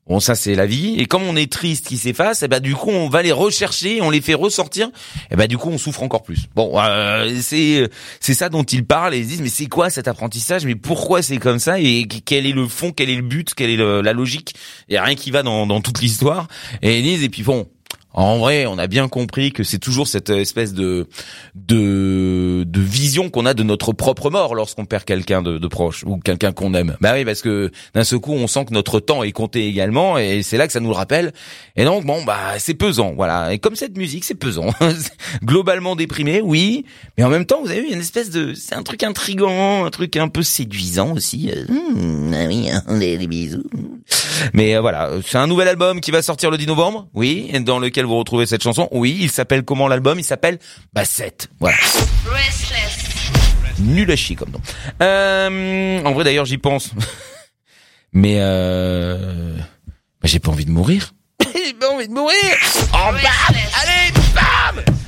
Bon 0.06 0.20
ça 0.20 0.36
c'est 0.36 0.54
la 0.54 0.66
vie. 0.66 0.96
Et 0.98 1.06
comme 1.06 1.24
on 1.24 1.34
est 1.34 1.50
triste 1.50 1.86
qu'ils 1.88 1.98
s'effacent, 1.98 2.42
et 2.42 2.48
bah 2.48 2.60
du 2.60 2.74
coup 2.74 2.90
on 2.90 3.08
va 3.08 3.22
les 3.22 3.32
rechercher, 3.32 4.00
on 4.02 4.10
les 4.10 4.20
fait 4.20 4.34
ressortir. 4.34 4.90
Et 5.30 5.36
bah 5.36 5.46
du 5.48 5.58
coup 5.58 5.68
on 5.68 5.78
souffre 5.78 6.02
encore 6.02 6.22
plus. 6.22 6.46
Bon 6.54 6.78
euh, 6.80 7.40
c'est 7.40 7.88
c'est 8.20 8.34
ça 8.34 8.48
dont 8.48 8.62
ils 8.62 8.84
parlent 8.84 9.14
et 9.14 9.18
ils 9.18 9.26
disent 9.26 9.42
mais 9.42 9.48
c'est 9.48 9.66
quoi 9.66 9.90
cet 9.90 10.06
apprentissage? 10.06 10.64
Mais 10.64 10.76
pourquoi 10.76 11.22
c'est 11.22 11.38
comme 11.38 11.58
ça? 11.58 11.80
Et 11.80 12.06
quel 12.06 12.46
est 12.46 12.52
le 12.52 12.68
fond, 12.68 12.92
quel 12.92 13.10
est 13.10 13.16
le 13.16 13.22
but, 13.22 13.52
quelle 13.54 13.70
est 13.70 14.02
la 14.02 14.12
logique? 14.12 14.54
Il 14.88 14.94
y 14.94 14.96
a 14.96 15.02
rien 15.02 15.16
qui 15.16 15.30
va 15.30 15.42
dans 15.42 15.66
dans 15.66 15.80
toute 15.80 16.00
l'histoire. 16.00 16.46
Et 16.82 16.98
ils 16.98 17.02
disent 17.02 17.24
et 17.24 17.28
puis 17.28 17.42
bon 17.42 17.66
en 18.22 18.38
vrai, 18.38 18.66
on 18.66 18.78
a 18.78 18.86
bien 18.86 19.08
compris 19.08 19.52
que 19.52 19.62
c'est 19.62 19.78
toujours 19.78 20.08
cette 20.08 20.30
espèce 20.30 20.72
de 20.72 21.06
de, 21.54 22.64
de 22.66 22.80
vision 22.80 23.28
qu'on 23.28 23.44
a 23.44 23.54
de 23.54 23.62
notre 23.62 23.92
propre 23.92 24.30
mort 24.30 24.54
lorsqu'on 24.54 24.86
perd 24.86 25.04
quelqu'un 25.04 25.42
de, 25.42 25.58
de 25.58 25.68
proche 25.68 26.02
ou 26.04 26.18
quelqu'un 26.18 26.52
qu'on 26.52 26.72
aime. 26.72 26.96
Bah 27.00 27.12
oui, 27.14 27.26
parce 27.26 27.42
que 27.42 27.70
d'un 27.94 28.04
seul 28.04 28.18
coup, 28.18 28.32
on 28.32 28.46
sent 28.46 28.64
que 28.64 28.74
notre 28.74 29.00
temps 29.00 29.22
est 29.22 29.32
compté 29.32 29.66
également, 29.68 30.16
et 30.16 30.42
c'est 30.42 30.56
là 30.56 30.66
que 30.66 30.72
ça 30.72 30.80
nous 30.80 30.88
le 30.88 30.94
rappelle. 30.94 31.32
Et 31.76 31.84
donc, 31.84 32.06
bon, 32.06 32.24
bah 32.24 32.58
c'est 32.58 32.74
pesant, 32.74 33.12
voilà. 33.14 33.52
Et 33.52 33.58
comme 33.58 33.76
cette 33.76 33.98
musique, 33.98 34.24
c'est 34.24 34.34
pesant. 34.34 34.70
Globalement 35.44 35.94
déprimé, 35.94 36.40
oui, 36.40 36.86
mais 37.18 37.24
en 37.24 37.28
même 37.28 37.44
temps, 37.44 37.60
vous 37.62 37.70
avez 37.70 37.82
vu, 37.82 37.92
une 37.92 38.00
espèce 38.00 38.30
de, 38.30 38.54
c'est 38.54 38.74
un 38.74 38.82
truc 38.82 39.02
intrigant, 39.02 39.84
un 39.84 39.90
truc 39.90 40.16
un 40.16 40.28
peu 40.28 40.42
séduisant 40.42 41.12
aussi. 41.12 41.50
Euh, 41.54 41.66
hum, 41.68 42.32
ah 42.34 43.26
bisous. 43.26 43.62
Mais 44.54 44.74
euh, 44.74 44.80
voilà, 44.80 45.10
c'est 45.26 45.38
un 45.38 45.46
nouvel 45.46 45.68
album 45.68 46.00
qui 46.00 46.10
va 46.10 46.22
sortir 46.22 46.50
le 46.50 46.56
10 46.56 46.66
novembre, 46.66 47.08
oui, 47.14 47.50
dans 47.60 47.78
lequel 47.78 48.05
vous 48.06 48.18
retrouvez 48.18 48.46
cette 48.46 48.62
chanson. 48.62 48.88
Oui, 48.90 49.16
il 49.20 49.30
s'appelle 49.30 49.62
comment 49.64 49.88
l'album? 49.88 50.18
Il 50.18 50.24
s'appelle 50.24 50.58
bah 50.92 51.04
7. 51.04 51.48
Voilà. 51.60 51.76
Nul 53.78 54.10
à 54.10 54.16
chier 54.16 54.36
comme 54.36 54.50
nom. 54.50 54.60
Euh, 55.02 56.02
en 56.02 56.12
vrai 56.12 56.24
d'ailleurs 56.24 56.46
j'y 56.46 56.58
pense. 56.58 56.90
Mais 58.12 58.36
euh, 58.38 59.54
bah, 59.56 60.24
j'ai 60.24 60.38
pas 60.38 60.50
envie 60.50 60.64
de 60.64 60.70
mourir. 60.70 61.12
j'ai 61.54 61.74
pas 61.74 61.90
envie 61.90 62.08
de 62.08 62.14
mourir. 62.14 62.36
Oh 62.94 63.12
bam 63.12 63.20
Allez, 63.82 64.25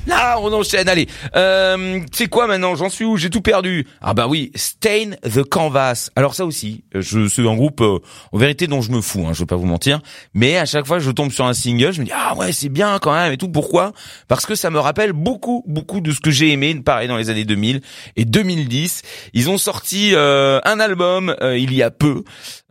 Là, 0.09 0.39
on 0.41 0.51
enchaîne. 0.53 0.89
Allez, 0.89 1.07
euh, 1.37 2.01
c'est 2.13 2.29
quoi 2.29 2.47
maintenant? 2.47 2.75
J'en 2.75 2.89
suis 2.89 3.05
où? 3.05 3.17
J'ai 3.19 3.29
tout 3.29 3.43
perdu. 3.43 3.87
Ah 4.01 4.15
bah 4.15 4.27
oui, 4.27 4.51
Stain 4.55 5.11
the 5.23 5.43
Canvas. 5.43 6.09
Alors 6.17 6.35
ça 6.35 6.47
aussi, 6.47 6.85
je 6.95 7.29
c'est 7.29 7.47
un 7.47 7.55
groupe 7.55 7.83
euh, 7.83 7.99
en 8.33 8.39
vérité 8.39 8.67
dont 8.67 8.81
je 8.81 8.91
me 8.91 9.03
fous. 9.03 9.27
Hein, 9.27 9.33
je 9.35 9.41
vais 9.41 9.47
pas 9.47 9.57
vous 9.57 9.67
mentir. 9.67 10.01
Mais 10.33 10.57
à 10.57 10.65
chaque 10.65 10.87
fois, 10.87 10.99
je 10.99 11.11
tombe 11.11 11.31
sur 11.31 11.45
un 11.45 11.53
single, 11.53 11.93
je 11.93 12.01
me 12.01 12.07
dis 12.07 12.13
ah 12.15 12.35
ouais, 12.37 12.53
c'est 12.53 12.71
bien 12.71 12.99
quand 12.99 13.13
même 13.13 13.33
et 13.33 13.37
tout. 13.37 13.51
Pourquoi? 13.51 13.93
Parce 14.29 14.47
que 14.47 14.55
ça 14.55 14.71
me 14.71 14.79
rappelle 14.79 15.13
beaucoup, 15.13 15.63
beaucoup 15.67 16.01
de 16.01 16.11
ce 16.13 16.21
que 16.21 16.31
j'ai 16.31 16.53
aimé, 16.53 16.75
pareil 16.77 17.07
dans 17.07 17.17
les 17.19 17.29
années 17.29 17.45
2000 17.45 17.83
et 18.17 18.25
2010. 18.25 19.03
Ils 19.35 19.51
ont 19.51 19.59
sorti 19.59 20.13
euh, 20.15 20.59
un 20.65 20.81
album 20.81 21.37
euh, 21.43 21.59
il 21.59 21.75
y 21.75 21.83
a 21.83 21.91
peu. 21.91 22.25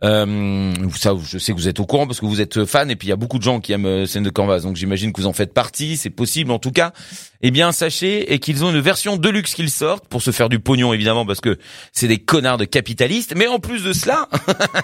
Euh, 0.04 0.72
ça, 0.96 1.12
je 1.24 1.38
sais 1.38 1.52
que 1.52 1.58
vous 1.58 1.68
êtes 1.68 1.80
au 1.80 1.86
courant 1.86 2.06
parce 2.06 2.20
que 2.20 2.26
vous 2.26 2.40
êtes 2.40 2.64
fan 2.64 2.90
et 2.90 2.96
puis 2.96 3.08
il 3.08 3.10
y 3.10 3.12
a 3.12 3.16
beaucoup 3.16 3.38
de 3.38 3.42
gens 3.42 3.60
qui 3.60 3.72
aiment 3.72 3.86
euh, 3.86 4.06
Scène 4.06 4.22
de 4.22 4.30
Canvas, 4.30 4.60
donc 4.60 4.76
j'imagine 4.76 5.12
que 5.12 5.20
vous 5.20 5.26
en 5.26 5.32
faites 5.32 5.54
partie. 5.54 5.96
C'est 5.96 6.10
possible 6.10 6.50
en 6.50 6.58
tout 6.58 6.72
cas. 6.72 6.92
Eh 7.40 7.52
bien, 7.52 7.70
sachez 7.70 8.38
qu'ils 8.40 8.64
ont 8.64 8.70
une 8.70 8.80
version 8.80 9.16
deluxe 9.16 9.54
qu'ils 9.54 9.70
sortent 9.70 10.08
pour 10.08 10.22
se 10.22 10.32
faire 10.32 10.48
du 10.48 10.58
pognon 10.58 10.92
évidemment 10.92 11.24
parce 11.24 11.40
que 11.40 11.56
c'est 11.92 12.08
des 12.08 12.18
connards 12.18 12.58
de 12.58 12.64
capitalistes. 12.64 13.34
Mais 13.36 13.46
en 13.46 13.60
plus 13.60 13.84
de 13.84 13.92
cela, 13.92 14.28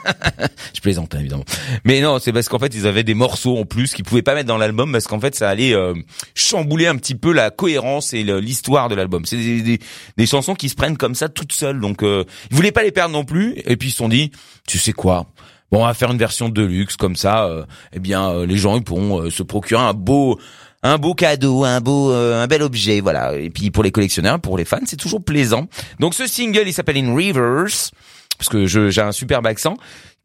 je 0.75 0.81
plaisante 0.81 1.15
hein, 1.15 1.19
évidemment. 1.21 1.45
Mais 1.85 2.01
non, 2.01 2.19
c'est 2.21 2.33
parce 2.33 2.49
qu'en 2.49 2.61
fait 2.61 2.75
ils 2.75 2.87
avaient 2.87 3.03
des 3.03 3.15
morceaux 3.15 3.59
en 3.59 3.65
plus 3.65 3.93
qu'ils 3.93 4.05
pouvaient 4.05 4.23
pas 4.23 4.35
mettre 4.35 4.47
dans 4.47 4.57
l'album 4.57 4.93
parce 4.93 5.07
qu'en 5.09 5.19
fait 5.19 5.35
ça 5.35 5.49
allait 5.49 5.75
euh, 5.75 5.95
chambouler 6.37 6.87
un 6.87 6.97
petit 6.97 7.17
peu 7.17 7.33
la 7.33 7.51
cohérence 7.51 8.15
et 8.15 8.23
l'histoire 8.23 8.89
de 8.89 8.95
l'album. 8.95 9.25
C'est 9.25 9.37
des, 9.37 9.63
des, 9.63 9.79
des 10.17 10.27
chansons 10.27 10.55
qui 10.55 10.69
se 10.69 10.77
prennent 10.77 10.97
comme 10.97 11.17
ça 11.17 11.29
toutes 11.29 11.53
seules. 11.53 11.81
Donc 11.81 12.03
euh, 12.05 12.25
ils 12.51 12.57
voulaient 12.57 12.73
pas 12.73 12.85
les 12.85 12.93
perdre 12.93 13.13
non 13.15 13.25
plus. 13.25 13.55
Et 13.67 13.77
puis 13.77 13.89
ils 13.89 13.93
se 13.93 13.97
sont 13.99 14.09
dit, 14.09 14.31
tu 14.69 14.79
sais 14.79 14.93
quoi? 14.93 15.27
Bon, 15.73 15.83
on 15.83 15.87
va 15.87 15.95
faire 15.95 16.13
une 16.13 16.19
version 16.19 16.49
de 16.51 16.63
luxe 16.63 16.97
comme 16.97 17.17
ça. 17.17 17.47
euh, 17.47 17.65
eh 17.93 17.99
bien, 17.99 18.31
euh, 18.31 18.47
les 18.47 18.57
gens 18.57 18.77
ils 18.77 18.85
pourront 18.85 19.23
euh, 19.23 19.31
se 19.31 19.43
procurer 19.43 19.83
un 19.83 19.93
beau, 19.93 20.39
un 20.85 20.99
beau 20.99 21.15
cadeau, 21.15 21.65
un 21.65 21.81
beau, 21.81 22.13
euh, 22.13 22.41
un 22.41 22.47
bel 22.47 22.63
objet, 22.63 23.01
voilà. 23.01 23.35
Et 23.35 23.51
puis 23.51 23.71
pour 23.71 23.83
les 23.83 23.91
collectionneurs, 23.91 24.39
pour 24.39 24.57
les 24.57 24.65
fans, 24.65 24.79
c'est 24.85 24.99
toujours 24.99 25.25
plaisant. 25.25 25.67
Donc 25.99 26.15
ce 26.15 26.27
single, 26.27 26.65
il 26.67 26.73
s'appelle 26.73 26.99
In 26.99 27.17
Rivers, 27.17 27.91
parce 28.39 28.49
que 28.51 28.67
j'ai 28.67 29.01
un 29.01 29.13
superbe 29.13 29.47
accent. 29.47 29.77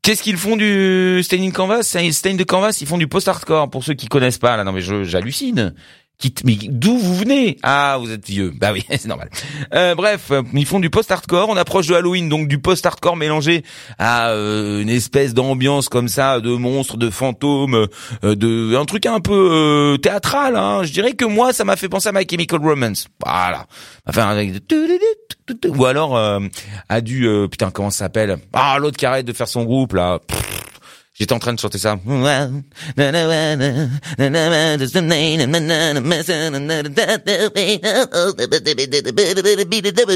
Qu'est-ce 0.01 0.21
qu'ils 0.21 0.37
font 0.37 0.55
du 0.55 1.21
Staining 1.23 1.51
Canvas? 1.51 1.83
Stain 2.11 2.35
de 2.35 2.43
Canvas, 2.43 2.77
ils 2.81 2.87
font 2.87 2.97
du 2.97 3.07
post-hardcore. 3.07 3.69
Pour 3.69 3.83
ceux 3.83 3.93
qui 3.93 4.07
connaissent 4.07 4.37
pas, 4.37 4.55
là, 4.57 4.63
non 4.63 4.71
mais 4.71 4.81
j'hallucine. 4.81 5.73
Qui 6.19 6.33
t- 6.33 6.43
Mais 6.45 6.57
d'où 6.67 6.97
vous 6.97 7.15
venez? 7.15 7.57
Ah, 7.63 7.95
vous 7.97 8.11
êtes 8.11 8.27
vieux. 8.27 8.51
Bah 8.53 8.71
oui, 8.73 8.83
c'est 8.89 9.05
normal. 9.07 9.29
Euh, 9.73 9.95
bref, 9.95 10.31
ils 10.53 10.65
font 10.65 10.81
du 10.81 10.89
post-hardcore. 10.89 11.47
On 11.47 11.55
approche 11.55 11.87
de 11.87 11.95
Halloween, 11.95 12.27
donc 12.27 12.49
du 12.49 12.59
post-hardcore 12.59 13.15
mélangé 13.15 13.63
à 13.97 14.31
euh, 14.31 14.81
une 14.81 14.89
espèce 14.89 15.33
d'ambiance 15.33 15.87
comme 15.87 16.09
ça, 16.09 16.41
de 16.41 16.49
monstres, 16.51 16.97
de 16.97 17.09
fantômes, 17.09 17.87
euh, 18.25 18.35
de 18.35 18.75
un 18.75 18.83
truc 18.83 19.05
un 19.05 19.21
peu 19.21 19.33
euh, 19.53 19.97
théâtral. 19.97 20.57
Hein. 20.57 20.83
Je 20.83 20.91
dirais 20.91 21.13
que 21.13 21.23
moi, 21.23 21.53
ça 21.53 21.63
m'a 21.63 21.77
fait 21.77 21.87
penser 21.87 22.09
à 22.09 22.11
My 22.11 22.25
Chemical 22.29 22.59
Romance. 22.61 23.07
Voilà. 23.25 23.65
Enfin, 24.05 24.35
ou 25.67 25.85
alors 25.85 26.17
à 26.89 27.01
du 27.01 27.27
putain 27.49 27.71
comment 27.71 27.91
ça 27.91 27.99
s'appelle? 28.05 28.37
Ah, 28.51 28.77
l'autre 28.79 28.97
qui 28.97 29.05
arrête 29.05 29.25
de 29.25 29.33
faire 29.33 29.47
son 29.47 29.63
groupe 29.63 29.93
là. 29.93 30.19
J'étais 31.19 31.33
en 31.33 31.39
train 31.39 31.53
de 31.53 31.59
chanter 31.59 31.77
ça. 31.77 31.97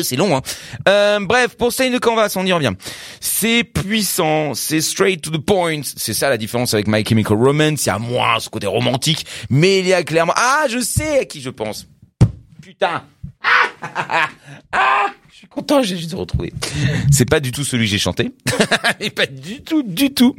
C'est 0.03 0.15
long, 0.15 0.37
hein. 0.37 0.41
Euh, 0.87 1.19
bref, 1.19 1.55
pour 1.57 1.73
Stain 1.73 1.89
de 1.89 1.97
Canvas, 1.97 2.33
on 2.37 2.45
y 2.45 2.53
revient. 2.53 2.71
C'est 3.19 3.65
puissant, 3.65 4.53
c'est 4.53 4.79
straight 4.79 5.21
to 5.21 5.29
the 5.29 5.45
point. 5.45 5.81
C'est 5.83 6.13
ça 6.13 6.29
la 6.29 6.37
différence 6.37 6.73
avec 6.73 6.87
My 6.87 7.05
Chemical 7.05 7.37
Romance. 7.37 7.85
Il 7.85 7.87
y 7.87 7.91
a 7.91 7.99
moins 7.99 8.39
ce 8.39 8.49
côté 8.49 8.67
romantique, 8.67 9.25
mais 9.49 9.79
il 9.79 9.87
y 9.87 9.93
a 9.93 10.03
clairement... 10.03 10.33
Ah, 10.37 10.67
je 10.69 10.79
sais 10.79 11.19
à 11.19 11.25
qui 11.25 11.41
je 11.41 11.49
pense. 11.49 11.85
Putain. 12.61 13.03
Ah, 13.43 14.29
ah, 14.71 15.07
je 15.07 15.22
suis 15.43 15.49
content, 15.49 15.81
j'ai 15.83 15.97
juste 15.97 16.13
retrouvé. 16.13 16.53
C'est 17.11 17.29
pas 17.29 17.39
du 17.39 17.51
tout 17.51 17.63
celui 17.63 17.85
que 17.85 17.91
j'ai 17.91 17.99
chanté. 17.99 18.31
Mais 18.99 19.09
pas 19.09 19.25
du 19.25 19.61
tout, 19.61 19.83
du 19.83 20.13
tout. 20.13 20.35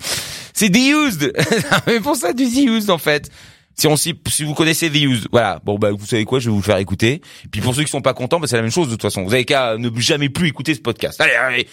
C'est 0.52 0.70
The 0.70 0.76
Used. 0.78 1.32
Mais 1.86 2.00
pour 2.00 2.16
ça, 2.16 2.32
du 2.32 2.44
The 2.46 2.66
Used, 2.68 2.90
en 2.90 2.98
fait. 2.98 3.30
Si 3.76 3.86
on 3.88 3.96
s'y- 3.96 4.14
si 4.28 4.44
vous 4.44 4.54
connaissez 4.54 4.88
The 4.88 4.94
Used, 5.02 5.26
voilà. 5.32 5.60
Bon, 5.64 5.78
bah, 5.78 5.90
vous 5.90 6.06
savez 6.06 6.24
quoi, 6.24 6.38
je 6.38 6.44
vais 6.46 6.52
vous 6.52 6.58
le 6.58 6.62
faire 6.64 6.78
écouter. 6.78 7.20
Puis 7.50 7.60
pour 7.60 7.74
ceux 7.74 7.82
qui 7.82 7.90
sont 7.90 8.02
pas 8.02 8.14
contents, 8.14 8.38
bah, 8.38 8.46
c'est 8.48 8.56
la 8.56 8.62
même 8.62 8.70
chose, 8.70 8.86
de 8.86 8.92
toute 8.92 9.02
façon. 9.02 9.24
Vous 9.24 9.34
avez 9.34 9.44
qu'à 9.44 9.76
ne 9.76 9.90
jamais 10.00 10.28
plus 10.28 10.48
écouter 10.48 10.74
ce 10.74 10.80
podcast. 10.80 11.20
Allez, 11.20 11.32
allez. 11.34 11.68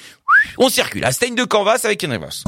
On 0.57 0.69
circule. 0.69 1.05
À 1.05 1.11
Stain 1.11 1.33
de 1.35 1.43
Canvas 1.43 1.81
avec 1.83 1.99
Ken 1.99 2.11
Rivers. 2.11 2.43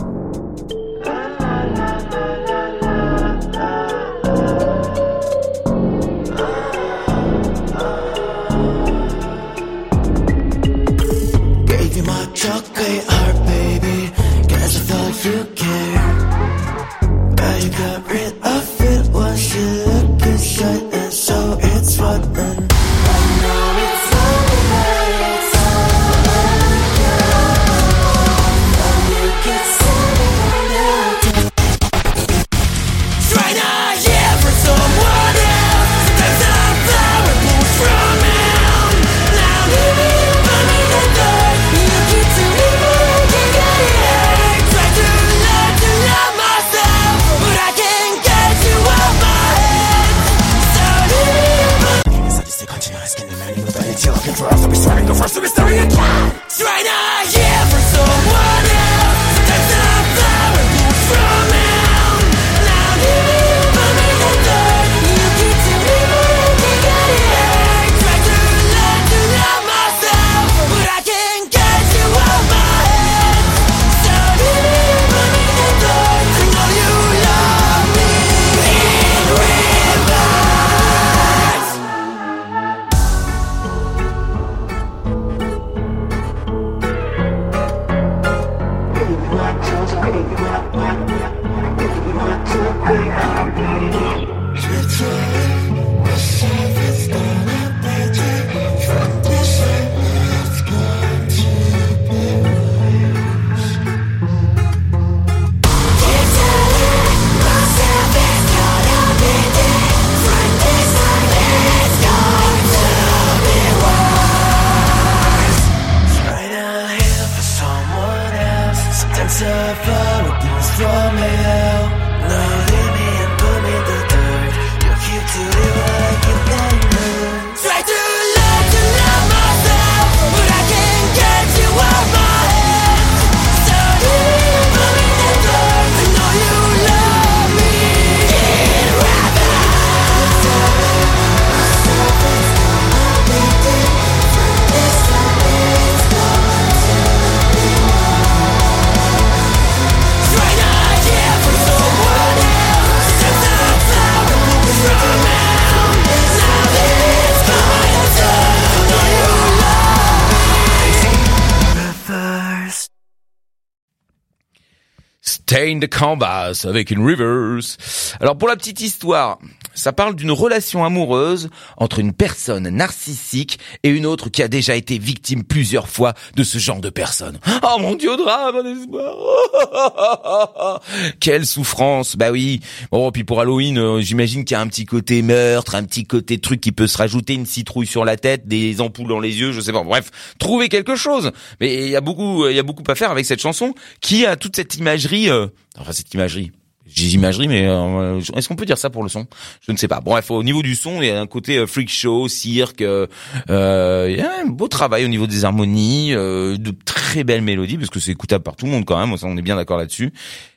Stain 165.53 165.79
the 165.79 165.87
Canvas 165.87 166.65
avec 166.67 166.89
une 166.89 167.05
Rivers. 167.05 167.77
Alors 168.19 168.35
pour 168.35 168.47
la 168.47 168.55
petite 168.55 168.81
histoire, 168.81 169.37
ça 169.73 169.93
parle 169.93 170.15
d'une 170.15 170.31
relation 170.31 170.85
amoureuse 170.85 171.49
entre 171.77 171.99
une 171.99 172.13
personne 172.13 172.69
narcissique 172.69 173.59
et 173.83 173.89
une 173.89 174.05
autre 174.05 174.29
qui 174.29 174.43
a 174.43 174.47
déjà 174.47 174.75
été 174.75 174.97
victime 174.97 175.43
plusieurs 175.43 175.87
fois 175.87 176.13
de 176.35 176.43
ce 176.43 176.57
genre 176.57 176.81
de 176.81 176.89
personne. 176.89 177.39
Oh 177.63 177.77
mon 177.79 177.95
dieu, 177.95 178.15
drame, 178.17 178.57
un 178.57 178.81
espoir. 178.81 180.81
Quelle 181.19 181.45
souffrance. 181.45 182.15
Bah 182.15 182.31
oui. 182.31 182.61
Bon, 182.91 183.11
puis 183.11 183.23
pour 183.23 183.41
Halloween, 183.41 183.77
euh, 183.77 184.01
j'imagine 184.01 184.45
qu'il 184.45 184.55
y 184.55 184.57
a 184.57 184.61
un 184.61 184.67
petit 184.67 184.85
côté 184.85 185.21
meurtre, 185.21 185.75
un 185.75 185.83
petit 185.83 186.05
côté 186.05 186.39
truc 186.39 186.61
qui 186.61 186.71
peut 186.71 186.87
se 186.87 186.97
rajouter, 186.97 187.33
une 187.33 187.45
citrouille 187.45 187.87
sur 187.87 188.05
la 188.05 188.17
tête, 188.17 188.47
des 188.47 188.81
ampoules 188.81 189.07
dans 189.07 189.19
les 189.19 189.39
yeux, 189.39 189.51
je 189.51 189.61
sais 189.61 189.71
pas. 189.71 189.83
Bref, 189.83 190.11
trouver 190.39 190.69
quelque 190.69 190.95
chose. 190.95 191.31
Mais 191.59 191.85
il 191.85 191.89
y 191.89 191.95
a 191.95 192.01
beaucoup, 192.01 192.47
il 192.47 192.55
y 192.55 192.59
a 192.59 192.63
beaucoup 192.63 192.83
à 192.87 192.95
faire 192.95 193.11
avec 193.11 193.25
cette 193.25 193.41
chanson 193.41 193.73
qui 194.01 194.25
a 194.25 194.35
toute 194.35 194.55
cette 194.55 194.75
imagerie, 194.75 195.29
euh, 195.29 195.47
enfin 195.77 195.91
cette 195.91 196.13
imagerie. 196.13 196.51
J'ai 196.85 197.07
imagerie, 197.07 197.47
mais 197.47 197.65
euh, 197.65 198.19
est-ce 198.35 198.47
qu'on 198.49 198.55
peut 198.57 198.65
dire 198.65 198.77
ça 198.77 198.89
pour 198.89 199.03
le 199.03 199.09
son? 199.09 199.25
Je 199.65 199.71
ne 199.71 199.77
sais 199.77 199.87
pas. 199.87 200.01
Bref, 200.01 200.29
au 200.31 200.43
niveau 200.43 200.61
du 200.61 200.75
son, 200.75 201.01
il 201.01 201.07
y 201.07 201.11
a 201.11 201.19
un 201.19 201.27
côté 201.27 201.57
euh, 201.57 201.65
freak 201.65 201.89
show, 201.89 202.27
cirque. 202.27 202.81
euh, 202.81 203.07
euh, 203.49 204.07
il 204.11 204.17
y 204.17 204.21
a 204.21 204.29
un 204.43 204.47
beau 204.47 204.67
travail 204.67 205.05
au 205.05 205.07
niveau 205.07 205.25
des 205.25 205.45
harmonies, 205.45 206.13
euh, 206.13 206.57
de 206.57 206.71
très 206.85 207.23
belles 207.23 207.41
mélodies, 207.41 207.77
parce 207.77 207.89
que 207.89 207.99
c'est 208.01 208.11
écoutable 208.11 208.43
par 208.43 208.55
tout 208.57 208.65
le 208.65 208.71
monde 208.71 208.83
quand 208.85 208.99
même. 208.99 209.17
Ça, 209.17 209.27
on 209.27 209.37
est 209.37 209.41
bien 209.41 209.55
d'accord 209.55 209.77
là-dessus. 209.77 210.11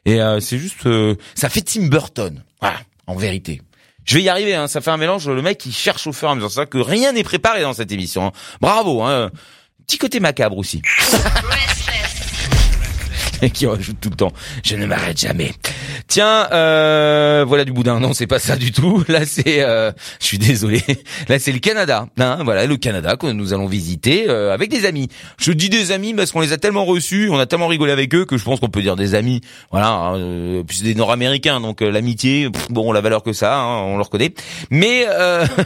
Et 0.04 0.20
euh, 0.20 0.40
c'est 0.40 0.58
juste, 0.58 0.84
euh, 0.86 1.14
ça 1.36 1.48
fait 1.48 1.62
Tim 1.62 1.86
Burton. 1.86 2.42
Voilà, 2.60 2.80
en 3.06 3.14
vérité. 3.14 3.62
Je 4.04 4.16
vais 4.16 4.22
y 4.22 4.28
arriver. 4.28 4.54
Hein, 4.54 4.66
ça 4.68 4.80
fait 4.80 4.90
un 4.90 4.96
mélange. 4.96 5.28
Le 5.28 5.42
mec, 5.42 5.64
il 5.64 5.72
cherche 5.72 6.06
au 6.08 6.12
fur 6.12 6.28
et 6.28 6.32
à 6.32 6.34
mesure. 6.34 6.50
C'est 6.50 6.56
vrai 6.60 6.66
que 6.66 6.78
rien 6.78 7.12
n'est 7.12 7.24
préparé 7.24 7.62
dans 7.62 7.72
cette 7.72 7.92
émission. 7.92 8.26
hein. 8.26 8.32
Bravo. 8.60 9.02
Hein. 9.02 9.30
Petit 9.86 9.98
côté 9.98 10.18
macabre 10.20 10.58
aussi. 10.58 10.82
Et 13.42 13.50
qui 13.50 13.66
rajoute 13.66 13.98
tout 14.00 14.08
le 14.10 14.16
temps. 14.16 14.32
Je 14.64 14.76
ne 14.76 14.86
m'arrête 14.86 15.20
jamais. 15.20 15.52
Tiens, 16.08 16.46
euh, 16.52 17.44
voilà 17.46 17.64
du 17.64 17.72
boudin. 17.72 17.98
Non, 17.98 18.12
c'est 18.12 18.28
pas 18.28 18.38
ça 18.38 18.56
du 18.56 18.70
tout. 18.70 19.02
Là, 19.08 19.26
c'est, 19.26 19.62
euh, 19.62 19.90
je 20.20 20.26
suis 20.26 20.38
désolé. 20.38 20.80
Là, 21.28 21.38
c'est 21.38 21.50
le 21.52 21.58
Canada. 21.58 22.06
Hein, 22.18 22.38
voilà, 22.44 22.66
le 22.66 22.76
Canada 22.76 23.16
que 23.16 23.26
nous 23.26 23.52
allons 23.52 23.66
visiter 23.66 24.28
euh, 24.28 24.54
avec 24.54 24.70
des 24.70 24.86
amis. 24.86 25.08
Je 25.38 25.52
dis 25.52 25.68
des 25.68 25.90
amis 25.90 26.14
parce 26.14 26.30
qu'on 26.30 26.40
les 26.40 26.52
a 26.52 26.58
tellement 26.58 26.84
reçus, 26.84 27.28
on 27.30 27.38
a 27.38 27.46
tellement 27.46 27.66
rigolé 27.66 27.90
avec 27.90 28.14
eux 28.14 28.24
que 28.24 28.36
je 28.36 28.44
pense 28.44 28.60
qu'on 28.60 28.68
peut 28.68 28.82
dire 28.82 28.94
des 28.94 29.14
amis. 29.14 29.40
Voilà, 29.72 30.12
euh, 30.14 30.62
puis 30.62 30.76
c'est 30.78 30.84
des 30.84 30.94
Nord-Américains, 30.94 31.60
donc 31.60 31.82
euh, 31.82 31.90
l'amitié, 31.90 32.48
bon, 32.70 32.92
la 32.92 33.00
valeur 33.00 33.22
que 33.22 33.32
ça, 33.32 33.58
hein, 33.58 33.78
on 33.82 33.96
le 33.96 34.02
reconnaît. 34.02 34.32
Mais 34.70 35.06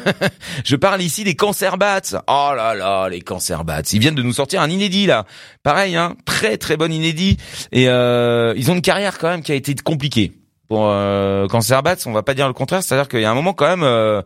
je 0.65 0.77
parle 0.77 1.03
ici 1.03 1.25
des 1.25 1.35
Cancer 1.35 1.77
Bats. 1.77 2.01
Oh 2.27 2.53
là 2.57 2.75
là, 2.75 3.09
les 3.09 3.21
Cancer 3.21 3.65
Bats. 3.65 3.83
Ils 3.93 4.01
viennent 4.01 4.15
de 4.15 4.23
nous 4.23 4.33
sortir 4.33 4.63
un 4.63 4.71
inédit 4.71 5.07
là. 5.07 5.27
Pareil, 5.63 5.97
hein, 5.97 6.17
très 6.25 6.57
très 6.57 6.77
bon 6.77 6.93
inédit. 6.93 7.37
Et 7.73 7.89
euh, 7.89 8.55
ils 8.57 8.71
ont 8.71 8.75
une 8.75 8.83
carrière 8.83 9.19
quand 9.19 9.29
même 9.29 9.43
qui 9.43 9.53
a 9.53 9.55
été 9.55 9.75
compliquée. 9.75 10.33
Pour 10.69 10.89
euh, 10.89 11.49
Cancer 11.49 11.83
Bats, 11.83 11.97
on 12.07 12.13
va 12.13 12.23
pas 12.23 12.35
dire 12.35 12.47
le 12.47 12.55
contraire. 12.55 12.83
C'est-à-dire 12.83 13.09
qu'il 13.09 13.21
y 13.21 13.25
a 13.25 13.31
un 13.31 13.35
moment 13.35 13.53
quand 13.53 13.77
même. 13.77 14.23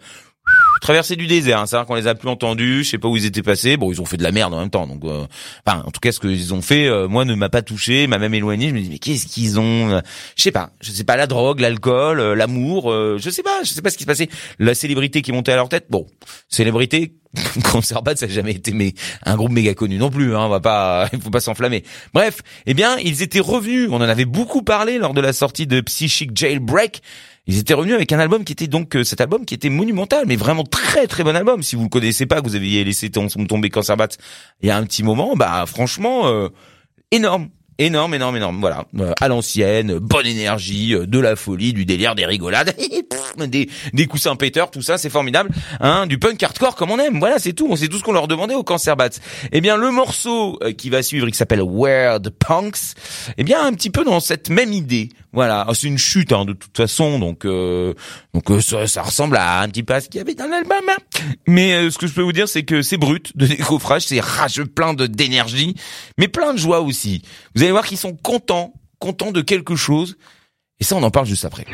Traversée 0.85 1.17
du 1.17 1.27
désert, 1.27 1.61
hein. 1.61 1.67
c'est-à-dire 1.67 1.87
qu'on 1.87 1.95
les 1.95 2.09
a 2.09 2.15
plus 2.15 2.29
entendus, 2.29 2.85
je 2.85 2.91
sais 2.91 2.99
pas 2.99 3.09
où 3.09 3.17
ils 3.17 3.25
étaient 3.25 3.43
passés. 3.43 3.79
Bon, 3.79 3.91
ils 3.91 4.03
ont 4.03 4.05
fait 4.05 4.19
de 4.19 4.23
la 4.23 4.33
merde 4.33 4.53
en 4.53 4.61
même 4.61 4.69
temps, 4.69 4.87
donc, 4.87 5.03
euh, 5.05 5.25
enfin, 5.67 5.83
en 5.87 5.91
tout 5.91 5.99
cas, 5.99 6.13
ce 6.13 6.21
qu'ils 6.21 6.53
ont 6.53 6.61
fait, 6.61 6.89
euh, 6.89 7.09
moi, 7.09 7.25
ne 7.25 7.35
m'a 7.35 7.49
pas 7.49 7.63
touché, 7.63 8.07
m'a 8.07 8.19
même 8.19 8.35
éloigné. 8.35 8.69
Je 8.69 8.75
me 8.75 8.81
dis, 8.81 8.91
mais 8.91 8.99
qu'est-ce 8.99 9.27
qu'ils 9.27 9.59
ont 9.59 9.93
euh, 9.93 10.01
Je 10.37 10.43
sais 10.43 10.53
pas, 10.53 10.73
je 10.83 10.91
sais 10.91 11.05
pas, 11.05 11.17
la 11.17 11.27
drogue, 11.27 11.61
l'alcool, 11.61 12.21
euh, 12.21 12.35
l'amour, 12.35 12.93
euh, 12.93 13.17
je 13.19 13.31
sais 13.31 13.43
pas, 13.43 13.63
je 13.65 13.71
sais 13.71 13.81
pas 13.81 13.89
ce 13.89 13.97
qui 13.97 14.03
se 14.03 14.07
passait. 14.07 14.29
La 14.59 14.75
célébrité 14.75 15.23
qui 15.23 15.33
montait 15.33 15.53
à 15.53 15.57
leur 15.57 15.71
tête, 15.71 15.87
bon, 15.89 16.05
célébrité. 16.51 17.15
Cancer 17.73 18.03
Bats, 18.03 18.15
ça 18.15 18.27
n'a 18.27 18.33
jamais 18.33 18.53
été 18.53 18.95
un 19.25 19.37
groupe 19.37 19.53
méga 19.53 19.73
connu 19.73 19.97
non 19.97 20.11
plus. 20.11 20.37
Hein, 20.37 20.41
on 20.41 20.49
va 20.51 20.61
pas, 20.61 21.09
il 21.15 21.21
faut 21.23 21.31
pas 21.31 21.41
s'enflammer. 21.41 21.83
Bref, 22.13 22.43
eh 22.67 22.75
bien, 22.75 22.99
ils 22.99 23.23
étaient 23.23 23.41
revenus. 23.41 23.89
On 23.91 23.97
en 23.97 24.03
avait 24.03 24.27
beaucoup 24.27 24.63
parlé 24.63 24.99
lors 24.99 25.15
de 25.15 25.23
la 25.23 25.33
sortie 25.33 25.67
de 25.67 25.81
Psychic 25.81 26.37
Jailbreak. 26.37 27.01
Ils 27.47 27.59
étaient 27.59 27.75
revenus 27.75 27.95
avec 27.95 28.11
un 28.13 28.19
album 28.19 28.43
qui 28.45 28.53
était 28.53 28.67
donc 28.69 28.97
euh, 28.97 29.05
cet 29.05 29.21
album 29.21 29.45
qui 29.45 29.55
était 29.55 29.69
monumental, 29.69 30.25
mais 30.27 30.37
vraiment 30.37 30.65
très 30.65 31.07
très 31.07 31.25
bon 31.25 31.37
album. 31.37 31.63
Si 31.63 31.77
vous 31.77 31.83
le 31.85 31.89
connaissez 31.91 32.25
pas, 32.27 32.41
que 32.41 32.49
vous 32.49 32.55
aviez 32.57 32.85
laissé 32.85 33.11
tom- 33.11 33.29
tomber 33.47 33.69
Cancer 33.71 33.97
Bats 33.97 34.09
il 34.63 34.69
y 34.69 34.71
a 34.71 34.77
un 34.77 34.85
petit 34.85 35.03
moment, 35.03 35.35
bah 35.37 35.65
franchement 35.67 36.27
euh, 36.29 36.49
énorme. 37.11 37.49
Énorme, 37.79 38.15
énorme, 38.15 38.37
énorme. 38.37 38.61
Voilà, 38.61 38.85
Euh, 39.01 39.13
à 39.21 39.29
l'ancienne, 39.29 39.99
bonne 39.99 40.27
énergie, 40.27 40.95
euh, 40.95 41.07
de 41.07 41.19
la 41.19 41.35
folie, 41.35 41.73
du 41.73 41.85
délire, 41.85 42.15
des 42.15 42.25
rigolades, 42.25 42.75
des, 43.49 43.69
des 43.93 44.07
coussins 44.07 44.37
péteurs, 44.37 44.71
tout 44.71 44.83
ça, 44.83 44.97
c'est 44.97 45.11
formidable. 45.11 45.51
Hein, 45.81 46.07
du 46.07 46.19
punk 46.19 46.41
hardcore 46.43 46.77
comme 46.77 46.91
on 46.93 46.99
aime. 46.99 47.19
Voilà, 47.19 47.39
c'est 47.41 47.53
tout. 47.53 47.75
C'est 47.77 47.89
tout 47.89 47.99
ce 47.99 48.03
qu'on 48.05 48.13
leur 48.13 48.29
demandait 48.29 48.55
au 48.55 48.63
Cancer 48.63 48.97
Bats. 48.97 49.09
Eh 49.51 49.61
bien, 49.61 49.77
le 49.77 49.91
morceau 49.91 50.59
euh, 50.63 50.73
qui 50.73 50.89
va 50.91 51.03
suivre, 51.03 51.27
qui 51.29 51.37
s'appelle 51.37 51.63
Where 51.63 52.21
the 52.21 52.31
Punks, 52.31 52.95
eh 53.39 53.43
bien, 53.45 53.65
un 53.65 53.73
petit 53.73 53.91
peu 53.91 54.05
dans 54.05 54.21
cette 54.21 54.51
même 54.51 54.73
idée. 54.73 55.09
Voilà, 55.33 55.65
Ah, 55.69 55.75
c'est 55.75 55.89
une 55.89 55.99
chute 55.99 56.31
hein, 56.33 56.45
de 56.45 56.53
toute 56.53 56.77
façon, 56.77 57.19
donc 57.19 57.45
euh, 57.45 57.93
donc 58.35 58.49
euh, 58.53 58.61
ça, 58.61 58.87
ça 58.87 59.03
ressemble 59.03 59.37
à 59.37 59.63
un 59.63 59.69
petit 59.69 59.83
peu 59.83 59.93
à 59.95 60.01
ce 60.01 60.09
qu'il 60.09 60.19
y 60.19 60.21
avait 60.21 60.37
dans 60.37 60.47
l'album. 60.47 60.77
hein. 60.89 61.23
Mais 61.49 61.73
euh, 61.75 61.91
ce 61.91 61.99
que 61.99 62.07
je 62.07 62.13
peux 62.15 62.23
vous 62.23 62.33
dire, 62.33 62.49
c'est 62.49 62.63
que 62.63 62.83
c'est 62.83 62.99
brut 62.99 63.37
de 63.37 63.45
décoffrage, 63.49 64.03
c'est 64.03 64.21
rageux, 64.21 64.65
plein 64.65 64.95
de 64.95 65.09
d'énergie, 65.09 65.75
mais 66.19 66.29
plein 66.29 66.53
de 66.55 66.59
joie 66.61 66.83
aussi. 66.83 67.23
Allez 67.65 67.73
voir 67.73 67.87
qu'ils 67.87 67.99
sont 67.99 68.15
contents, 68.15 68.75
contents 68.99 69.33
de 69.33 69.41
quelque 69.41 69.77
chose. 69.77 70.17
Et 70.81 70.85
ça, 70.85 70.97
on 70.97 71.03
en 71.03 71.11
parle 71.11 71.27
juste 71.27 71.45
après. 71.45 71.67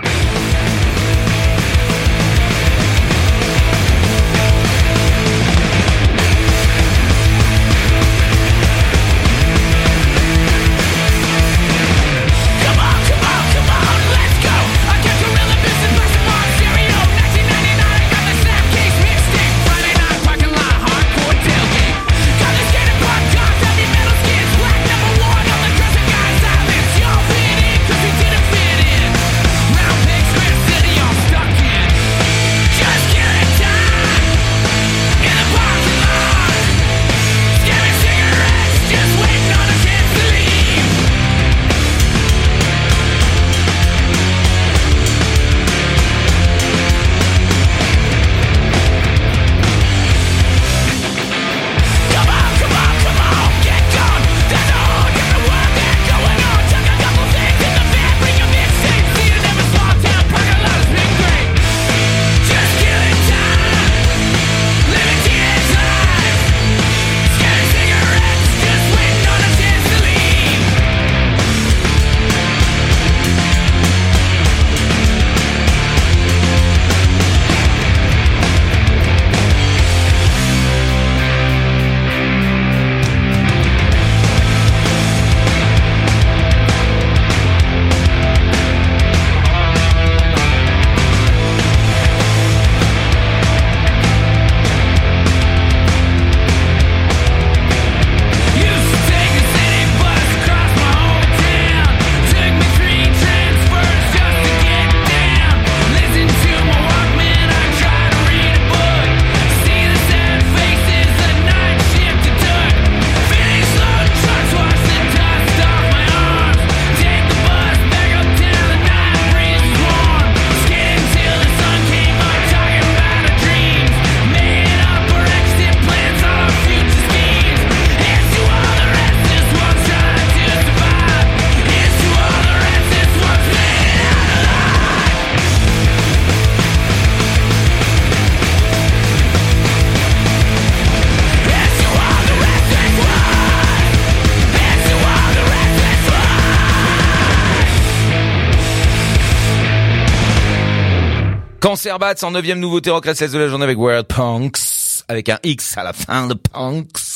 Cancer 151.90 151.98
Bats 151.98 152.22
en 152.22 152.30
neuvième 152.30 152.60
nouveauté 152.60 152.90
rock 152.90 153.06
restless 153.06 153.32
de 153.32 153.38
la 153.40 153.48
journée 153.48 153.64
avec 153.64 153.76
World 153.76 154.06
Punks, 154.06 154.60
avec 155.08 155.28
un 155.28 155.40
X 155.42 155.76
à 155.76 155.82
la 155.82 155.92
fin 155.92 156.28
de 156.28 156.34
Punks. 156.34 157.09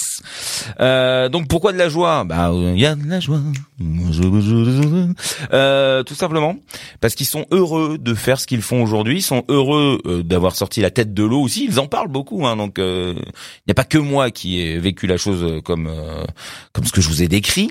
Euh, 0.81 1.29
donc 1.29 1.49
pourquoi 1.49 1.73
de 1.73 1.79
la 1.79 1.89
joie? 1.89 2.25
Bah 2.25 2.51
il 2.53 2.79
y 2.79 2.87
a 2.87 2.95
de 2.95 3.09
la 3.09 3.21
joie. 3.21 3.41
Euh, 5.53 6.03
tout 6.03 6.15
simplement 6.15 6.57
parce 7.01 7.15
qu'ils 7.15 7.27
sont 7.27 7.47
heureux 7.51 7.99
de 7.99 8.15
faire 8.15 8.41
ce 8.41 8.47
qu'ils 8.47 8.62
font 8.62 8.83
aujourd'hui. 8.83 9.19
Ils 9.19 9.23
sont 9.23 9.45
heureux 9.49 10.01
euh, 10.07 10.23
d'avoir 10.23 10.57
sorti 10.57 10.81
la 10.81 10.91
tête 10.91 11.15
de 11.15 11.25
l'eau 11.25 11.41
aussi. 11.41 11.67
Ils 11.69 11.81
en 11.81 11.87
parlent 11.87 12.09
beaucoup. 12.09 12.47
Hein, 12.47 12.57
donc 12.57 12.79
euh, 12.79 13.15
il 13.17 13.62
n'y 13.69 13.73
a 13.73 13.75
pas 13.75 13.85
que 13.85 13.99
moi 13.99 14.31
qui 14.31 14.61
ai 14.61 14.79
vécu 14.79 15.07
la 15.07 15.17
chose 15.17 15.62
comme 15.65 15.91
comme 16.73 16.85
ce 16.85 16.93
que 16.93 17.01
je 17.01 17.09
vous 17.09 17.23
ai 17.23 17.29
décrit. 17.29 17.71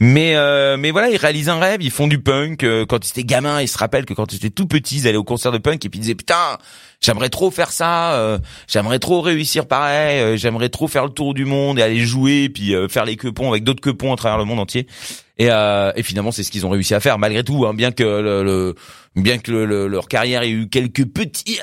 Mais 0.00 0.34
mais 0.76 0.90
voilà, 0.90 1.10
ils 1.10 1.16
réalisent 1.16 1.48
un 1.48 1.58
rêve. 1.58 1.82
Ils 1.82 1.90
font 1.90 2.06
du 2.06 2.20
punk. 2.20 2.64
Quand 2.88 3.06
ils 3.06 3.10
étaient 3.10 3.24
gamins, 3.24 3.60
ils 3.60 3.68
se 3.68 3.78
rappellent 3.78 4.06
que 4.06 4.14
quand 4.14 4.32
ils 4.32 4.36
étaient 4.36 4.50
tout 4.50 4.66
petits, 4.66 4.98
ils 4.98 5.08
allaient 5.08 5.16
au 5.16 5.24
concert 5.24 5.52
de 5.52 5.58
punk 5.58 5.84
et 5.84 5.88
puis 5.88 5.98
ils 5.98 6.02
disaient 6.02 6.14
putain 6.14 6.58
j'aimerais 7.00 7.28
trop 7.28 7.50
faire 7.50 7.70
ça, 7.72 8.14
euh, 8.14 8.38
j'aimerais 8.66 8.98
trop 8.98 9.20
réussir 9.20 9.66
pareil, 9.66 10.20
euh, 10.20 10.36
j'aimerais 10.36 10.68
trop 10.68 10.88
faire 10.88 11.04
le 11.04 11.10
tour 11.10 11.34
du 11.34 11.44
monde 11.44 11.78
et 11.78 11.82
aller 11.82 12.00
jouer, 12.00 12.48
puis 12.48 12.74
euh, 12.74 12.88
faire 12.88 13.04
les 13.04 13.16
quepons 13.16 13.50
avec 13.50 13.64
d'autres 13.64 13.80
quepons 13.80 14.12
à 14.12 14.16
travers 14.16 14.38
le 14.38 14.44
monde 14.44 14.60
entier. 14.60 14.86
Et, 15.40 15.48
euh, 15.50 15.92
et 15.94 16.02
finalement, 16.02 16.32
c'est 16.32 16.42
ce 16.42 16.50
qu'ils 16.50 16.66
ont 16.66 16.70
réussi 16.70 16.94
à 16.94 17.00
faire, 17.00 17.16
malgré 17.18 17.44
tout, 17.44 17.64
hein, 17.64 17.72
bien 17.72 17.92
que 17.92 18.02
le, 18.02 18.42
le- 18.42 18.74
bien 19.14 19.38
que 19.38 19.52
le- 19.52 19.66
le- 19.66 19.86
leur 19.86 20.08
carrière 20.08 20.42
ait 20.42 20.50
eu 20.50 20.68
quelques 20.68 21.06
petites 21.06 21.60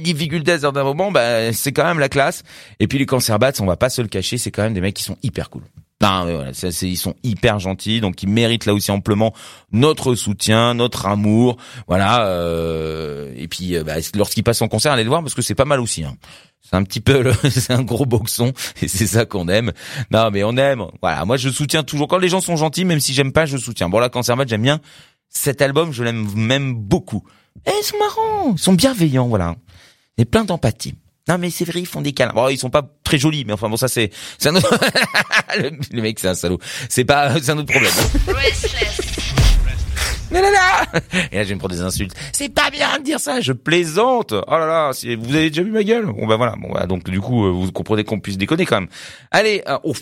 difficultés 0.00 0.52
à 0.52 0.58
certains 0.60 0.82
moments, 0.84 1.12
bah, 1.12 1.52
c'est 1.52 1.72
quand 1.72 1.84
même 1.84 1.98
la 1.98 2.08
classe. 2.08 2.42
Et 2.80 2.86
puis 2.86 2.98
les 2.98 3.04
cancer 3.06 3.38
bats, 3.38 3.52
on 3.60 3.66
va 3.66 3.76
pas 3.76 3.90
se 3.90 4.00
le 4.00 4.08
cacher, 4.08 4.38
c'est 4.38 4.50
quand 4.50 4.62
même 4.62 4.72
des 4.74 4.80
mecs 4.80 4.94
qui 4.96 5.02
sont 5.02 5.18
hyper 5.22 5.50
cool. 5.50 5.62
Non, 6.00 6.24
mais 6.26 6.34
voilà, 6.34 6.52
ils 6.52 6.96
sont 6.96 7.14
hyper 7.24 7.58
gentils, 7.58 8.00
donc 8.00 8.22
ils 8.22 8.28
méritent 8.28 8.66
là 8.66 8.74
aussi 8.74 8.92
amplement 8.92 9.34
notre 9.72 10.14
soutien, 10.14 10.74
notre 10.74 11.06
amour, 11.06 11.56
voilà. 11.88 12.24
euh, 12.26 13.32
et 13.36 13.48
puis, 13.48 13.76
euh, 13.76 13.82
bah, 13.82 13.94
lorsqu'ils 14.14 14.44
passent 14.44 14.62
en 14.62 14.68
concert, 14.68 14.92
allez 14.92 15.02
le 15.02 15.08
voir 15.08 15.22
parce 15.22 15.34
que 15.34 15.42
c'est 15.42 15.56
pas 15.56 15.64
mal 15.64 15.80
aussi. 15.80 16.04
Hein. 16.04 16.16
C'est 16.62 16.76
un 16.76 16.84
petit 16.84 17.00
peu, 17.00 17.32
c'est 17.50 17.72
un 17.72 17.82
gros 17.82 18.06
boxon 18.06 18.52
et 18.80 18.86
c'est 18.86 19.08
ça 19.08 19.24
qu'on 19.24 19.48
aime. 19.48 19.72
Non, 20.12 20.30
mais 20.30 20.44
on 20.44 20.56
aime. 20.56 20.84
Voilà, 21.02 21.24
moi 21.24 21.36
je 21.36 21.48
soutiens 21.48 21.82
toujours 21.82 22.06
quand 22.06 22.18
les 22.18 22.28
gens 22.28 22.40
sont 22.40 22.56
gentils, 22.56 22.84
même 22.84 23.00
si 23.00 23.12
j'aime 23.12 23.32
pas, 23.32 23.46
je 23.46 23.56
soutiens. 23.56 23.88
Bon 23.88 23.98
là, 23.98 24.08
Cancer 24.08 24.36
Bad, 24.36 24.48
j'aime 24.48 24.62
bien 24.62 24.80
cet 25.28 25.60
album, 25.62 25.92
je 25.92 26.04
l'aime 26.04 26.28
même 26.34 26.74
beaucoup. 26.74 27.24
Et 27.66 27.70
ils 27.70 27.84
sont 27.84 27.98
marrants, 27.98 28.52
ils 28.52 28.58
sont 28.58 28.72
bienveillants, 28.72 29.26
voilà. 29.26 29.56
Et 30.16 30.24
plein 30.24 30.44
d'empathie. 30.44 30.94
Non 31.28 31.38
mais 31.38 31.50
c'est 31.50 31.64
vrai, 31.64 31.80
ils 31.80 31.86
font 31.86 32.00
des 32.00 32.12
câlins. 32.12 32.32
Bon, 32.32 32.48
ils 32.48 32.58
sont 32.58 32.70
pas 32.70 32.82
très 33.04 33.18
jolis, 33.18 33.44
mais 33.44 33.52
enfin 33.52 33.68
bon, 33.68 33.76
ça 33.76 33.88
c'est, 33.88 34.10
c'est 34.38 34.48
un 34.48 34.56
autre. 34.56 34.78
le, 35.92 36.02
mec, 36.02 36.18
c'est 36.18 36.28
un 36.28 36.34
salaud. 36.34 36.58
C'est 36.88 37.04
pas, 37.04 37.40
c'est 37.40 37.52
un 37.52 37.58
autre 37.58 37.72
problème. 37.72 37.92
Non, 40.30 40.42
non, 40.42 40.50
non 40.50 41.00
Et 41.32 41.36
là, 41.36 41.42
je 41.42 41.48
vais 41.48 41.54
me 41.54 41.58
prendre 41.58 41.74
des 41.74 41.80
insultes. 41.80 42.14
C'est 42.34 42.50
pas 42.50 42.70
bien 42.70 42.98
de 42.98 43.02
dire 43.02 43.18
ça, 43.18 43.40
je 43.40 43.54
plaisante. 43.54 44.32
Oh 44.32 44.50
là 44.50 44.66
là, 44.66 44.90
vous 44.90 45.34
avez 45.34 45.48
déjà 45.48 45.62
vu 45.62 45.70
ma 45.70 45.82
gueule? 45.82 46.04
Bon 46.04 46.26
bah 46.26 46.36
voilà, 46.36 46.54
bon 46.56 46.70
bah, 46.70 46.86
donc 46.86 47.08
du 47.08 47.18
coup, 47.18 47.46
euh, 47.46 47.50
vous 47.50 47.72
comprenez 47.72 48.04
qu'on 48.04 48.20
puisse 48.20 48.36
déconner 48.36 48.66
quand 48.66 48.80
même. 48.80 48.90
Allez, 49.30 49.62
euh, 49.66 49.78
oh, 49.84 49.94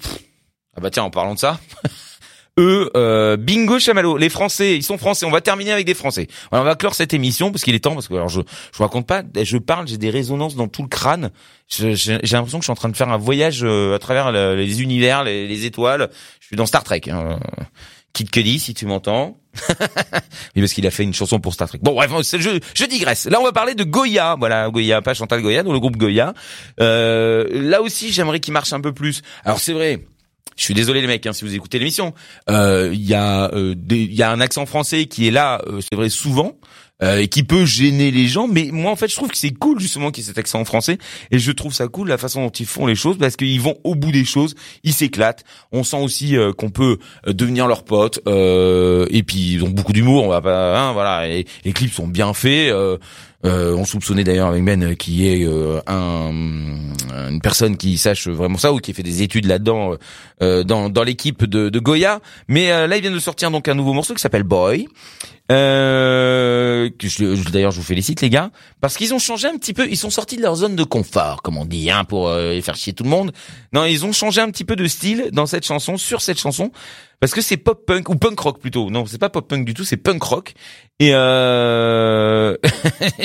ah 0.76 0.80
bah 0.80 0.90
tiens, 0.90 1.04
en 1.04 1.10
parlant 1.10 1.34
de 1.34 1.38
ça, 1.38 1.60
eux, 2.58 2.90
euh, 2.96 3.36
bingo 3.36 3.78
chamallow, 3.78 4.16
les 4.16 4.28
Français, 4.28 4.76
ils 4.76 4.82
sont 4.82 4.98
Français. 4.98 5.26
On 5.26 5.30
va 5.30 5.40
terminer 5.40 5.72
avec 5.72 5.86
des 5.86 5.94
Français. 5.94 6.26
Voilà, 6.50 6.62
on 6.62 6.66
va 6.66 6.74
clore 6.74 6.94
cette 6.94 7.12
émission 7.14 7.50
parce 7.52 7.62
qu'il 7.64 7.74
est 7.74 7.80
temps, 7.80 7.94
parce 7.94 8.08
que 8.08 8.14
alors 8.14 8.28
je 8.28 8.40
je 8.40 8.78
vous 8.78 8.84
raconte 8.84 9.06
pas, 9.06 9.22
je 9.42 9.58
parle, 9.58 9.86
j'ai 9.88 9.98
des 9.98 10.10
résonances 10.10 10.56
dans 10.56 10.68
tout 10.68 10.82
le 10.82 10.88
crâne. 10.88 11.30
J'ai 11.68 11.94
l'impression 12.32 12.58
que 12.58 12.62
je 12.62 12.66
suis 12.66 12.72
en 12.72 12.76
train 12.76 12.88
de 12.88 12.96
faire 12.96 13.08
un 13.10 13.16
voyage 13.18 13.60
euh, 13.62 13.94
à 13.94 13.98
travers 13.98 14.32
le- 14.32 14.54
les 14.56 14.82
univers, 14.82 15.24
les, 15.24 15.46
les 15.46 15.64
étoiles. 15.66 16.08
Je 16.40 16.46
suis 16.46 16.56
dans 16.56 16.66
Star 16.66 16.84
Trek. 16.84 17.02
Hein. 17.10 17.38
Kid 18.12 18.30
Cudi, 18.30 18.58
si 18.58 18.72
tu 18.72 18.86
m'entends. 18.86 19.36
oui, 20.56 20.62
parce 20.62 20.72
qu'il 20.72 20.86
a 20.86 20.90
fait 20.90 21.02
une 21.02 21.12
chanson 21.12 21.38
pour 21.40 21.52
Star 21.52 21.68
Trek. 21.68 21.80
Bon, 21.82 21.92
bref, 21.94 22.10
je, 22.22 22.58
je 22.74 22.84
digresse. 22.86 23.26
Là, 23.26 23.40
on 23.40 23.44
va 23.44 23.52
parler 23.52 23.74
de 23.74 23.84
Goya. 23.84 24.36
Voilà, 24.38 24.70
Goya, 24.70 25.02
pas 25.02 25.12
Chantal 25.12 25.42
Goya, 25.42 25.62
dans 25.62 25.72
le 25.72 25.80
groupe 25.80 25.96
Goya. 25.98 26.32
Euh, 26.80 27.46
là 27.50 27.82
aussi, 27.82 28.12
j'aimerais 28.12 28.40
qu'il 28.40 28.54
marche 28.54 28.72
un 28.72 28.80
peu 28.80 28.92
plus. 28.94 29.20
Alors, 29.44 29.60
c'est 29.60 29.74
vrai. 29.74 30.06
Je 30.56 30.64
suis 30.64 30.74
désolé 30.74 31.00
les 31.02 31.06
mecs, 31.06 31.26
hein, 31.26 31.32
si 31.32 31.44
vous 31.44 31.54
écoutez 31.54 31.78
l'émission. 31.78 32.14
Euh, 32.50 32.90
Il 32.92 33.04
y 33.04 33.14
a, 33.14 33.52
euh, 33.54 33.74
des- 33.76 34.02
il 34.04 34.14
y 34.14 34.22
a 34.22 34.30
un 34.30 34.40
accent 34.40 34.64
français 34.66 35.06
qui 35.06 35.26
est 35.28 35.30
là, 35.30 35.60
euh, 35.66 35.80
c'est 35.80 35.94
vrai, 35.96 36.08
souvent. 36.08 36.52
euh, 37.02 37.18
et 37.18 37.28
qui 37.28 37.42
peut 37.42 37.66
gêner 37.66 38.10
les 38.10 38.26
gens, 38.26 38.48
mais 38.48 38.70
moi 38.72 38.90
en 38.90 38.96
fait 38.96 39.08
je 39.08 39.16
trouve 39.16 39.28
que 39.28 39.36
c'est 39.36 39.50
cool 39.50 39.78
justement 39.78 40.10
qu'il 40.10 40.24
y 40.24 40.26
ait 40.26 40.28
cet 40.28 40.38
accent 40.38 40.58
en 40.60 40.64
français, 40.64 40.96
et 41.30 41.38
je 41.38 41.52
trouve 41.52 41.74
ça 41.74 41.88
cool 41.88 42.08
la 42.08 42.16
façon 42.16 42.42
dont 42.42 42.48
ils 42.48 42.64
font 42.64 42.86
les 42.86 42.94
choses, 42.94 43.18
parce 43.18 43.36
qu'ils 43.36 43.60
vont 43.60 43.76
au 43.84 43.94
bout 43.94 44.12
des 44.12 44.24
choses, 44.24 44.54
ils 44.82 44.94
s'éclatent, 44.94 45.44
on 45.72 45.84
sent 45.84 45.98
aussi 45.98 46.38
euh, 46.38 46.54
qu'on 46.54 46.70
peut 46.70 46.96
euh, 47.26 47.34
devenir 47.34 47.66
leurs 47.68 47.84
potes, 47.84 48.20
euh, 48.26 49.04
et 49.10 49.22
puis 49.22 49.36
ils 49.56 49.62
ont 49.62 49.68
beaucoup 49.68 49.92
d'humour, 49.92 50.24
on 50.24 50.28
va 50.28 50.40
pas, 50.40 50.78
hein, 50.80 50.94
voilà, 50.94 51.26
les 51.28 51.72
clips 51.74 51.92
sont 51.92 52.06
bien 52.08 52.32
faits, 52.32 52.72
euh, 53.46 53.56
euh, 53.56 53.74
on 53.76 53.84
soupçonnait 53.84 54.24
d'ailleurs 54.24 54.48
avec 54.48 54.64
Ben 54.64 54.82
euh, 54.82 54.94
qui 54.94 55.28
est 55.28 55.46
euh, 55.46 55.80
un, 55.86 56.30
une 57.30 57.40
personne 57.40 57.76
qui 57.76 57.98
sache 57.98 58.28
vraiment 58.28 58.58
ça 58.58 58.72
ou 58.72 58.78
qui 58.78 58.92
fait 58.92 59.02
des 59.02 59.22
études 59.22 59.46
là-dedans 59.46 59.92
euh, 59.92 59.96
euh, 60.42 60.64
dans, 60.64 61.02
l'équipe 61.02 61.44
de, 61.44 61.68
de 61.68 61.78
Goya. 61.78 62.20
Mais 62.48 62.70
euh, 62.70 62.86
là, 62.86 62.96
il 62.96 63.02
vient 63.02 63.10
de 63.10 63.18
sortir 63.18 63.50
donc 63.50 63.68
un 63.68 63.74
nouveau 63.74 63.92
morceau 63.92 64.14
qui 64.14 64.20
s'appelle 64.20 64.42
Boy. 64.42 64.88
Euh, 65.52 66.90
D'ailleurs, 67.52 67.70
je 67.70 67.76
vous 67.76 67.86
félicite 67.86 68.20
les 68.20 68.30
gars 68.30 68.50
parce 68.80 68.96
qu'ils 68.96 69.14
ont 69.14 69.18
changé 69.18 69.46
un 69.46 69.56
petit 69.56 69.74
peu. 69.74 69.88
Ils 69.88 69.96
sont 69.96 70.10
sortis 70.10 70.36
de 70.36 70.42
leur 70.42 70.56
zone 70.56 70.76
de 70.76 70.84
confort, 70.84 71.42
comme 71.42 71.56
on 71.56 71.64
dit, 71.64 71.90
hein, 71.90 72.04
pour 72.04 72.28
euh, 72.28 72.60
faire 72.60 72.74
chier 72.74 72.92
tout 72.92 73.04
le 73.04 73.10
monde. 73.10 73.32
Non, 73.72 73.84
ils 73.84 74.04
ont 74.04 74.12
changé 74.12 74.40
un 74.40 74.50
petit 74.50 74.64
peu 74.64 74.76
de 74.76 74.86
style 74.86 75.30
dans 75.32 75.46
cette 75.46 75.64
chanson, 75.64 75.96
sur 75.96 76.20
cette 76.20 76.38
chanson, 76.38 76.72
parce 77.20 77.32
que 77.32 77.40
c'est 77.40 77.56
pop 77.56 77.86
punk 77.86 78.08
ou 78.08 78.16
punk 78.16 78.38
rock 78.38 78.60
plutôt. 78.60 78.90
Non, 78.90 79.06
c'est 79.06 79.18
pas 79.18 79.30
pop 79.30 79.46
punk 79.46 79.64
du 79.64 79.74
tout, 79.74 79.84
c'est 79.84 79.96
punk 79.96 80.22
rock 80.22 80.54
et 80.98 81.10
euh... 81.12 82.56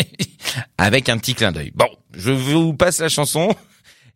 avec 0.77 1.09
un 1.09 1.17
petit 1.17 1.33
clin 1.33 1.51
d'œil. 1.51 1.71
Bon, 1.73 1.89
je 2.13 2.31
vous 2.31 2.73
passe 2.73 2.99
la 2.99 3.09
chanson. 3.09 3.55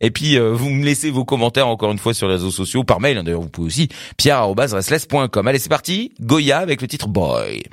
Et 0.02 0.12
puis 0.12 0.38
euh, 0.38 0.52
vous 0.54 0.70
me 0.70 0.84
laissez 0.84 1.10
vos 1.10 1.26
commentaires 1.26 1.68
encore 1.68 1.92
une 1.92 1.98
fois 1.98 2.14
sur 2.14 2.28
les 2.28 2.34
réseaux 2.34 2.52
sociaux, 2.52 2.84
par 2.84 3.00
mail 3.00 3.18
hein, 3.18 3.24
d'ailleurs 3.24 3.42
vous 3.42 3.50
pouvez 3.50 3.68
aussi, 3.68 3.90
pierre.restless.com. 4.18 5.48
Allez 5.48 5.60
c'est 5.60 5.70
parti, 5.70 6.12
Goya 6.22 6.60
avec 6.60 6.82
le 6.82 6.88
titre 6.88 7.08
Boy. 7.08 7.64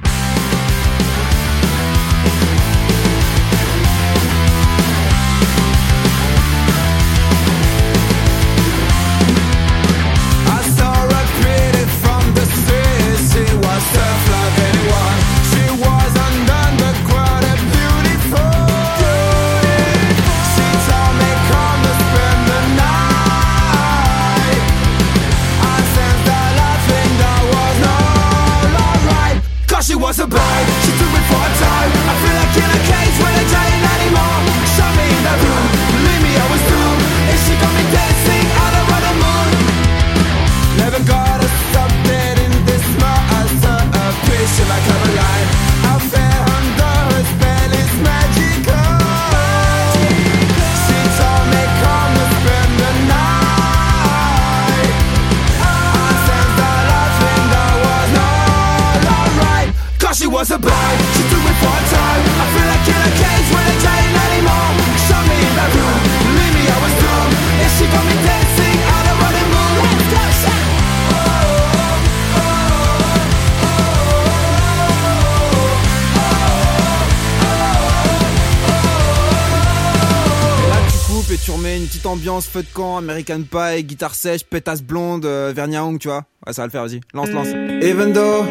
Tu 81.53 81.59
remets 81.59 81.77
une 81.77 81.87
petite 81.87 82.07
ambiance 82.07 82.47
feu 82.47 82.63
de 82.63 82.69
camp, 82.73 82.97
American 82.99 83.43
Pie, 83.43 83.85
guitare 83.85 84.15
sèche, 84.15 84.45
pétasse 84.45 84.83
blonde, 84.83 85.25
euh, 85.25 85.53
Vernia 85.55 85.85
Hong, 85.85 85.99
tu 85.99 86.09
vois. 86.09 86.25
Ouais, 86.47 86.53
ça 86.53 86.63
va 86.63 86.67
le 86.67 86.71
faire, 86.71 86.83
vas-y. 86.83 87.01
Lance, 87.13 87.31
lance. 87.31 87.49
Even 87.83 88.13
though 88.13 88.45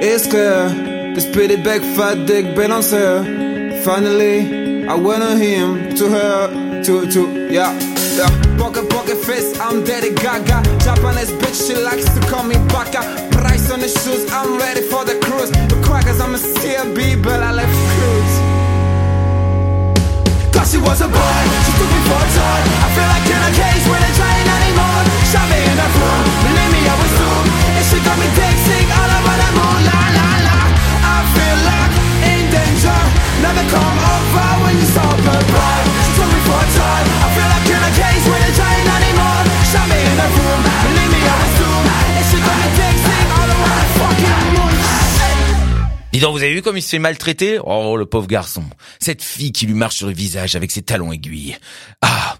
it's 0.00 0.26
clear, 0.28 0.70
this 1.14 1.26
pretty 1.26 1.56
big 1.56 1.82
fat 1.94 2.16
dick 2.26 2.54
balancer. 2.54 3.22
Finally, 3.84 4.86
I 4.88 4.94
went 4.94 5.20
to 5.20 5.36
him, 5.36 5.94
to 5.94 6.08
her, 6.08 6.82
to, 6.84 7.06
to, 7.10 7.48
yeah. 7.50 7.72
Yeah. 8.16 8.30
Poker, 8.56 8.82
poker 8.88 9.14
face, 9.14 9.58
I'm 9.60 9.84
Daddy 9.84 10.10
Gaga. 10.10 10.62
Japanese 10.80 11.30
bitch, 11.40 11.68
she 11.68 11.76
likes 11.76 12.04
to 12.04 12.20
call 12.28 12.44
me 12.44 12.56
Baka. 12.68 13.28
Price 13.30 13.70
on 13.70 13.80
the 13.80 13.88
shoes, 13.88 14.30
I'm 14.32 14.58
ready 14.58 14.82
for 14.82 15.04
the 15.04 15.18
cruise. 15.20 15.50
The 15.50 15.80
crackers, 15.84 16.20
I'm 16.20 16.34
a 16.34 16.38
CLB, 16.38 17.22
but 17.22 17.42
I 17.42 17.52
left 17.52 17.74
cruise. 17.92 18.37
She 20.66 20.78
was 20.78 21.00
a 21.00 21.08
boy, 21.08 21.42
she 21.64 21.72
took 21.78 21.90
me 21.92 22.00
for 22.08 22.18
a 22.18 22.28
toy. 22.34 22.60
I 22.82 22.88
feel 22.96 23.08
like 23.14 23.26
in 23.30 23.42
a 23.46 23.52
cage 23.54 23.84
when 23.86 24.02
I 24.02 24.10
train 24.16 24.46
anymore. 24.58 25.02
Shot 25.30 25.46
me 25.50 25.60
in 25.60 25.76
her 25.78 25.90
room, 25.94 26.24
believe 26.42 26.72
me 26.74 26.80
I 26.82 26.94
was 26.98 27.12
doomed. 27.18 27.50
And 27.78 27.84
she 27.86 27.98
got 28.02 28.16
me 28.18 28.28
sick 28.66 28.88
all 28.90 29.10
over 29.18 29.36
the 29.38 29.50
moon 29.54 29.80
La 29.86 30.02
la 30.18 30.30
la, 30.48 30.60
I 31.04 31.16
feel 31.34 31.58
like 31.70 31.94
in 32.32 32.42
danger. 32.50 33.00
Never 33.44 33.64
come 33.70 33.98
over 34.14 34.48
when 34.64 34.74
you 34.80 34.86
saw 34.88 35.08
goodbye 35.26 35.97
Dis 46.18 46.24
donc, 46.24 46.32
vous 46.32 46.42
avez 46.42 46.52
vu 46.52 46.62
comme 46.62 46.76
il 46.76 46.82
se 46.82 46.88
fait 46.88 46.98
maltraiter? 46.98 47.60
Oh, 47.64 47.96
le 47.96 48.04
pauvre 48.04 48.26
garçon. 48.26 48.64
Cette 48.98 49.22
fille 49.22 49.52
qui 49.52 49.66
lui 49.66 49.74
marche 49.74 49.94
sur 49.98 50.08
le 50.08 50.12
visage 50.12 50.56
avec 50.56 50.72
ses 50.72 50.82
talons 50.82 51.12
aiguilles. 51.12 51.56
Ah 52.02 52.36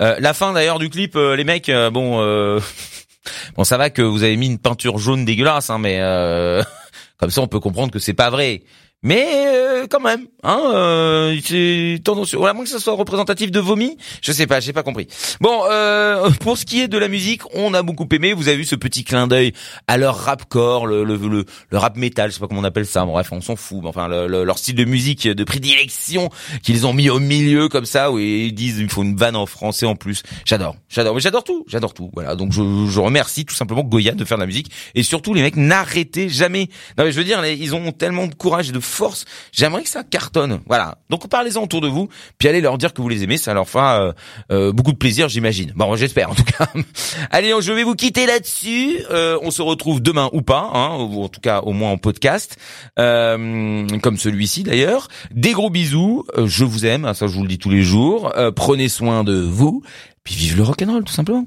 Euh, 0.00 0.16
La 0.18 0.34
fin 0.34 0.52
d'ailleurs 0.52 0.80
du 0.80 0.90
clip, 0.90 1.14
euh, 1.14 1.36
les 1.36 1.44
mecs, 1.44 1.68
euh, 1.68 1.90
bon... 1.90 2.20
Euh... 2.20 2.58
Bon, 3.56 3.62
ça 3.62 3.76
va 3.76 3.88
que 3.88 4.02
vous 4.02 4.24
avez 4.24 4.36
mis 4.36 4.46
une 4.46 4.58
peinture 4.58 4.98
jaune 4.98 5.24
dégueulasse, 5.24 5.70
hein, 5.70 5.78
mais 5.78 6.00
euh, 6.00 6.60
comme 7.18 7.30
ça 7.30 7.40
on 7.40 7.46
peut 7.46 7.60
comprendre 7.60 7.92
que 7.92 8.00
c'est 8.00 8.14
pas 8.14 8.30
vrai. 8.30 8.62
Mais 9.02 9.26
euh, 9.46 9.86
quand 9.88 10.00
même, 10.00 10.26
hein, 10.42 10.60
euh, 10.74 11.34
c'est 11.42 12.00
tendancieux. 12.04 12.36
Voilà, 12.36 12.52
moins 12.52 12.64
que 12.64 12.70
ça 12.70 12.78
soit 12.78 12.92
représentatif 12.92 13.50
de 13.50 13.58
vomi, 13.58 13.96
je 14.20 14.30
sais 14.30 14.46
pas, 14.46 14.60
j'ai 14.60 14.74
pas 14.74 14.82
compris. 14.82 15.06
Bon, 15.40 15.62
euh, 15.70 16.28
pour 16.40 16.58
ce 16.58 16.66
qui 16.66 16.82
est 16.82 16.88
de 16.88 16.98
la 16.98 17.08
musique, 17.08 17.40
on 17.54 17.72
a 17.72 17.82
beaucoup 17.82 18.06
aimé. 18.12 18.34
Vous 18.34 18.48
avez 18.48 18.58
vu 18.58 18.64
ce 18.66 18.74
petit 18.76 19.02
clin 19.02 19.26
d'œil 19.26 19.54
à 19.86 19.96
leur 19.96 20.18
rapcore, 20.18 20.86
le, 20.86 21.02
le, 21.04 21.16
le, 21.16 21.46
le 21.70 21.78
rap 21.78 21.96
metal, 21.96 22.28
je 22.30 22.34
sais 22.34 22.40
pas 22.40 22.46
comment 22.46 22.60
on 22.60 22.64
appelle 22.64 22.84
ça. 22.84 23.06
Bref, 23.06 23.28
on 23.32 23.40
s'en 23.40 23.56
fout. 23.56 23.78
mais 23.82 23.88
Enfin, 23.88 24.06
le- 24.06 24.26
le- 24.26 24.44
leur 24.44 24.58
style 24.58 24.74
de 24.74 24.84
musique 24.84 25.26
de 25.26 25.44
prédilection 25.44 26.28
qu'ils 26.62 26.86
ont 26.86 26.92
mis 26.92 27.08
au 27.08 27.20
milieu 27.20 27.68
comme 27.70 27.86
ça, 27.86 28.12
où 28.12 28.18
ils 28.18 28.52
disent 28.52 28.80
il 28.80 28.90
faut 28.90 29.02
une 29.02 29.16
vanne 29.16 29.34
en 29.36 29.46
français 29.46 29.86
en 29.86 29.96
plus. 29.96 30.22
J'adore, 30.44 30.76
j'adore, 30.90 31.14
mais 31.14 31.22
j'adore 31.22 31.44
tout, 31.44 31.64
j'adore 31.68 31.94
tout. 31.94 32.10
Voilà, 32.12 32.36
donc 32.36 32.52
je, 32.52 32.60
je 32.86 33.00
remercie 33.00 33.46
tout 33.46 33.54
simplement 33.54 33.82
Goya 33.82 34.12
de 34.12 34.26
faire 34.26 34.36
de 34.36 34.42
la 34.42 34.46
musique 34.46 34.70
et 34.94 35.02
surtout 35.02 35.32
les 35.32 35.40
mecs 35.40 35.56
n'arrêtez 35.56 36.28
jamais. 36.28 36.68
Non 36.98 37.04
mais 37.04 37.12
je 37.12 37.16
veux 37.16 37.24
dire, 37.24 37.42
ils 37.46 37.74
ont 37.74 37.92
tellement 37.92 38.26
de 38.26 38.34
courage 38.34 38.68
et 38.68 38.72
de 38.72 38.80
force. 38.90 39.24
J'aimerais 39.52 39.82
que 39.82 39.88
ça 39.88 40.02
cartonne. 40.02 40.60
Voilà. 40.66 40.98
Donc 41.08 41.28
parlez-en 41.28 41.62
autour 41.62 41.80
de 41.80 41.88
vous, 41.88 42.08
puis 42.38 42.48
allez 42.48 42.60
leur 42.60 42.78
dire 42.78 42.92
que 42.92 43.02
vous 43.02 43.08
les 43.08 43.22
aimez, 43.22 43.36
ça 43.36 43.54
leur 43.54 43.68
fera 43.68 44.00
euh, 44.00 44.12
euh, 44.50 44.72
beaucoup 44.72 44.92
de 44.92 44.96
plaisir, 44.96 45.28
j'imagine. 45.28 45.72
Bon, 45.76 45.94
j'espère 45.96 46.30
en 46.30 46.34
tout 46.34 46.44
cas. 46.44 46.66
allez, 47.30 47.52
je 47.60 47.72
vais 47.72 47.84
vous 47.84 47.94
quitter 47.94 48.26
là-dessus. 48.26 48.98
Euh, 49.10 49.38
on 49.42 49.50
se 49.50 49.62
retrouve 49.62 50.00
demain 50.00 50.28
ou 50.32 50.42
pas, 50.42 50.70
hein, 50.74 50.96
ou 50.98 51.24
en 51.24 51.28
tout 51.28 51.40
cas 51.40 51.60
au 51.60 51.72
moins 51.72 51.90
en 51.90 51.98
podcast, 51.98 52.56
euh, 52.98 53.86
comme 54.02 54.16
celui-ci 54.16 54.62
d'ailleurs. 54.62 55.08
Des 55.30 55.52
gros 55.52 55.70
bisous. 55.70 56.24
Euh, 56.36 56.46
je 56.46 56.64
vous 56.64 56.86
aime, 56.86 57.12
ça 57.14 57.26
je 57.26 57.34
vous 57.34 57.42
le 57.42 57.48
dis 57.48 57.58
tous 57.58 57.70
les 57.70 57.82
jours. 57.82 58.32
Euh, 58.36 58.50
prenez 58.50 58.88
soin 58.88 59.24
de 59.24 59.34
vous. 59.34 59.82
Puis 60.24 60.34
vive 60.34 60.56
le 60.56 60.62
rock'n'roll 60.62 61.04
tout 61.04 61.12
simplement. 61.12 61.46